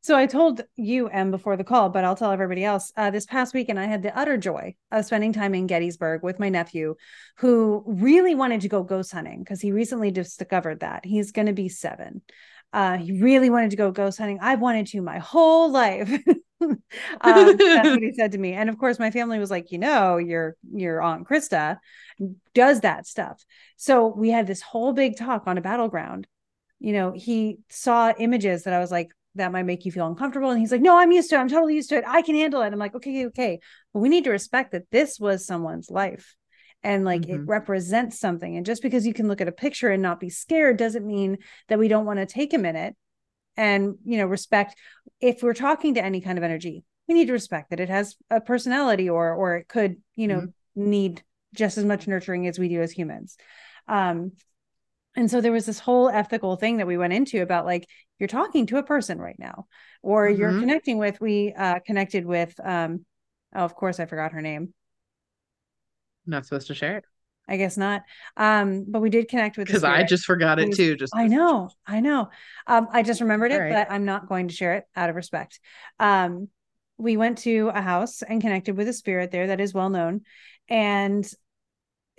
So 0.01 0.15
I 0.15 0.25
told 0.25 0.61
you, 0.77 1.09
Em, 1.09 1.31
before 1.31 1.57
the 1.57 1.63
call, 1.63 1.89
but 1.89 2.05
I'll 2.05 2.15
tell 2.15 2.31
everybody 2.31 2.63
else. 2.63 2.93
Uh, 2.95 3.11
this 3.11 3.25
past 3.25 3.53
weekend, 3.53 3.79
I 3.79 3.85
had 3.85 4.01
the 4.01 4.17
utter 4.17 4.37
joy 4.37 4.75
of 4.91 5.05
spending 5.05 5.33
time 5.33 5.53
in 5.53 5.67
Gettysburg 5.67 6.23
with 6.23 6.39
my 6.39 6.49
nephew, 6.49 6.95
who 7.37 7.83
really 7.85 8.33
wanted 8.33 8.61
to 8.61 8.69
go 8.69 8.83
ghost 8.83 9.11
hunting 9.11 9.39
because 9.39 9.61
he 9.61 9.71
recently 9.71 10.09
discovered 10.09 10.79
that 10.79 11.05
he's 11.05 11.31
going 11.31 11.47
to 11.47 11.53
be 11.53 11.67
seven. 11.67 12.21
Uh, 12.71 12.97
he 12.97 13.21
really 13.21 13.49
wanted 13.49 13.71
to 13.71 13.77
go 13.77 13.91
ghost 13.91 14.17
hunting. 14.17 14.39
I've 14.41 14.61
wanted 14.61 14.87
to 14.87 15.01
my 15.01 15.19
whole 15.19 15.71
life. 15.71 16.09
um, 16.61 16.77
that's 17.21 17.89
what 17.89 17.99
he 18.01 18.13
said 18.13 18.31
to 18.31 18.37
me. 18.37 18.53
And 18.53 18.69
of 18.69 18.77
course, 18.77 18.99
my 18.99 19.11
family 19.11 19.39
was 19.39 19.51
like, 19.51 19.71
you 19.71 19.77
know, 19.77 20.17
your 20.17 20.55
your 20.73 21.01
aunt 21.01 21.27
Krista 21.27 21.77
does 22.53 22.81
that 22.81 23.07
stuff. 23.07 23.43
So 23.75 24.07
we 24.07 24.29
had 24.29 24.47
this 24.47 24.61
whole 24.61 24.93
big 24.93 25.17
talk 25.17 25.43
on 25.45 25.57
a 25.57 25.61
battleground. 25.61 26.27
You 26.79 26.93
know, 26.93 27.11
he 27.11 27.59
saw 27.69 28.13
images 28.17 28.63
that 28.63 28.73
I 28.73 28.79
was 28.79 28.91
like, 28.91 29.09
that 29.35 29.51
might 29.51 29.63
make 29.63 29.85
you 29.85 29.91
feel 29.91 30.07
uncomfortable. 30.07 30.49
And 30.49 30.59
he's 30.59 30.71
like, 30.71 30.81
no, 30.81 30.97
I'm 30.97 31.11
used 31.11 31.29
to 31.29 31.35
it. 31.35 31.39
I'm 31.39 31.47
totally 31.47 31.75
used 31.75 31.89
to 31.89 31.97
it. 31.97 32.03
I 32.07 32.21
can 32.21 32.35
handle 32.35 32.61
it. 32.61 32.73
I'm 32.73 32.79
like, 32.79 32.95
okay, 32.95 33.27
okay. 33.27 33.59
But 33.93 33.99
we 33.99 34.09
need 34.09 34.25
to 34.25 34.31
respect 34.31 34.71
that 34.71 34.89
this 34.91 35.19
was 35.19 35.45
someone's 35.45 35.89
life 35.89 36.35
and 36.83 37.05
like 37.05 37.21
mm-hmm. 37.21 37.41
it 37.41 37.47
represents 37.47 38.19
something. 38.19 38.57
And 38.57 38.65
just 38.65 38.81
because 38.81 39.07
you 39.07 39.13
can 39.13 39.27
look 39.27 39.41
at 39.41 39.47
a 39.47 39.53
picture 39.53 39.89
and 39.89 40.01
not 40.01 40.19
be 40.19 40.29
scared 40.29 40.77
doesn't 40.77 41.05
mean 41.05 41.37
that 41.69 41.79
we 41.79 41.87
don't 41.87 42.05
want 42.05 42.19
to 42.19 42.25
take 42.25 42.53
a 42.53 42.59
minute 42.59 42.95
and, 43.55 43.95
you 44.05 44.17
know, 44.17 44.25
respect. 44.25 44.75
If 45.19 45.41
we're 45.41 45.53
talking 45.53 45.95
to 45.95 46.03
any 46.03 46.21
kind 46.21 46.37
of 46.37 46.43
energy, 46.43 46.83
we 47.07 47.15
need 47.15 47.27
to 47.27 47.33
respect 47.33 47.69
that 47.69 47.79
it 47.79 47.89
has 47.89 48.15
a 48.29 48.41
personality 48.41 49.09
or, 49.09 49.33
or 49.33 49.57
it 49.57 49.67
could, 49.67 49.97
you 50.15 50.27
know, 50.27 50.41
mm-hmm. 50.41 50.89
need 50.89 51.23
just 51.55 51.77
as 51.77 51.85
much 51.85 52.07
nurturing 52.07 52.47
as 52.47 52.59
we 52.59 52.69
do 52.69 52.81
as 52.81 52.91
humans. 52.91 53.37
Um, 53.87 54.33
and 55.17 55.31
so 55.31 55.41
there 55.41 55.51
was 55.51 55.65
this 55.65 55.79
whole 55.79 56.09
ethical 56.09 56.55
thing 56.55 56.77
that 56.77 56.87
we 56.87 56.97
went 56.97 57.11
into 57.11 57.41
about 57.41 57.65
like 57.65 57.89
you're 58.19 58.27
talking 58.27 58.67
to 58.67 58.77
a 58.77 58.83
person 58.83 59.19
right 59.19 59.37
now 59.37 59.65
or 60.01 60.27
mm-hmm. 60.27 60.39
you're 60.39 60.59
connecting 60.59 60.97
with 60.97 61.19
we 61.19 61.53
uh 61.57 61.79
connected 61.85 62.25
with 62.25 62.57
um 62.63 63.05
oh 63.55 63.65
of 63.65 63.75
course 63.75 63.99
i 63.99 64.05
forgot 64.05 64.31
her 64.31 64.41
name 64.41 64.73
not 66.25 66.45
supposed 66.45 66.67
to 66.67 66.75
share 66.75 66.97
it 66.97 67.05
I 67.47 67.57
guess 67.57 67.77
not. 67.77 68.03
Um, 68.35 68.85
but 68.87 69.01
we 69.01 69.09
did 69.09 69.29
connect 69.29 69.57
with 69.57 69.67
because 69.67 69.83
I 69.83 70.03
just 70.03 70.25
forgot 70.25 70.59
it 70.59 70.75
too. 70.75 70.95
Just 70.95 71.15
I 71.15 71.27
know, 71.27 71.69
I 71.85 71.99
know. 71.99 72.29
Um, 72.65 72.87
I 72.91 73.03
just 73.03 73.21
remembered 73.21 73.51
it, 73.51 73.59
right. 73.59 73.73
but 73.73 73.91
I'm 73.91 74.05
not 74.05 74.27
going 74.27 74.49
to 74.49 74.53
share 74.53 74.75
it 74.75 74.85
out 74.95 75.09
of 75.09 75.15
respect. 75.15 75.59
Um, 75.99 76.49
we 76.97 77.15
went 77.15 77.39
to 77.39 77.71
a 77.73 77.81
house 77.81 78.21
and 78.21 78.41
connected 78.41 78.75
with 78.75 78.87
a 78.87 78.93
spirit 78.93 79.31
there 79.31 79.47
that 79.47 79.61
is 79.61 79.73
well 79.73 79.89
known, 79.89 80.21
and 80.67 81.29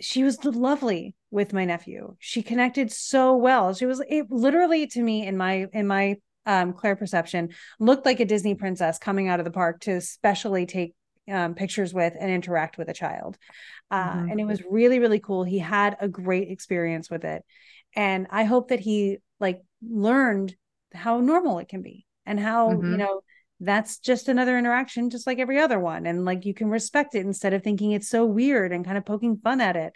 she 0.01 0.23
was 0.23 0.45
lovely 0.45 1.15
with 1.31 1.53
my 1.53 1.65
nephew. 1.65 2.17
She 2.19 2.43
connected 2.43 2.91
so 2.93 3.37
well. 3.37 3.75
She 3.75 3.87
was 3.87 4.01
it 4.09 4.31
literally 4.31 4.87
to 4.89 5.03
me 5.03 5.27
in 5.27 5.37
my 5.37 5.67
in 5.73 5.87
my 5.87 6.17
um, 6.47 6.73
clair 6.73 6.97
perception 6.97 7.51
looked 7.79 8.07
like 8.07 8.21
a 8.21 8.25
Disney 8.25 8.55
princess 8.55 8.99
coming 8.99 9.29
out 9.29 9.39
of 9.39 9.45
the 9.45 9.51
park 9.51 9.81
to 9.81 10.01
specially 10.01 10.65
take 10.65 10.95
um, 11.31 11.55
pictures 11.55 11.93
with 11.93 12.15
and 12.19 12.31
interact 12.31 12.79
with 12.79 12.89
a 12.89 12.95
child. 12.95 13.37
Uh, 13.91 14.13
mm-hmm. 14.13 14.31
And 14.31 14.41
it 14.41 14.45
was 14.45 14.63
really, 14.69 14.99
really 14.99 15.21
cool. 15.21 15.45
He 15.45 15.59
had 15.59 15.97
a 16.01 16.09
great 16.09 16.51
experience 16.51 17.11
with 17.11 17.25
it. 17.25 17.45
And 17.95 18.27
I 18.31 18.45
hope 18.45 18.69
that 18.69 18.81
he 18.81 19.19
like 19.41 19.63
learned 19.83 20.55
how 20.93 21.21
normal 21.21 21.59
it 21.59 21.69
can 21.69 21.83
be 21.83 22.07
and 22.27 22.39
how, 22.39 22.71
mm-hmm. 22.71 22.93
you 22.93 22.97
know, 22.97 23.21
that's 23.61 23.99
just 23.99 24.29
another 24.29 24.57
interaction, 24.57 25.11
just 25.11 25.27
like 25.27 25.39
every 25.39 25.59
other 25.59 25.81
one. 25.81 26.07
And 26.07 26.25
like 26.25 26.45
you 26.45 26.55
can 26.55 26.69
respect 26.69 27.15
it 27.15 27.27
instead 27.27 27.55
of 27.55 27.63
thinking 27.63 27.93
it's 27.93 28.09
so 28.09 28.25
weird 28.25 28.73
and 28.73 28.85
kind 28.85 28.99
of 28.99 29.05
poking 29.05 29.39
fun 29.39 29.61
at 29.61 29.77
it. 29.77 29.93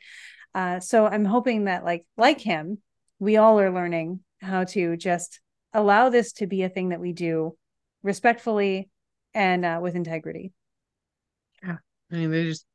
Uh, 0.55 0.81
so 0.81 1.07
I'm 1.07 1.25
hoping 1.25 1.65
that 1.65 1.85
like 1.85 2.05
like 2.17 2.41
him, 2.41 2.79
we 3.19 3.37
all 3.37 3.61
are 3.61 3.73
learning 3.73 4.21
how 4.41 4.65
to 4.65 4.97
just 4.97 5.41
allow 5.73 6.09
this 6.09 6.33
to 6.35 6.47
be 6.47 6.63
a 6.63 6.69
thing 6.69 6.91
that 6.91 7.01
we 7.01 7.13
do 7.13 7.57
respectfully 8.03 8.91
and 9.33 9.65
uh, 9.65 9.79
with 9.81 9.95
integrity. 9.95 10.53
I 12.13 12.17
mean, 12.17 12.31
they 12.31 12.45
just 12.45 12.67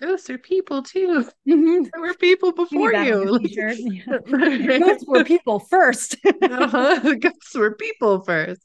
ghosts 0.00 0.30
are 0.30 0.38
people 0.38 0.82
too. 0.82 1.28
Mm-hmm. 1.48 1.88
There 1.92 2.00
were 2.00 2.14
people 2.14 2.52
before 2.52 2.92
you. 2.92 3.38
Yeah. 3.50 4.18
ghosts 4.78 5.04
were 5.06 5.24
people 5.24 5.58
first. 5.58 6.16
uh-huh. 6.24 7.14
Ghosts 7.20 7.54
were 7.54 7.74
people 7.74 8.22
first. 8.22 8.62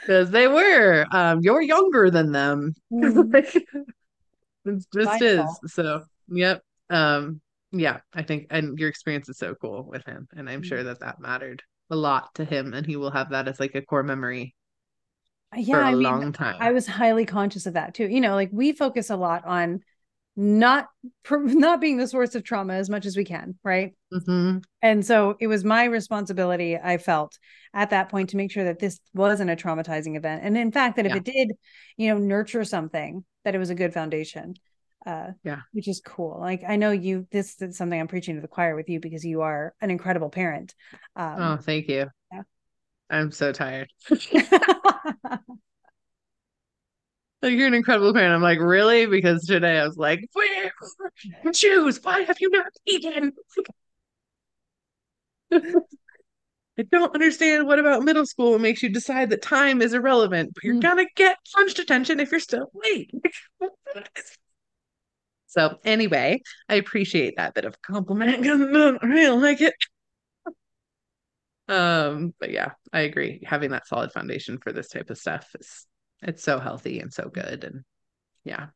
Because 0.00 0.30
they 0.30 0.48
were. 0.48 1.06
Um, 1.12 1.40
you're 1.40 1.62
younger 1.62 2.10
than 2.10 2.32
them. 2.32 2.74
Mm. 2.92 3.34
it 3.34 4.84
just 4.92 5.22
is. 5.22 5.44
So 5.68 6.02
yep. 6.28 6.62
Um, 6.90 7.40
yeah, 7.72 8.00
I 8.12 8.22
think 8.22 8.48
and 8.50 8.78
your 8.78 8.88
experience 8.88 9.28
is 9.28 9.38
so 9.38 9.54
cool 9.54 9.84
with 9.84 10.04
him. 10.04 10.28
And 10.36 10.50
I'm 10.50 10.62
mm. 10.62 10.66
sure 10.66 10.82
that 10.82 11.00
that 11.00 11.20
mattered 11.20 11.62
a 11.90 11.96
lot 11.96 12.34
to 12.34 12.44
him 12.44 12.74
and 12.74 12.84
he 12.84 12.96
will 12.96 13.10
have 13.10 13.30
that 13.30 13.48
as 13.48 13.60
like 13.60 13.74
a 13.74 13.82
core 13.82 14.02
memory 14.02 14.54
yeah, 15.54 15.78
I 15.78 15.94
mean, 15.94 16.32
time. 16.32 16.56
I 16.58 16.72
was 16.72 16.86
highly 16.86 17.24
conscious 17.24 17.66
of 17.66 17.74
that 17.74 17.94
too. 17.94 18.08
You 18.08 18.20
know, 18.20 18.34
like 18.34 18.50
we 18.52 18.72
focus 18.72 19.10
a 19.10 19.16
lot 19.16 19.44
on 19.44 19.80
not 20.36 20.88
not 21.30 21.80
being 21.80 21.96
the 21.96 22.06
source 22.06 22.34
of 22.34 22.44
trauma 22.44 22.74
as 22.74 22.90
much 22.90 23.06
as 23.06 23.16
we 23.16 23.24
can, 23.24 23.58
right? 23.64 23.94
Mm-hmm. 24.12 24.58
And 24.82 25.04
so 25.04 25.36
it 25.40 25.46
was 25.46 25.64
my 25.64 25.84
responsibility. 25.84 26.76
I 26.76 26.98
felt 26.98 27.38
at 27.72 27.90
that 27.90 28.08
point 28.08 28.30
to 28.30 28.36
make 28.36 28.52
sure 28.52 28.64
that 28.64 28.78
this 28.78 29.00
wasn't 29.14 29.50
a 29.50 29.56
traumatizing 29.56 30.16
event, 30.16 30.42
and 30.44 30.56
in 30.56 30.72
fact, 30.72 30.96
that 30.96 31.06
yeah. 31.06 31.12
if 31.12 31.16
it 31.18 31.24
did, 31.24 31.52
you 31.96 32.08
know, 32.08 32.18
nurture 32.18 32.64
something, 32.64 33.24
that 33.44 33.54
it 33.54 33.58
was 33.58 33.70
a 33.70 33.74
good 33.74 33.94
foundation. 33.94 34.54
Uh, 35.06 35.30
yeah, 35.44 35.60
which 35.72 35.86
is 35.86 36.02
cool. 36.04 36.38
Like 36.40 36.64
I 36.66 36.76
know 36.76 36.90
you. 36.90 37.26
This 37.30 37.60
is 37.62 37.76
something 37.76 37.98
I'm 37.98 38.08
preaching 38.08 38.34
to 38.34 38.40
the 38.40 38.48
choir 38.48 38.74
with 38.74 38.88
you 38.88 39.00
because 39.00 39.24
you 39.24 39.42
are 39.42 39.72
an 39.80 39.90
incredible 39.90 40.30
parent. 40.30 40.74
Um, 41.14 41.36
oh, 41.38 41.56
thank 41.56 41.88
you. 41.88 42.08
Yeah. 42.32 42.42
I'm 43.08 43.30
so 43.32 43.52
tired. 43.52 43.88
like 44.10 44.20
you're 47.42 47.66
an 47.66 47.74
incredible 47.74 48.12
parent. 48.12 48.34
I'm 48.34 48.42
like, 48.42 48.58
really? 48.58 49.06
Because 49.06 49.44
today 49.46 49.78
I 49.78 49.86
was 49.86 49.96
like, 49.96 50.20
where 50.32 50.72
choose? 51.52 52.02
Why 52.02 52.20
have 52.22 52.40
you 52.40 52.50
not 52.50 52.72
eaten? 52.86 53.32
I 56.78 56.82
don't 56.92 57.14
understand 57.14 57.66
what 57.66 57.78
about 57.78 58.02
middle 58.02 58.26
school 58.26 58.58
makes 58.58 58.82
you 58.82 58.90
decide 58.90 59.30
that 59.30 59.40
time 59.40 59.80
is 59.80 59.94
irrelevant, 59.94 60.52
but 60.54 60.62
you're 60.62 60.74
mm. 60.74 60.82
gonna 60.82 61.06
get 61.14 61.38
punched 61.54 61.78
attention 61.78 62.20
if 62.20 62.30
you're 62.30 62.40
still 62.40 62.70
late. 62.74 63.10
so 65.46 65.78
anyway, 65.84 66.42
I 66.68 66.74
appreciate 66.74 67.34
that 67.38 67.54
bit 67.54 67.64
of 67.64 67.80
compliment 67.80 68.42
because 68.42 68.60
I 68.60 68.66
don't 68.66 69.40
like 69.40 69.62
it. 69.62 69.74
Um, 71.68 72.34
but 72.38 72.50
yeah, 72.50 72.72
I 72.92 73.00
agree. 73.00 73.42
Having 73.44 73.70
that 73.70 73.86
solid 73.86 74.12
foundation 74.12 74.58
for 74.58 74.72
this 74.72 74.88
type 74.88 75.10
of 75.10 75.18
stuff 75.18 75.48
is 75.58 75.86
it's 76.22 76.42
so 76.42 76.58
healthy 76.58 77.00
and 77.00 77.12
so 77.12 77.28
good. 77.28 77.64
And 77.64 77.84
yeah. 78.44 78.68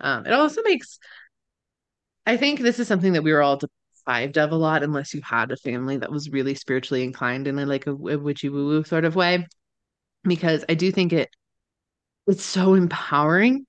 Um, 0.00 0.24
it 0.26 0.32
also 0.32 0.62
makes 0.62 0.98
I 2.26 2.36
think 2.36 2.60
this 2.60 2.78
is 2.78 2.88
something 2.88 3.12
that 3.14 3.22
we 3.22 3.32
were 3.32 3.42
all 3.42 3.58
deprived 3.58 4.38
of 4.38 4.52
a 4.52 4.56
lot 4.56 4.82
unless 4.82 5.12
you 5.14 5.20
had 5.22 5.52
a 5.52 5.56
family 5.56 5.96
that 5.98 6.10
was 6.12 6.30
really 6.30 6.54
spiritually 6.54 7.02
inclined 7.02 7.46
in 7.46 7.58
a, 7.58 7.66
like 7.66 7.86
a, 7.86 7.90
a 7.92 8.18
witchy 8.18 8.48
woo 8.48 8.66
woo 8.66 8.84
sort 8.84 9.04
of 9.04 9.16
way. 9.16 9.46
Because 10.24 10.64
I 10.68 10.74
do 10.74 10.92
think 10.92 11.12
it 11.12 11.30
it's 12.26 12.44
so 12.44 12.74
empowering 12.74 13.66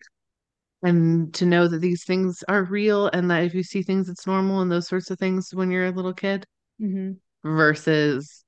and 0.83 1.33
to 1.35 1.45
know 1.45 1.67
that 1.67 1.79
these 1.79 2.03
things 2.03 2.43
are 2.47 2.63
real 2.63 3.07
and 3.07 3.31
that 3.31 3.43
if 3.43 3.53
you 3.53 3.63
see 3.63 3.83
things 3.83 4.09
it's 4.09 4.27
normal 4.27 4.61
and 4.61 4.71
those 4.71 4.87
sorts 4.87 5.09
of 5.11 5.19
things 5.19 5.53
when 5.53 5.71
you're 5.71 5.87
a 5.87 5.91
little 5.91 6.13
kid 6.13 6.45
mm-hmm 6.81 7.13
versus 7.43 8.43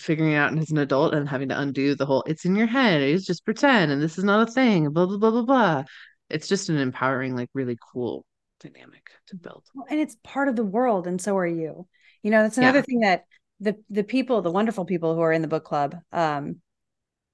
figuring 0.00 0.34
out 0.34 0.56
as 0.58 0.70
an 0.70 0.78
adult 0.78 1.14
and 1.14 1.28
having 1.28 1.48
to 1.48 1.60
undo 1.60 1.94
the 1.94 2.04
whole 2.04 2.24
it's 2.26 2.44
in 2.44 2.56
your 2.56 2.66
head 2.66 3.00
it's 3.00 3.24
just 3.24 3.44
pretend 3.44 3.92
and 3.92 4.02
this 4.02 4.18
is 4.18 4.24
not 4.24 4.48
a 4.48 4.50
thing 4.50 4.90
blah 4.90 5.06
blah 5.06 5.16
blah 5.16 5.30
blah 5.30 5.42
blah 5.42 5.84
it's 6.28 6.48
just 6.48 6.68
an 6.68 6.76
empowering 6.76 7.36
like 7.36 7.48
really 7.54 7.78
cool 7.92 8.24
dynamic 8.58 9.10
to 9.28 9.36
build 9.36 9.62
and 9.88 10.00
it's 10.00 10.16
part 10.24 10.48
of 10.48 10.56
the 10.56 10.64
world 10.64 11.06
and 11.06 11.20
so 11.20 11.38
are 11.38 11.46
you 11.46 11.86
you 12.22 12.32
know 12.32 12.42
that's 12.42 12.58
another 12.58 12.78
yeah. 12.78 12.84
thing 12.84 13.00
that 13.00 13.24
the 13.60 13.76
the 13.90 14.02
people 14.02 14.42
the 14.42 14.50
wonderful 14.50 14.84
people 14.84 15.14
who 15.14 15.20
are 15.20 15.32
in 15.32 15.42
the 15.42 15.48
book 15.48 15.64
club 15.64 15.96
um 16.12 16.56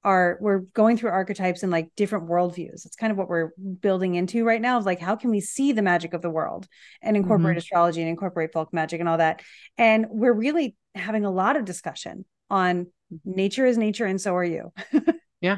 are 0.07 0.39
we're 0.41 0.61
going 0.61 0.97
through 0.97 1.11
archetypes 1.11 1.65
and 1.65 1.73
like 1.73 1.91
different 1.97 2.29
worldviews. 2.29 2.87
It's 2.87 2.95
kind 2.95 3.11
of 3.11 3.19
what 3.19 3.29
we're 3.29 3.51
building 3.81 4.15
into 4.15 4.45
right 4.45 4.61
now 4.61 4.79
of 4.79 4.87
like 4.87 5.01
how 5.01 5.17
can 5.17 5.31
we 5.31 5.41
see 5.41 5.73
the 5.73 5.83
magic 5.83 6.15
of 6.15 6.23
the 6.23 6.31
world 6.31 6.69
and 7.03 7.17
incorporate 7.17 7.55
mm-hmm. 7.55 7.59
astrology 7.59 8.03
and 8.03 8.09
incorporate 8.09 8.53
folk 8.53 8.73
magic 8.73 9.01
and 9.01 9.09
all 9.09 9.19
that. 9.19 9.43
And 9.77 10.07
we're 10.09 10.33
really 10.33 10.77
having 10.97 11.25
a 11.25 11.31
lot 11.31 11.57
of 11.57 11.65
discussion 11.65 12.25
on 12.51 12.87
mm-hmm. 13.13 13.17
nature 13.25 13.67
is 13.67 13.79
nature 13.79 14.07
and 14.07 14.21
so 14.21 14.35
are 14.35 14.45
you. 14.45 14.73
yeah. 15.41 15.57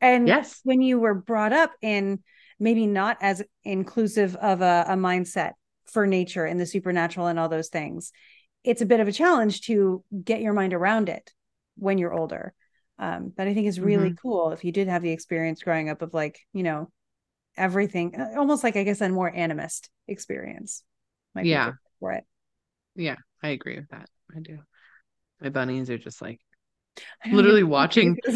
And 0.00 0.28
yes, 0.28 0.60
when 0.64 0.82
you 0.82 0.98
were 0.98 1.14
brought 1.14 1.52
up 1.52 1.72
in 1.80 2.20
maybe 2.58 2.86
not 2.86 3.18
as 3.20 3.42
inclusive 3.64 4.36
of 4.36 4.60
a, 4.60 4.84
a 4.88 4.94
mindset 4.94 5.52
for 5.86 6.06
nature 6.06 6.44
and 6.44 6.60
the 6.60 6.66
supernatural 6.66 7.26
and 7.26 7.38
all 7.38 7.48
those 7.48 7.68
things, 7.68 8.12
it's 8.62 8.82
a 8.82 8.86
bit 8.86 9.00
of 9.00 9.08
a 9.08 9.12
challenge 9.12 9.62
to 9.62 10.04
get 10.22 10.40
your 10.40 10.52
mind 10.52 10.74
around 10.74 11.08
it 11.08 11.32
when 11.76 11.98
you're 11.98 12.14
older 12.14 12.54
um, 12.98 13.32
that 13.36 13.48
I 13.48 13.54
think 13.54 13.66
is 13.66 13.80
really 13.80 14.10
mm-hmm. 14.10 14.28
cool. 14.28 14.52
If 14.52 14.64
you 14.64 14.72
did 14.72 14.88
have 14.88 15.02
the 15.02 15.12
experience 15.12 15.62
growing 15.62 15.88
up 15.88 16.02
of 16.02 16.14
like, 16.14 16.38
you 16.52 16.62
know, 16.62 16.90
everything, 17.56 18.14
uh, 18.14 18.38
almost 18.38 18.64
like 18.64 18.76
I 18.76 18.84
guess 18.84 19.00
a 19.00 19.08
more 19.08 19.30
animist 19.30 19.88
experience. 20.08 20.82
yeah. 21.36 21.72
For 22.00 22.12
it. 22.12 22.24
Yeah, 22.96 23.16
I 23.42 23.48
agree 23.48 23.76
with 23.76 23.88
that. 23.90 24.08
I 24.34 24.40
do. 24.40 24.58
My 25.40 25.48
bunnies 25.48 25.90
are 25.90 25.98
just 25.98 26.22
like 26.22 26.40
literally 27.26 27.64
watching. 27.64 28.18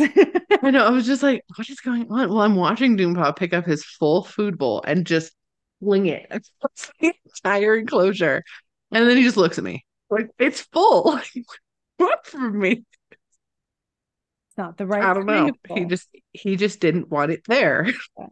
I 0.62 0.70
know. 0.70 0.84
I 0.84 0.90
was 0.90 1.06
just 1.06 1.22
like, 1.22 1.42
what 1.56 1.68
is 1.68 1.80
going 1.80 2.10
on? 2.10 2.28
Well, 2.28 2.40
I'm 2.40 2.56
watching 2.56 2.96
Doompaw 2.96 3.36
pick 3.36 3.52
up 3.52 3.66
his 3.66 3.84
full 3.84 4.24
food 4.24 4.58
bowl 4.58 4.82
and 4.86 5.06
just 5.06 5.32
fling 5.80 6.06
it 6.06 6.26
across 6.30 6.92
the 7.00 7.12
entire 7.24 7.76
enclosure. 7.76 8.42
And 8.90 9.08
then 9.08 9.16
he 9.16 9.22
just 9.22 9.36
looks 9.36 9.58
at 9.58 9.64
me 9.64 9.84
like, 10.10 10.30
it's 10.38 10.62
full. 10.62 11.20
what 11.96 12.26
for 12.26 12.50
me? 12.50 12.84
not 14.56 14.76
the 14.76 14.86
right. 14.86 15.04
I 15.04 15.14
don't 15.14 15.26
know. 15.26 15.52
He 15.72 15.84
just 15.84 16.08
he 16.32 16.56
just 16.56 16.80
didn't 16.80 17.08
want 17.08 17.30
it 17.30 17.42
there. 17.46 17.86
Yeah. 18.18 18.26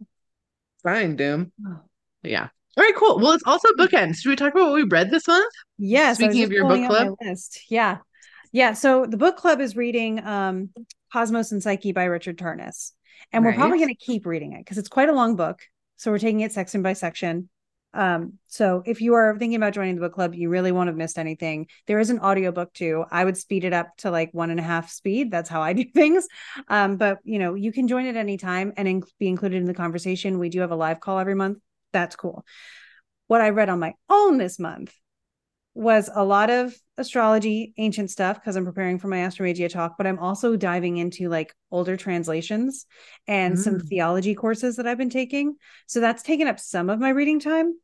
Fine, 0.83 1.17
Doom. 1.17 1.53
Oh. 1.65 1.81
Yeah. 2.23 2.49
All 2.77 2.85
right, 2.85 2.95
cool. 2.95 3.19
Well, 3.19 3.33
it's 3.33 3.45
also 3.47 3.69
bookends. 3.79 4.17
Should 4.17 4.29
we 4.29 4.37
talk 4.37 4.53
about 4.53 4.67
what 4.67 4.75
we 4.75 4.83
read 4.83 5.11
this 5.11 5.27
month? 5.27 5.51
Yes. 5.79 6.19
Speaking 6.19 6.43
of 6.45 6.53
your 6.53 6.67
book 6.67 6.87
club 6.87 7.15
list, 7.23 7.61
yeah, 7.71 7.99
yeah. 8.53 8.75
So 8.75 9.07
the 9.07 9.17
book 9.17 9.39
club 9.39 9.61
is 9.61 9.77
reading 9.77 10.23
um, 10.25 10.71
Cosmos 11.13 11.53
and 11.53 11.63
Psyche 11.63 11.93
by 11.93 12.05
Richard 12.05 12.37
Tarnas, 12.37 12.93
and 13.33 13.45
we're 13.45 13.55
probably 13.55 13.79
going 13.79 13.89
to 13.89 13.95
keep 13.95 14.27
reading 14.27 14.53
it 14.53 14.59
because 14.59 14.77
it's 14.77 14.91
quite 14.91 15.09
a 15.09 15.15
long 15.15 15.37
book. 15.37 15.61
So 15.97 16.11
we're 16.11 16.19
taking 16.19 16.41
it 16.41 16.53
section 16.53 16.83
by 16.83 16.93
section. 16.93 17.49
Um, 17.95 18.35
so 18.47 18.83
if 18.85 19.01
you 19.01 19.15
are 19.15 19.39
thinking 19.39 19.57
about 19.57 19.73
joining 19.73 19.95
the 19.95 20.03
book 20.03 20.13
club, 20.13 20.35
you 20.35 20.51
really 20.51 20.71
won't 20.71 20.89
have 20.89 20.97
missed 20.97 21.19
anything. 21.19 21.67
There 21.87 21.99
is 21.99 22.11
an 22.11 22.19
audiobook 22.19 22.75
too. 22.75 23.07
I 23.11 23.25
would 23.25 23.39
speed 23.39 23.65
it 23.65 23.73
up 23.73 23.97
to 23.99 24.11
like 24.11 24.29
one 24.33 24.51
and 24.51 24.61
a 24.61 24.63
half 24.63 24.91
speed. 24.91 25.31
That's 25.31 25.49
how 25.49 25.63
I 25.63 25.73
do 25.73 25.85
things. 25.95 26.27
Um, 26.69 26.99
but 26.99 27.21
you 27.25 27.39
know, 27.39 27.55
you 27.55 27.73
can 27.73 27.89
join 27.89 28.05
at 28.05 28.17
any 28.17 28.37
time 28.37 28.75
and 28.77 28.87
in- 28.87 29.03
be 29.19 29.29
included 29.29 29.57
in 29.57 29.65
the 29.65 29.73
conversation. 29.73 30.39
We 30.39 30.51
do 30.51 30.61
have 30.61 30.73
a 30.73 30.77
live 30.77 31.01
call 31.01 31.19
every 31.19 31.35
month. 31.35 31.59
That's 31.93 32.17
cool. 32.17 32.45
What 33.27 33.41
I 33.41 33.51
read 33.51 33.69
on 33.69 33.81
my 33.81 33.95
own 34.09 34.39
this 34.39 34.59
month 34.59 34.95
was 35.75 36.09
a 36.13 36.25
lot 36.25 36.49
of 36.49 36.75
astrology, 36.97 37.75
ancient 37.77 38.11
stuff, 38.11 38.41
because 38.41 38.57
I'm 38.57 38.65
preparing 38.65 38.99
for 38.99 39.09
my 39.09 39.19
Astromagia 39.19 39.71
talk, 39.71 39.97
but 39.99 40.07
I'm 40.07 40.19
also 40.19 40.57
diving 40.57 40.97
into 40.97 41.29
like 41.29 41.55
older 41.71 41.97
translations 41.97 42.87
and 43.27 43.57
mm. 43.57 43.59
some 43.59 43.81
theology 43.81 44.35
courses 44.35 44.77
that 44.77 44.87
I've 44.87 44.97
been 44.97 45.11
taking. 45.11 45.57
So 45.87 46.01
that's 46.01 46.23
taken 46.23 46.49
up 46.49 46.59
some 46.59 46.89
of 46.89 46.99
my 46.99 47.11
reading 47.11 47.41
time 47.41 47.75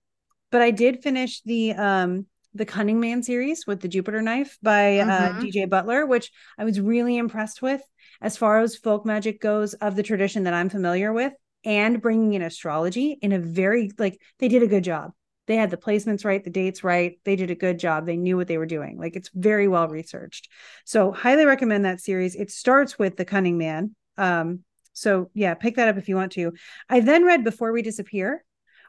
but 0.52 0.62
I 0.62 0.70
did 0.70 1.02
finish 1.02 1.40
the 1.42 1.72
um 1.72 2.26
the 2.54 2.66
Cunning 2.66 3.00
Man 3.00 3.22
series 3.22 3.66
with 3.66 3.80
the 3.80 3.88
Jupiter 3.88 4.20
knife 4.20 4.58
by 4.62 4.98
uh, 4.98 5.06
mm-hmm. 5.06 5.38
uh, 5.38 5.40
DJ 5.40 5.68
Butler, 5.68 6.04
which 6.04 6.30
I 6.58 6.64
was 6.64 6.78
really 6.78 7.16
impressed 7.16 7.62
with 7.62 7.80
as 8.20 8.36
far 8.36 8.60
as 8.60 8.76
folk 8.76 9.06
magic 9.06 9.40
goes 9.40 9.72
of 9.72 9.96
the 9.96 10.02
tradition 10.02 10.44
that 10.44 10.52
I'm 10.52 10.68
familiar 10.68 11.14
with 11.14 11.32
and 11.64 12.02
bringing 12.02 12.34
in 12.34 12.42
astrology 12.42 13.18
in 13.22 13.32
a 13.32 13.38
very 13.38 13.90
like 13.98 14.20
they 14.38 14.48
did 14.48 14.62
a 14.62 14.68
good 14.68 14.84
job. 14.84 15.12
They 15.46 15.56
had 15.56 15.70
the 15.70 15.76
placements 15.76 16.24
right, 16.24 16.42
the 16.42 16.50
dates 16.50 16.84
right. 16.84 17.18
They 17.24 17.36
did 17.36 17.50
a 17.50 17.56
good 17.56 17.78
job. 17.78 18.06
They 18.06 18.16
knew 18.16 18.36
what 18.36 18.46
they 18.46 18.58
were 18.58 18.66
doing. 18.66 18.98
Like 18.98 19.16
it's 19.16 19.30
very 19.34 19.68
well 19.68 19.88
researched. 19.88 20.48
So 20.84 21.12
highly 21.12 21.44
recommend 21.44 21.84
that 21.84 22.00
series. 22.00 22.36
It 22.36 22.50
starts 22.50 22.98
with 22.98 23.16
The 23.16 23.24
Cunning 23.24 23.58
Man. 23.58 23.94
Um, 24.16 24.60
so 24.92 25.30
yeah, 25.34 25.54
pick 25.54 25.76
that 25.76 25.88
up 25.88 25.96
if 25.96 26.08
you 26.08 26.16
want 26.16 26.32
to. 26.32 26.52
I 26.88 27.00
then 27.00 27.24
read 27.24 27.44
Before 27.44 27.72
We 27.72 27.82
Disappear, 27.82 28.44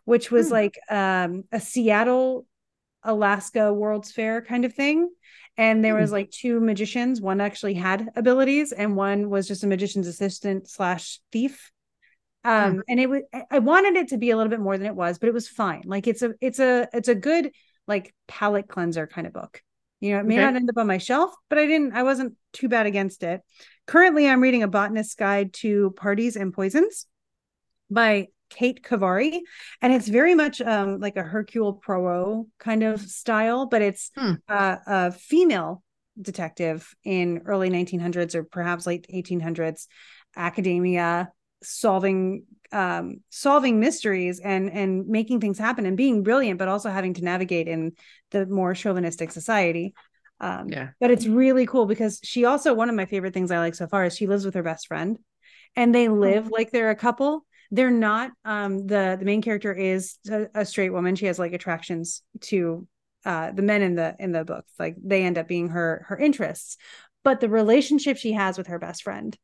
which 0.05 0.31
was 0.31 0.47
hmm. 0.47 0.53
like 0.53 0.79
um, 0.89 1.45
a 1.51 1.59
Seattle, 1.59 2.45
Alaska 3.03 3.73
World's 3.73 4.11
Fair 4.11 4.41
kind 4.41 4.65
of 4.65 4.73
thing. 4.73 5.09
And 5.57 5.83
there 5.83 5.95
was 5.95 6.09
hmm. 6.09 6.15
like 6.15 6.31
two 6.31 6.59
magicians. 6.59 7.21
One 7.21 7.41
actually 7.41 7.75
had 7.75 8.09
abilities, 8.15 8.71
and 8.71 8.95
one 8.95 9.29
was 9.29 9.47
just 9.47 9.63
a 9.63 9.67
magician's 9.67 10.07
assistant 10.07 10.67
slash 10.69 11.19
thief. 11.31 11.71
Um, 12.43 12.73
hmm. 12.73 12.79
and 12.89 12.99
it 12.99 13.09
was 13.09 13.21
I 13.49 13.59
wanted 13.59 13.95
it 13.95 14.09
to 14.09 14.17
be 14.17 14.31
a 14.31 14.37
little 14.37 14.49
bit 14.49 14.59
more 14.59 14.77
than 14.77 14.87
it 14.87 14.95
was, 14.95 15.17
but 15.17 15.29
it 15.29 15.33
was 15.33 15.47
fine. 15.47 15.83
Like 15.85 16.07
it's 16.07 16.21
a 16.21 16.33
it's 16.41 16.59
a 16.59 16.87
it's 16.93 17.07
a 17.07 17.15
good 17.15 17.51
like 17.87 18.13
palate 18.27 18.67
cleanser 18.67 19.07
kind 19.07 19.27
of 19.27 19.33
book. 19.33 19.61
You 19.99 20.13
know, 20.13 20.19
it 20.19 20.25
may 20.25 20.35
okay. 20.35 20.43
not 20.43 20.55
end 20.55 20.69
up 20.69 20.77
on 20.77 20.87
my 20.87 20.97
shelf, 20.97 21.33
but 21.49 21.57
I 21.57 21.65
didn't 21.65 21.93
I 21.93 22.03
wasn't 22.03 22.35
too 22.51 22.67
bad 22.67 22.85
against 22.85 23.23
it. 23.23 23.41
Currently, 23.87 24.27
I'm 24.27 24.41
reading 24.41 24.63
A 24.63 24.67
Botanist's 24.67 25.15
Guide 25.15 25.53
to 25.55 25.91
Parties 25.91 26.35
and 26.35 26.53
Poisons 26.53 27.05
by 27.89 28.27
Kate 28.49 28.83
Khavari, 28.83 29.39
and 29.81 29.93
it's 29.93 30.07
very 30.07 30.35
much 30.35 30.61
um, 30.61 30.99
like 30.99 31.15
a 31.15 31.23
Hercule 31.23 31.73
Poirot 31.73 32.47
kind 32.59 32.83
of 32.83 33.01
style, 33.01 33.65
but 33.65 33.81
it's 33.81 34.11
hmm. 34.15 34.33
uh, 34.47 34.77
a 34.85 35.11
female 35.11 35.83
detective 36.21 36.93
in 37.03 37.41
early 37.45 37.69
1900s 37.69 38.35
or 38.35 38.43
perhaps 38.43 38.85
late 38.85 39.07
1800s 39.11 39.87
academia 40.35 41.31
solving 41.63 42.43
um, 42.71 43.21
solving 43.29 43.79
mysteries 43.79 44.39
and 44.39 44.71
and 44.71 45.07
making 45.07 45.39
things 45.39 45.57
happen 45.57 45.85
and 45.85 45.97
being 45.97 46.23
brilliant, 46.23 46.59
but 46.59 46.67
also 46.67 46.89
having 46.89 47.13
to 47.15 47.23
navigate 47.23 47.67
in 47.67 47.93
the 48.31 48.45
more 48.45 48.73
chauvinistic 48.73 49.31
society. 49.31 49.93
Um, 50.39 50.67
yeah. 50.67 50.89
But 50.99 51.11
it's 51.11 51.25
really 51.25 51.65
cool 51.65 51.85
because 51.85 52.19
she 52.21 52.43
also, 52.43 52.73
one 52.73 52.89
of 52.89 52.95
my 52.95 53.05
favorite 53.05 53.33
things 53.33 53.49
I 53.49 53.59
like 53.59 53.75
so 53.75 53.87
far 53.87 54.03
is 54.03 54.17
she 54.17 54.27
lives 54.27 54.43
with 54.43 54.55
her 54.55 54.63
best 54.63 54.87
friend 54.87 55.17
and 55.75 55.95
they 55.95 56.09
live 56.09 56.49
like 56.51 56.71
they're 56.71 56.89
a 56.89 56.95
couple. 56.95 57.45
They're 57.71 57.89
not, 57.89 58.31
um, 58.43 58.85
the, 58.85 59.15
the 59.17 59.23
main 59.23 59.41
character 59.41 59.71
is 59.71 60.17
a, 60.29 60.47
a 60.53 60.65
straight 60.65 60.89
woman. 60.89 61.15
She 61.15 61.27
has 61.27 61.39
like 61.39 61.53
attractions 61.53 62.23
to, 62.41 62.85
uh, 63.23 63.51
the 63.51 63.61
men 63.61 63.83
in 63.83 63.95
the, 63.95 64.17
in 64.19 64.33
the 64.33 64.43
book. 64.43 64.65
Like 64.77 64.97
they 65.01 65.23
end 65.23 65.37
up 65.37 65.47
being 65.47 65.69
her, 65.69 66.05
her 66.09 66.17
interests, 66.17 66.75
but 67.23 67.39
the 67.39 67.47
relationship 67.47 68.17
she 68.17 68.33
has 68.33 68.57
with 68.57 68.67
her 68.67 68.79
best 68.79 69.03
friend 69.03 69.37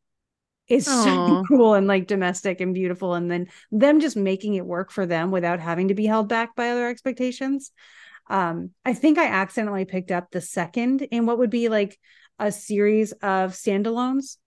is 0.70 0.88
Aww. 0.88 1.04
so 1.04 1.44
cool 1.48 1.74
and 1.74 1.88
like 1.88 2.08
domestic 2.08 2.62
and 2.62 2.74
beautiful. 2.74 3.16
And 3.16 3.30
then 3.30 3.48
them 3.72 4.00
just 4.00 4.16
making 4.16 4.56
it 4.56 4.66
work 4.66 4.92
for 4.92 5.06
them 5.06 5.32
without 5.32 5.60
having 5.60 5.90
to 5.90 5.96
be 5.96 6.06
held 6.06 6.30
back 6.30 6.56
by 6.56 6.70
other 6.70 6.88
expectations. 6.88 7.72
Um, 8.30 8.72
I 8.86 8.94
think 8.94 9.18
I 9.18 9.28
accidentally 9.28 9.86
picked 9.86 10.12
up 10.12 10.30
the 10.30 10.42
second 10.42 11.02
in 11.02 11.26
what 11.26 11.40
would 11.40 11.50
be 11.50 11.68
like 11.68 12.00
a 12.38 12.52
series 12.52 13.12
of 13.12 13.54
standalones. 13.54 14.38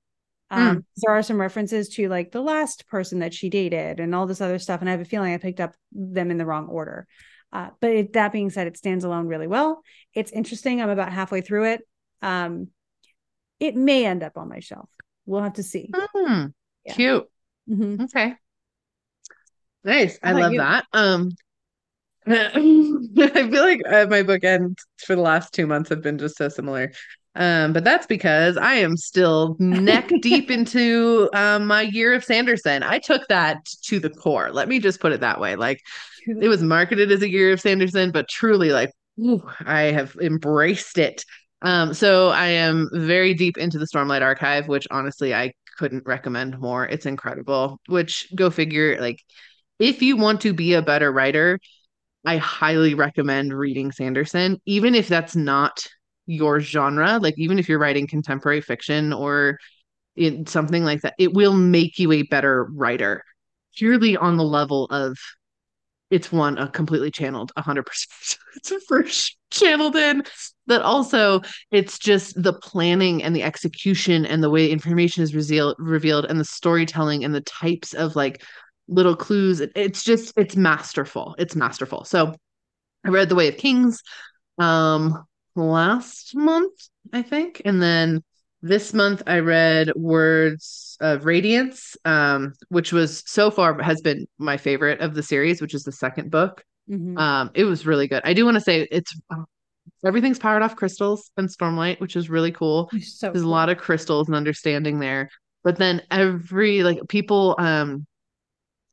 Um, 0.50 0.76
mm. 0.76 0.84
There 0.98 1.14
are 1.14 1.22
some 1.22 1.40
references 1.40 1.88
to 1.90 2.08
like 2.08 2.30
the 2.30 2.40
last 2.40 2.86
person 2.86 3.18
that 3.18 3.34
she 3.34 3.50
dated 3.50 3.98
and 3.98 4.14
all 4.14 4.26
this 4.26 4.40
other 4.40 4.58
stuff. 4.58 4.80
And 4.80 4.88
I 4.88 4.92
have 4.92 5.00
a 5.00 5.06
feeling 5.06 5.34
I 5.34 5.38
picked 5.38 5.60
up 5.60 5.74
them 5.90 6.30
in 6.30 6.38
the 6.38 6.46
wrong 6.46 6.68
order. 6.68 7.06
Uh, 7.52 7.70
but 7.80 7.90
it, 7.90 8.12
that 8.14 8.32
being 8.32 8.50
said, 8.50 8.66
it 8.66 8.76
stands 8.76 9.04
alone 9.04 9.26
really 9.26 9.46
well. 9.46 9.82
It's 10.14 10.32
interesting. 10.32 10.80
I'm 10.80 10.88
about 10.88 11.12
halfway 11.12 11.42
through 11.42 11.72
it. 11.72 11.82
Um, 12.22 12.68
it 13.60 13.76
may 13.76 14.06
end 14.06 14.22
up 14.22 14.36
on 14.36 14.48
my 14.48 14.60
shelf. 14.60 14.88
We'll 15.26 15.42
have 15.42 15.54
to 15.54 15.62
see. 15.62 15.90
Mm, 16.16 16.52
yeah. 16.84 16.94
Cute. 16.94 17.28
Mm-hmm. 17.68 18.04
Okay. 18.04 18.34
Nice. 19.84 20.18
I 20.22 20.32
love 20.32 20.52
you? 20.52 20.58
that. 20.58 20.84
Um, 20.92 21.30
I 22.26 22.52
feel 22.52 23.62
like 23.62 23.80
uh, 23.88 24.06
my 24.08 24.22
bookends 24.22 24.76
for 25.04 25.16
the 25.16 25.22
last 25.22 25.52
two 25.52 25.66
months 25.66 25.88
have 25.90 26.02
been 26.02 26.18
just 26.18 26.36
so 26.36 26.48
similar. 26.48 26.92
Um, 27.34 27.72
but 27.72 27.82
that's 27.82 28.06
because 28.06 28.56
I 28.56 28.74
am 28.74 28.96
still 28.96 29.56
neck 29.58 30.10
deep 30.20 30.50
into 30.50 31.30
um, 31.34 31.66
my 31.66 31.82
year 31.82 32.12
of 32.12 32.24
Sanderson. 32.24 32.82
I 32.82 32.98
took 32.98 33.26
that 33.28 33.64
to 33.84 33.98
the 33.98 34.10
core. 34.10 34.52
Let 34.52 34.68
me 34.68 34.78
just 34.78 35.00
put 35.00 35.12
it 35.12 35.20
that 35.20 35.40
way. 35.40 35.56
Like 35.56 35.80
it 36.26 36.48
was 36.48 36.62
marketed 36.62 37.10
as 37.10 37.22
a 37.22 37.30
year 37.30 37.52
of 37.52 37.60
Sanderson, 37.60 38.10
but 38.12 38.28
truly, 38.28 38.70
like 38.70 38.90
ooh, 39.18 39.42
I 39.60 39.82
have 39.84 40.14
embraced 40.20 40.98
it. 40.98 41.24
Um, 41.62 41.94
so 41.94 42.28
I 42.28 42.48
am 42.48 42.88
very 42.92 43.34
deep 43.34 43.56
into 43.56 43.78
the 43.78 43.86
Stormlight 43.86 44.22
Archive, 44.22 44.68
which 44.68 44.86
honestly 44.90 45.34
I 45.34 45.52
couldn't 45.78 46.06
recommend 46.06 46.58
more. 46.58 46.86
It's 46.86 47.06
incredible. 47.06 47.80
Which 47.86 48.28
go 48.34 48.50
figure, 48.50 49.00
like 49.00 49.20
if 49.78 50.02
you 50.02 50.16
want 50.16 50.40
to 50.42 50.52
be 50.52 50.74
a 50.74 50.82
better 50.82 51.10
writer, 51.10 51.58
I 52.24 52.36
highly 52.36 52.94
recommend 52.94 53.52
reading 53.52 53.92
Sanderson, 53.92 54.60
even 54.66 54.94
if 54.94 55.08
that's 55.08 55.34
not 55.34 55.86
your 56.26 56.60
genre. 56.60 57.18
Like, 57.20 57.34
even 57.36 57.58
if 57.58 57.68
you're 57.68 57.78
writing 57.78 58.06
contemporary 58.06 58.60
fiction 58.60 59.12
or 59.12 59.58
in 60.14 60.46
something 60.46 60.84
like 60.84 61.00
that, 61.02 61.14
it 61.18 61.32
will 61.32 61.54
make 61.54 61.98
you 61.98 62.12
a 62.12 62.22
better 62.22 62.64
writer 62.64 63.24
purely 63.76 64.16
on 64.16 64.36
the 64.36 64.44
level 64.44 64.84
of 64.86 65.16
it's 66.12 66.30
one 66.30 66.58
a 66.58 66.68
completely 66.68 67.10
channeled 67.10 67.50
100% 67.58 67.84
it's 68.56 68.70
a 68.70 68.80
first 68.80 69.36
channeled 69.50 69.96
in 69.96 70.22
that 70.66 70.82
also 70.82 71.40
it's 71.70 71.98
just 71.98 72.40
the 72.40 72.52
planning 72.52 73.22
and 73.22 73.34
the 73.34 73.42
execution 73.42 74.24
and 74.24 74.42
the 74.42 74.50
way 74.50 74.70
information 74.70 75.22
is 75.22 75.34
revealed 75.34 75.74
revealed 75.78 76.24
and 76.26 76.38
the 76.38 76.44
storytelling 76.44 77.24
and 77.24 77.34
the 77.34 77.40
types 77.40 77.92
of 77.94 78.14
like 78.14 78.42
little 78.88 79.16
clues. 79.16 79.60
It's 79.60 80.04
just 80.04 80.32
it's 80.36 80.56
masterful. 80.56 81.34
It's 81.38 81.56
masterful. 81.56 82.04
So 82.04 82.34
I 83.04 83.08
read 83.08 83.28
The 83.28 83.34
Way 83.34 83.48
of 83.48 83.56
Kings 83.56 84.02
um 84.58 85.24
last 85.54 86.34
month, 86.34 86.88
I 87.12 87.22
think. 87.22 87.62
And 87.64 87.82
then 87.82 88.22
this 88.62 88.94
month 88.94 89.22
I 89.26 89.40
read 89.40 89.92
Words 89.96 90.96
of 91.00 91.24
Radiance, 91.24 91.96
um, 92.04 92.54
which 92.68 92.92
was 92.92 93.24
so 93.26 93.50
far 93.50 93.80
has 93.82 94.00
been 94.00 94.26
my 94.38 94.56
favorite 94.56 95.00
of 95.00 95.14
the 95.14 95.22
series, 95.22 95.60
which 95.60 95.74
is 95.74 95.82
the 95.82 95.92
second 95.92 96.30
book. 96.30 96.64
Mm-hmm. 96.88 97.18
Um, 97.18 97.50
it 97.54 97.64
was 97.64 97.86
really 97.86 98.06
good. 98.06 98.22
I 98.24 98.34
do 98.34 98.44
want 98.44 98.56
to 98.56 98.60
say 98.60 98.86
it's 98.90 99.14
everything's 100.04 100.38
powered 100.38 100.62
off 100.62 100.76
crystals 100.76 101.30
and 101.36 101.48
stormlight, 101.48 102.00
which 102.00 102.16
is 102.16 102.30
really 102.30 102.52
cool. 102.52 102.88
So 103.00 103.30
There's 103.30 103.42
cool. 103.42 103.50
a 103.50 103.52
lot 103.52 103.68
of 103.68 103.78
crystals 103.78 104.28
and 104.28 104.36
understanding 104.36 105.00
there. 105.00 105.28
But 105.64 105.76
then 105.76 106.02
every 106.10 106.82
like 106.82 106.98
people 107.08 107.56
um 107.58 108.06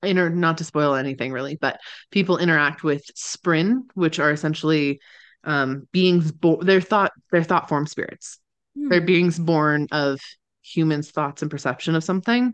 inter 0.01 0.29
not 0.29 0.57
to 0.59 0.63
spoil 0.63 0.95
anything 0.95 1.31
really, 1.31 1.57
but 1.59 1.79
people 2.11 2.37
interact 2.37 2.83
with 2.83 3.03
Spren, 3.15 3.81
which 3.93 4.19
are 4.19 4.31
essentially 4.31 4.99
um 5.43 5.87
beings 5.91 6.31
born 6.31 6.65
they're 6.65 6.81
thought 6.81 7.11
they're 7.31 7.43
thought 7.43 7.69
form 7.69 7.85
spirits. 7.85 8.39
Hmm. 8.75 8.89
They're 8.89 9.01
beings 9.01 9.39
born 9.39 9.87
of 9.91 10.19
humans' 10.61 11.11
thoughts 11.11 11.41
and 11.41 11.49
perception 11.49 11.95
of 11.95 12.03
something. 12.03 12.53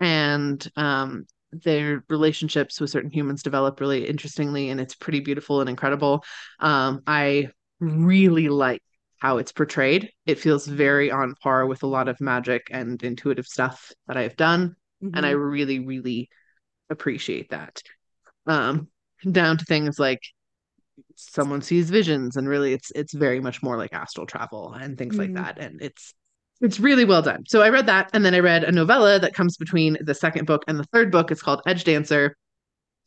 And 0.00 0.66
um 0.76 1.26
their 1.52 2.04
relationships 2.10 2.80
with 2.80 2.90
certain 2.90 3.10
humans 3.10 3.42
develop 3.42 3.80
really 3.80 4.06
interestingly 4.06 4.68
and 4.68 4.80
it's 4.80 4.94
pretty 4.94 5.20
beautiful 5.20 5.60
and 5.60 5.70
incredible. 5.70 6.24
Um 6.60 7.02
I 7.06 7.48
really 7.80 8.48
like 8.48 8.82
how 9.18 9.38
it's 9.38 9.52
portrayed. 9.52 10.10
It 10.26 10.38
feels 10.38 10.66
very 10.66 11.10
on 11.10 11.34
par 11.42 11.66
with 11.66 11.82
a 11.82 11.86
lot 11.86 12.08
of 12.08 12.20
magic 12.20 12.68
and 12.70 13.02
intuitive 13.02 13.46
stuff 13.46 13.92
that 14.06 14.16
I've 14.16 14.36
done. 14.36 14.76
Mm-hmm. 15.02 15.16
And 15.16 15.26
I 15.26 15.32
mm-hmm. 15.32 15.40
really, 15.40 15.78
really 15.80 16.28
appreciate 16.90 17.50
that. 17.50 17.82
Um, 18.46 18.88
down 19.30 19.58
to 19.58 19.64
things 19.64 19.98
like 19.98 20.20
someone 21.14 21.62
sees 21.62 21.90
visions 21.90 22.36
and 22.36 22.48
really 22.48 22.72
it's 22.72 22.90
it's 22.94 23.14
very 23.14 23.40
much 23.40 23.62
more 23.62 23.76
like 23.76 23.92
astral 23.92 24.26
travel 24.26 24.72
and 24.72 24.98
things 24.98 25.16
mm-hmm. 25.16 25.34
like 25.34 25.44
that. 25.44 25.62
And 25.62 25.80
it's 25.80 26.14
it's 26.60 26.80
really 26.80 27.04
well 27.04 27.22
done. 27.22 27.44
So 27.46 27.62
I 27.62 27.68
read 27.68 27.86
that 27.86 28.10
and 28.12 28.24
then 28.24 28.34
I 28.34 28.40
read 28.40 28.64
a 28.64 28.72
novella 28.72 29.18
that 29.18 29.34
comes 29.34 29.56
between 29.56 29.98
the 30.00 30.14
second 30.14 30.46
book 30.46 30.64
and 30.68 30.78
the 30.78 30.84
third 30.84 31.12
book. 31.12 31.30
It's 31.30 31.42
called 31.42 31.62
Edgedancer, 31.66 32.30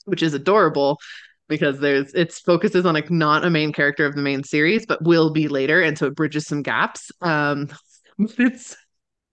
which 0.06 0.22
is 0.24 0.34
adorable 0.34 1.00
because 1.48 1.80
there's 1.80 2.14
it's 2.14 2.40
focuses 2.40 2.86
on 2.86 2.94
like 2.94 3.10
not 3.10 3.44
a 3.44 3.50
main 3.50 3.74
character 3.74 4.06
of 4.06 4.16
the 4.16 4.22
main 4.22 4.44
series, 4.44 4.86
but 4.86 5.04
will 5.04 5.32
be 5.32 5.48
later. 5.48 5.82
And 5.82 5.98
so 5.98 6.08
it 6.08 6.16
bridges 6.16 6.46
some 6.46 6.62
gaps. 6.62 7.12
Um 7.22 7.70
it's 8.20 8.76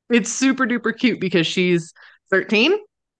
it's 0.09 0.33
super 0.33 0.67
duper 0.67 0.97
cute 0.97 1.21
because 1.21 1.47
she's 1.47 1.93
13 2.31 2.77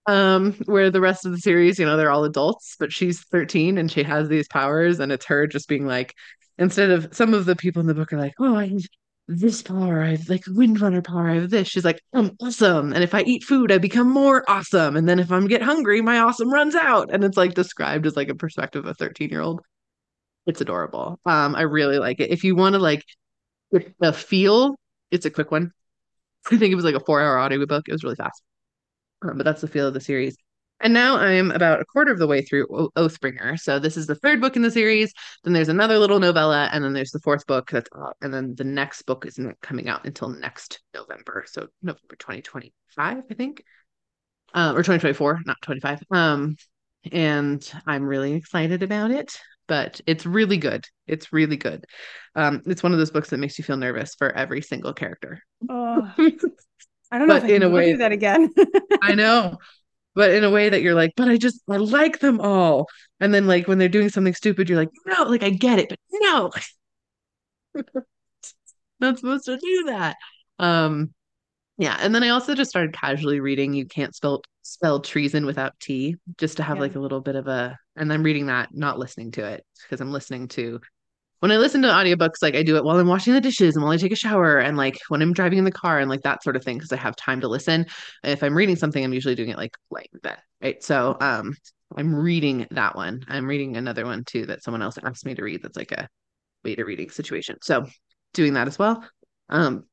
um 0.07 0.53
where 0.65 0.89
the 0.89 1.01
rest 1.01 1.25
of 1.25 1.31
the 1.31 1.39
series 1.39 1.77
you 1.79 1.85
know 1.85 1.97
they're 1.97 2.11
all 2.11 2.23
adults 2.23 2.75
but 2.79 2.91
she's 2.93 3.21
13 3.25 3.77
and 3.77 3.91
she 3.91 4.03
has 4.03 4.29
these 4.29 4.47
powers 4.47 4.99
and 4.99 5.11
it's 5.11 5.25
her 5.25 5.47
just 5.47 5.67
being 5.67 5.85
like 5.85 6.13
instead 6.57 6.89
of 6.91 7.13
some 7.13 7.33
of 7.33 7.45
the 7.45 7.55
people 7.55 7.81
in 7.81 7.87
the 7.87 7.93
book 7.93 8.13
are 8.13 8.17
like 8.19 8.33
oh 8.39 8.55
i 8.55 8.71
this 9.27 9.61
power 9.61 10.01
i 10.01 10.11
have 10.11 10.29
like 10.29 10.43
windrunner 10.45 11.03
power 11.03 11.29
i 11.29 11.35
have 11.35 11.49
this 11.49 11.67
she's 11.67 11.83
like 11.83 12.01
i'm 12.13 12.31
awesome 12.41 12.93
and 12.93 13.03
if 13.03 13.13
i 13.13 13.21
eat 13.23 13.43
food 13.43 13.71
i 13.71 13.77
become 13.77 14.09
more 14.09 14.43
awesome 14.49 14.95
and 14.95 15.07
then 15.09 15.19
if 15.19 15.31
i'm 15.31 15.47
get 15.47 15.61
hungry 15.61 16.01
my 16.01 16.19
awesome 16.19 16.49
runs 16.49 16.75
out 16.75 17.09
and 17.11 17.23
it's 17.25 17.35
like 17.37 17.53
described 17.53 18.05
as 18.05 18.15
like 18.15 18.29
a 18.29 18.35
perspective 18.35 18.85
of 18.85 18.91
a 18.91 18.93
13 18.93 19.29
year 19.29 19.41
old 19.41 19.61
It's 20.47 20.61
adorable. 20.61 21.19
Um, 21.25 21.55
I 21.55 21.61
really 21.63 21.99
like 21.99 22.19
it. 22.19 22.31
If 22.31 22.43
you 22.43 22.55
want 22.55 22.73
to 22.73 22.79
like 22.79 23.03
the 23.99 24.13
feel, 24.13 24.75
it's 25.11 25.25
a 25.25 25.31
quick 25.31 25.51
one. 25.51 25.71
I 26.51 26.57
think 26.57 26.71
it 26.71 26.75
was 26.75 26.85
like 26.85 26.95
a 26.95 26.99
four-hour 27.01 27.39
audiobook. 27.39 27.87
It 27.87 27.91
was 27.93 28.03
really 28.03 28.15
fast. 28.15 28.41
Um, 29.21 29.37
but 29.37 29.43
that's 29.43 29.61
the 29.61 29.67
feel 29.67 29.87
of 29.87 29.93
the 29.93 30.01
series. 30.01 30.35
And 30.79 30.93
now 30.93 31.17
I'm 31.17 31.49
about 31.51 31.81
a 31.81 31.85
quarter 31.85 32.11
of 32.11 32.19
the 32.19 32.27
way 32.27 32.43
through 32.43 32.67
o- 32.71 32.91
Oathbringer. 32.95 33.59
So 33.59 33.79
this 33.79 33.97
is 33.97 34.05
the 34.05 34.15
third 34.15 34.39
book 34.39 34.55
in 34.55 34.61
the 34.61 34.69
series. 34.69 35.11
Then 35.43 35.53
there's 35.53 35.69
another 35.69 35.97
little 35.97 36.19
novella, 36.19 36.69
and 36.71 36.83
then 36.83 36.93
there's 36.93 37.11
the 37.11 37.19
fourth 37.19 37.47
book 37.47 37.71
that's 37.71 37.89
uh, 37.97 38.11
and 38.21 38.31
then 38.33 38.53
the 38.55 38.63
next 38.63 39.03
book 39.03 39.25
isn't 39.25 39.59
coming 39.61 39.89
out 39.89 40.05
until 40.05 40.29
next 40.29 40.81
November. 40.93 41.45
So 41.47 41.67
November 41.81 42.15
2025, 42.19 43.23
I 43.29 43.33
think. 43.33 43.63
Um, 44.53 44.75
or 44.75 44.79
2024, 44.79 45.41
not 45.45 45.57
25. 45.61 46.03
Um, 46.11 46.57
and 47.11 47.71
I'm 47.85 48.03
really 48.03 48.33
excited 48.33 48.83
about 48.83 49.11
it, 49.11 49.37
but 49.67 49.99
it's 50.05 50.25
really 50.25 50.57
good. 50.57 50.85
It's 51.07 51.33
really 51.33 51.57
good. 51.57 51.85
Um, 52.35 52.61
it's 52.65 52.83
one 52.83 52.91
of 52.91 52.99
those 52.99 53.11
books 53.11 53.29
that 53.31 53.37
makes 53.37 53.57
you 53.57 53.63
feel 53.63 53.77
nervous 53.77 54.15
for 54.15 54.31
every 54.31 54.61
single 54.61 54.93
character. 54.93 55.41
Oh, 55.69 56.13
I 57.11 57.17
don't 57.17 57.27
know 57.27 57.35
but 57.35 57.43
if 57.45 57.51
I 57.51 57.55
in 57.55 57.63
a 57.63 57.69
way, 57.69 57.91
do 57.91 57.97
that 57.97 58.11
again. 58.11 58.53
I 59.01 59.15
know 59.15 59.57
but 60.17 60.31
in 60.31 60.43
a 60.43 60.49
way 60.49 60.67
that 60.67 60.81
you're 60.81 60.95
like, 60.95 61.13
but 61.15 61.27
I 61.29 61.37
just 61.37 61.61
I 61.69 61.77
like 61.77 62.19
them 62.19 62.41
all. 62.41 62.87
And 63.19 63.31
then 63.31 63.45
like 63.45 63.67
when 63.67 63.77
they're 63.77 63.87
doing 63.87 64.09
something 64.09 64.33
stupid, 64.33 64.67
you're 64.67 64.79
like, 64.79 64.89
no, 65.05 65.23
like 65.25 65.43
I 65.43 65.51
get 65.51 65.77
it, 65.77 65.89
but 65.89 65.99
no. 66.11 66.51
not 68.99 69.19
supposed 69.19 69.45
to 69.45 69.57
do 69.57 69.83
that. 69.85 70.17
Um 70.57 71.13
yeah, 71.77 71.97
and 72.01 72.15
then 72.15 72.23
I 72.23 72.29
also 72.29 72.55
just 72.55 72.71
started 72.71 72.95
casually 72.95 73.39
reading 73.39 73.75
You 73.75 73.85
Can't 73.85 74.15
Spell 74.15 74.41
Spell 74.63 75.01
Treason 75.01 75.45
Without 75.45 75.79
Tea, 75.79 76.15
just 76.39 76.57
to 76.57 76.63
have 76.63 76.77
yeah. 76.77 76.81
like 76.81 76.95
a 76.95 76.99
little 76.99 77.21
bit 77.21 77.35
of 77.35 77.47
a 77.47 77.77
and 77.95 78.11
I'm 78.11 78.23
reading 78.23 78.47
that, 78.47 78.69
not 78.73 78.97
listening 78.97 79.29
to 79.33 79.45
it, 79.45 79.63
because 79.83 80.01
I'm 80.01 80.11
listening 80.11 80.47
to 80.49 80.81
when 81.39 81.51
I 81.51 81.57
listen 81.57 81.81
to 81.83 81.87
audiobooks, 81.89 82.41
like 82.41 82.55
I 82.55 82.63
do 82.63 82.77
it 82.77 82.83
while 82.83 82.99
I'm 82.99 83.07
washing 83.07 83.33
the 83.33 83.41
dishes 83.41 83.75
and 83.75 83.83
while 83.83 83.93
I 83.93 83.97
take 83.97 84.11
a 84.11 84.15
shower 84.15 84.57
and 84.57 84.75
like 84.75 84.97
when 85.09 85.21
I'm 85.21 85.33
driving 85.33 85.59
in 85.59 85.65
the 85.65 85.71
car 85.71 85.99
and 85.99 86.09
like 86.09 86.23
that 86.23 86.43
sort 86.43 86.55
of 86.55 86.63
thing 86.63 86.77
because 86.77 86.91
I 86.91 86.97
have 86.97 87.15
time 87.15 87.41
to 87.41 87.47
listen. 87.47 87.85
If 88.23 88.43
I'm 88.43 88.55
reading 88.55 88.75
something, 88.75 89.03
I'm 89.03 89.13
usually 89.13 89.35
doing 89.35 89.49
it 89.49 89.57
like 89.57 89.75
like 89.91 90.09
that. 90.23 90.39
Right. 90.61 90.83
So 90.83 91.17
um 91.19 91.53
I'm 91.95 92.15
reading 92.15 92.67
that 92.71 92.95
one. 92.95 93.23
I'm 93.27 93.45
reading 93.47 93.77
another 93.77 94.05
one 94.05 94.23
too 94.25 94.45
that 94.47 94.63
someone 94.63 94.81
else 94.81 94.97
asked 95.03 95.25
me 95.25 95.35
to 95.35 95.43
read 95.43 95.61
that's 95.61 95.77
like 95.77 95.91
a 95.91 96.09
beta 96.63 96.83
reading 96.83 97.09
situation. 97.09 97.57
So 97.61 97.85
doing 98.33 98.53
that 98.53 98.67
as 98.67 98.79
well. 98.79 99.07
Um 99.49 99.85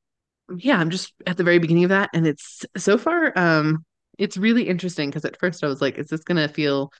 yeah, 0.57 0.77
I'm 0.77 0.89
just 0.89 1.13
at 1.25 1.37
the 1.37 1.43
very 1.43 1.59
beginning 1.59 1.85
of 1.85 1.89
that 1.89 2.09
and 2.13 2.27
it's 2.27 2.65
so 2.77 2.97
far 2.97 3.37
um 3.37 3.85
it's 4.17 4.37
really 4.37 4.67
interesting 4.67 5.09
because 5.09 5.25
at 5.25 5.39
first 5.39 5.63
I 5.63 5.67
was 5.67 5.81
like, 5.81 5.97
is 5.97 6.07
this 6.07 6.23
gonna 6.23 6.47
feel 6.47 6.91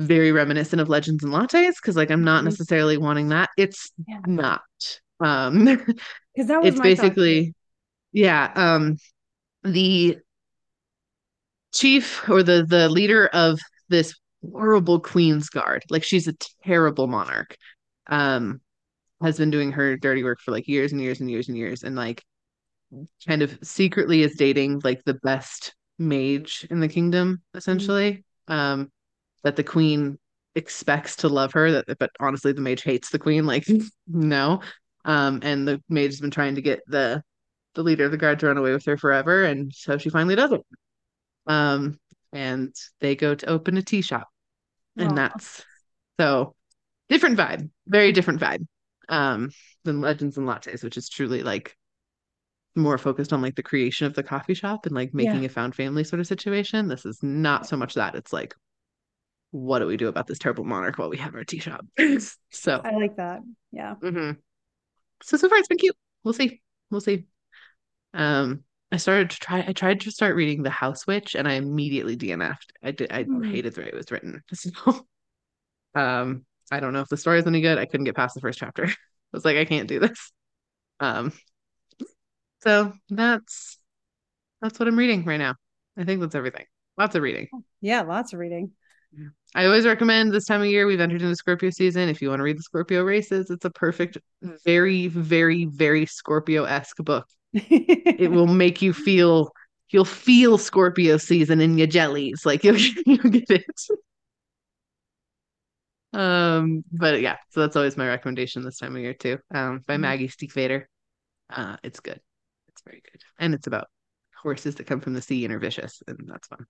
very 0.00 0.32
reminiscent 0.32 0.80
of 0.80 0.88
Legends 0.88 1.22
and 1.22 1.32
Lattes 1.32 1.74
because 1.76 1.96
like 1.96 2.10
I'm 2.10 2.24
not 2.24 2.38
mm-hmm. 2.38 2.46
necessarily 2.46 2.96
wanting 2.96 3.28
that. 3.28 3.50
It's 3.56 3.92
yeah. 4.08 4.20
not. 4.26 4.62
Um 5.20 5.64
because 5.64 6.48
that 6.48 6.62
was 6.62 6.74
it's 6.74 6.80
basically 6.80 7.54
yeah, 8.12 8.50
um 8.54 8.96
the 9.62 10.18
chief 11.72 12.28
or 12.28 12.42
the 12.42 12.64
the 12.66 12.88
leader 12.88 13.28
of 13.28 13.60
this 13.88 14.14
horrible 14.42 15.00
queen's 15.00 15.50
guard. 15.50 15.84
Like 15.90 16.02
she's 16.02 16.26
a 16.28 16.34
terrible 16.64 17.06
monarch. 17.06 17.56
Um 18.06 18.60
has 19.20 19.36
been 19.36 19.50
doing 19.50 19.72
her 19.72 19.98
dirty 19.98 20.24
work 20.24 20.40
for 20.40 20.50
like 20.50 20.66
years 20.66 20.92
and 20.92 21.00
years 21.00 21.20
and 21.20 21.30
years 21.30 21.48
and 21.48 21.58
years 21.58 21.82
and 21.82 21.94
like 21.94 22.24
kind 23.28 23.42
of 23.42 23.58
secretly 23.62 24.22
is 24.22 24.34
dating 24.36 24.80
like 24.82 25.04
the 25.04 25.14
best 25.22 25.74
mage 25.98 26.66
in 26.70 26.80
the 26.80 26.88
kingdom 26.88 27.34
mm-hmm. 27.34 27.58
essentially. 27.58 28.24
Mm-hmm. 28.48 28.52
Um 28.52 28.92
that 29.42 29.56
the 29.56 29.64
queen 29.64 30.18
expects 30.54 31.16
to 31.16 31.28
love 31.28 31.52
her 31.52 31.70
that 31.70 31.98
but 31.98 32.10
honestly 32.18 32.52
the 32.52 32.60
mage 32.60 32.82
hates 32.82 33.10
the 33.10 33.18
queen 33.18 33.46
like 33.46 33.66
no 34.08 34.60
um 35.04 35.40
and 35.42 35.66
the 35.66 35.80
mage 35.88 36.10
has 36.10 36.20
been 36.20 36.30
trying 36.30 36.56
to 36.56 36.62
get 36.62 36.80
the 36.86 37.22
the 37.74 37.82
leader 37.82 38.04
of 38.04 38.10
the 38.10 38.16
guard 38.16 38.38
to 38.40 38.46
run 38.46 38.58
away 38.58 38.72
with 38.72 38.84
her 38.84 38.96
forever 38.96 39.44
and 39.44 39.72
so 39.72 39.96
she 39.96 40.10
finally 40.10 40.34
does 40.34 40.52
it 40.52 40.60
um 41.46 41.98
and 42.32 42.74
they 43.00 43.14
go 43.14 43.34
to 43.34 43.46
open 43.46 43.76
a 43.76 43.82
tea 43.82 44.02
shop 44.02 44.28
and 44.96 45.12
Aww. 45.12 45.16
that's 45.16 45.64
so 46.18 46.54
different 47.08 47.38
vibe 47.38 47.70
very 47.86 48.10
different 48.10 48.40
vibe 48.40 48.66
um 49.08 49.50
than 49.84 50.00
legends 50.00 50.36
and 50.36 50.48
lattes 50.48 50.82
which 50.82 50.96
is 50.96 51.08
truly 51.08 51.42
like 51.44 51.76
more 52.76 52.98
focused 52.98 53.32
on 53.32 53.42
like 53.42 53.54
the 53.54 53.62
creation 53.62 54.06
of 54.06 54.14
the 54.14 54.22
coffee 54.22 54.54
shop 54.54 54.86
and 54.86 54.94
like 54.94 55.14
making 55.14 55.40
yeah. 55.40 55.46
a 55.46 55.48
found 55.48 55.74
family 55.74 56.04
sort 56.04 56.20
of 56.20 56.26
situation 56.26 56.88
this 56.88 57.04
is 57.04 57.22
not 57.22 57.66
so 57.66 57.76
much 57.76 57.94
that 57.94 58.14
it's 58.14 58.32
like 58.32 58.54
what 59.50 59.80
do 59.80 59.86
we 59.86 59.96
do 59.96 60.08
about 60.08 60.26
this 60.26 60.38
terrible 60.38 60.64
monarch 60.64 60.98
while 60.98 61.10
we 61.10 61.16
have 61.18 61.34
our 61.34 61.44
tea 61.44 61.58
shop? 61.58 61.84
so 62.50 62.80
I 62.84 62.92
like 62.92 63.16
that. 63.16 63.40
Yeah. 63.72 63.94
Mm-hmm. 64.02 64.38
So 65.22 65.36
so 65.36 65.48
far 65.48 65.58
it's 65.58 65.68
been 65.68 65.78
cute. 65.78 65.96
We'll 66.24 66.34
see. 66.34 66.60
We'll 66.90 67.00
see. 67.00 67.26
Um, 68.14 68.64
I 68.92 68.96
started 68.96 69.30
to 69.30 69.38
try. 69.38 69.64
I 69.66 69.72
tried 69.72 70.00
to 70.00 70.10
start 70.10 70.34
reading 70.34 70.62
The 70.62 70.70
House 70.70 71.06
Witch, 71.06 71.34
and 71.34 71.46
I 71.46 71.54
immediately 71.54 72.16
DNF'd. 72.16 72.72
I 72.82 72.90
did. 72.90 73.12
I 73.12 73.24
mm. 73.24 73.50
hated 73.50 73.74
the 73.74 73.82
way 73.82 73.88
it 73.88 73.94
was 73.94 74.10
written. 74.10 74.42
So, 74.54 76.00
um, 76.00 76.44
I 76.70 76.78
don't 76.78 76.92
know 76.92 77.00
if 77.00 77.08
the 77.08 77.16
story 77.16 77.40
is 77.40 77.46
any 77.46 77.60
good. 77.60 77.78
I 77.78 77.86
couldn't 77.86 78.04
get 78.04 78.14
past 78.14 78.34
the 78.34 78.40
first 78.40 78.60
chapter. 78.60 78.84
I 78.86 78.92
was 79.32 79.44
like, 79.44 79.56
I 79.56 79.64
can't 79.64 79.88
do 79.88 79.98
this. 79.98 80.32
Um, 81.00 81.32
so 82.62 82.92
that's 83.08 83.78
that's 84.60 84.78
what 84.78 84.86
I'm 84.86 84.98
reading 84.98 85.24
right 85.24 85.38
now. 85.38 85.54
I 85.96 86.04
think 86.04 86.20
that's 86.20 86.34
everything. 86.34 86.66
Lots 86.96 87.16
of 87.16 87.22
reading. 87.22 87.48
Yeah, 87.80 88.02
lots 88.02 88.32
of 88.32 88.38
reading. 88.38 88.72
I 89.54 89.64
always 89.64 89.84
recommend 89.84 90.32
this 90.32 90.44
time 90.44 90.60
of 90.60 90.68
year. 90.68 90.86
We've 90.86 91.00
entered 91.00 91.22
into 91.22 91.34
Scorpio 91.34 91.70
season. 91.70 92.08
If 92.08 92.22
you 92.22 92.28
want 92.28 92.38
to 92.40 92.44
read 92.44 92.58
the 92.58 92.62
Scorpio 92.62 93.02
races, 93.02 93.50
it's 93.50 93.64
a 93.64 93.70
perfect, 93.70 94.18
very, 94.64 95.08
very, 95.08 95.64
very 95.64 96.06
Scorpio 96.06 96.64
esque 96.64 96.98
book. 96.98 97.26
it 97.52 98.30
will 98.30 98.46
make 98.62 98.80
you 98.80 98.92
feel 98.92 99.50
you'll 99.90 100.04
feel 100.04 100.56
Scorpio 100.56 101.16
season 101.16 101.60
in 101.60 101.76
your 101.76 101.88
jellies. 101.88 102.46
Like 102.46 102.62
you'll, 102.64 102.76
you'll 102.76 103.18
get 103.18 103.50
it. 103.50 103.80
Um, 106.12 106.84
but 106.92 107.20
yeah, 107.20 107.36
so 107.50 107.60
that's 107.60 107.76
always 107.76 107.96
my 107.96 108.06
recommendation 108.06 108.62
this 108.62 108.78
time 108.78 108.94
of 108.94 109.02
year 109.02 109.14
too. 109.14 109.38
Um, 109.52 109.82
by 109.86 109.94
mm-hmm. 109.94 110.02
Maggie 110.02 110.28
Stiefvater. 110.28 110.84
Uh, 111.48 111.76
it's 111.82 112.00
good. 112.00 112.20
It's 112.68 112.82
very 112.82 113.02
good, 113.10 113.20
and 113.40 113.54
it's 113.54 113.66
about 113.66 113.88
horses 114.40 114.76
that 114.76 114.86
come 114.86 115.00
from 115.00 115.14
the 115.14 115.22
sea 115.22 115.44
and 115.44 115.52
are 115.52 115.58
vicious, 115.58 116.02
and 116.06 116.18
that's 116.26 116.46
fun. 116.46 116.66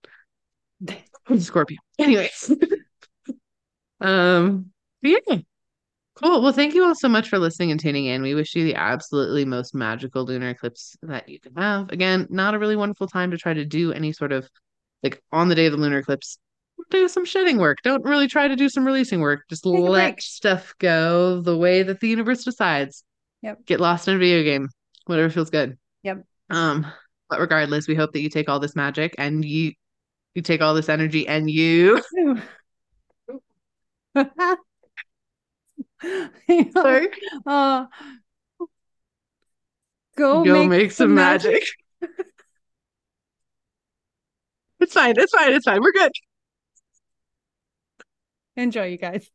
Scorpio. 1.39 1.79
Anyways. 1.99 2.53
um 4.01 4.71
yeah. 5.03 5.39
Cool. 6.17 6.43
Well, 6.43 6.53
thank 6.53 6.75
you 6.75 6.85
all 6.85 6.95
so 6.95 7.09
much 7.09 7.31
for 7.31 7.39
listening 7.39 7.71
and 7.71 7.81
tuning 7.81 8.05
in. 8.05 8.21
We 8.21 8.35
wish 8.35 8.55
you 8.55 8.65
the 8.65 8.75
absolutely 8.75 9.47
most 9.47 9.75
magical 9.75 10.25
lunar 10.25 10.51
eclipse 10.51 10.95
that 11.03 11.29
you 11.29 11.41
can 11.41 11.55
have. 11.55 11.91
Again, 11.91 12.27
not 12.29 12.55
a 12.55 12.59
really 12.59 12.77
wonderful 12.77 13.07
time 13.07 13.31
to 13.31 13.39
try 13.39 13.55
to 13.55 13.65
do 13.65 13.93
any 13.93 14.13
sort 14.13 14.33
of 14.33 14.47
like 15.03 15.23
on 15.33 15.49
the 15.49 15.55
day 15.55 15.67
of 15.67 15.73
the 15.73 15.79
lunar 15.79 15.99
eclipse, 15.99 16.39
do 16.91 17.09
some 17.09 17.25
shedding 17.25 17.59
work. 17.59 17.79
Don't 17.83 18.05
really 18.05 18.29
try 18.29 18.49
to 18.49 18.57
do 18.57 18.69
some 18.69 18.85
releasing 18.85 19.21
work. 19.21 19.43
Just 19.49 19.65
Take 19.65 19.79
let 19.79 20.23
stuff 20.23 20.75
go 20.79 21.41
the 21.41 21.57
way 21.57 21.83
that 21.83 22.01
the 22.01 22.09
universe 22.09 22.45
decides. 22.45 23.05
Yep. 23.43 23.65
Get 23.65 23.81
lost 23.81 24.09
in 24.09 24.17
a 24.17 24.19
video 24.19 24.43
game. 24.43 24.69
Whatever 25.07 25.31
feels 25.31 25.51
good. 25.51 25.79
Yep. 26.03 26.25
Um, 26.51 26.87
but 27.29 27.41
regardless, 27.41 27.89
we 27.89 27.95
hope 27.95 28.13
that 28.13 28.21
you 28.21 28.29
take 28.29 28.49
all 28.49 28.61
this 28.61 28.77
magic 28.77 29.15
and 29.17 29.45
you 29.45 29.73
you 30.35 30.43
take 30.43 30.61
all 30.61 30.75
this 30.75 30.89
energy 30.89 31.27
and 31.27 31.51
you. 31.51 32.03
Sorry. 36.73 37.09
Uh, 37.47 37.87
go, 40.17 40.45
go 40.45 40.61
make, 40.61 40.69
make 40.69 40.93
some 40.93 41.15
magic. 41.15 41.65
magic. 42.01 42.17
it's 44.81 44.93
fine. 44.93 45.15
It's 45.17 45.33
fine. 45.33 45.53
It's 45.53 45.65
fine. 45.65 45.83
We're 45.83 45.93
good. 45.93 46.13
Enjoy, 48.57 48.87
you 48.87 48.99
guys. 48.99 49.31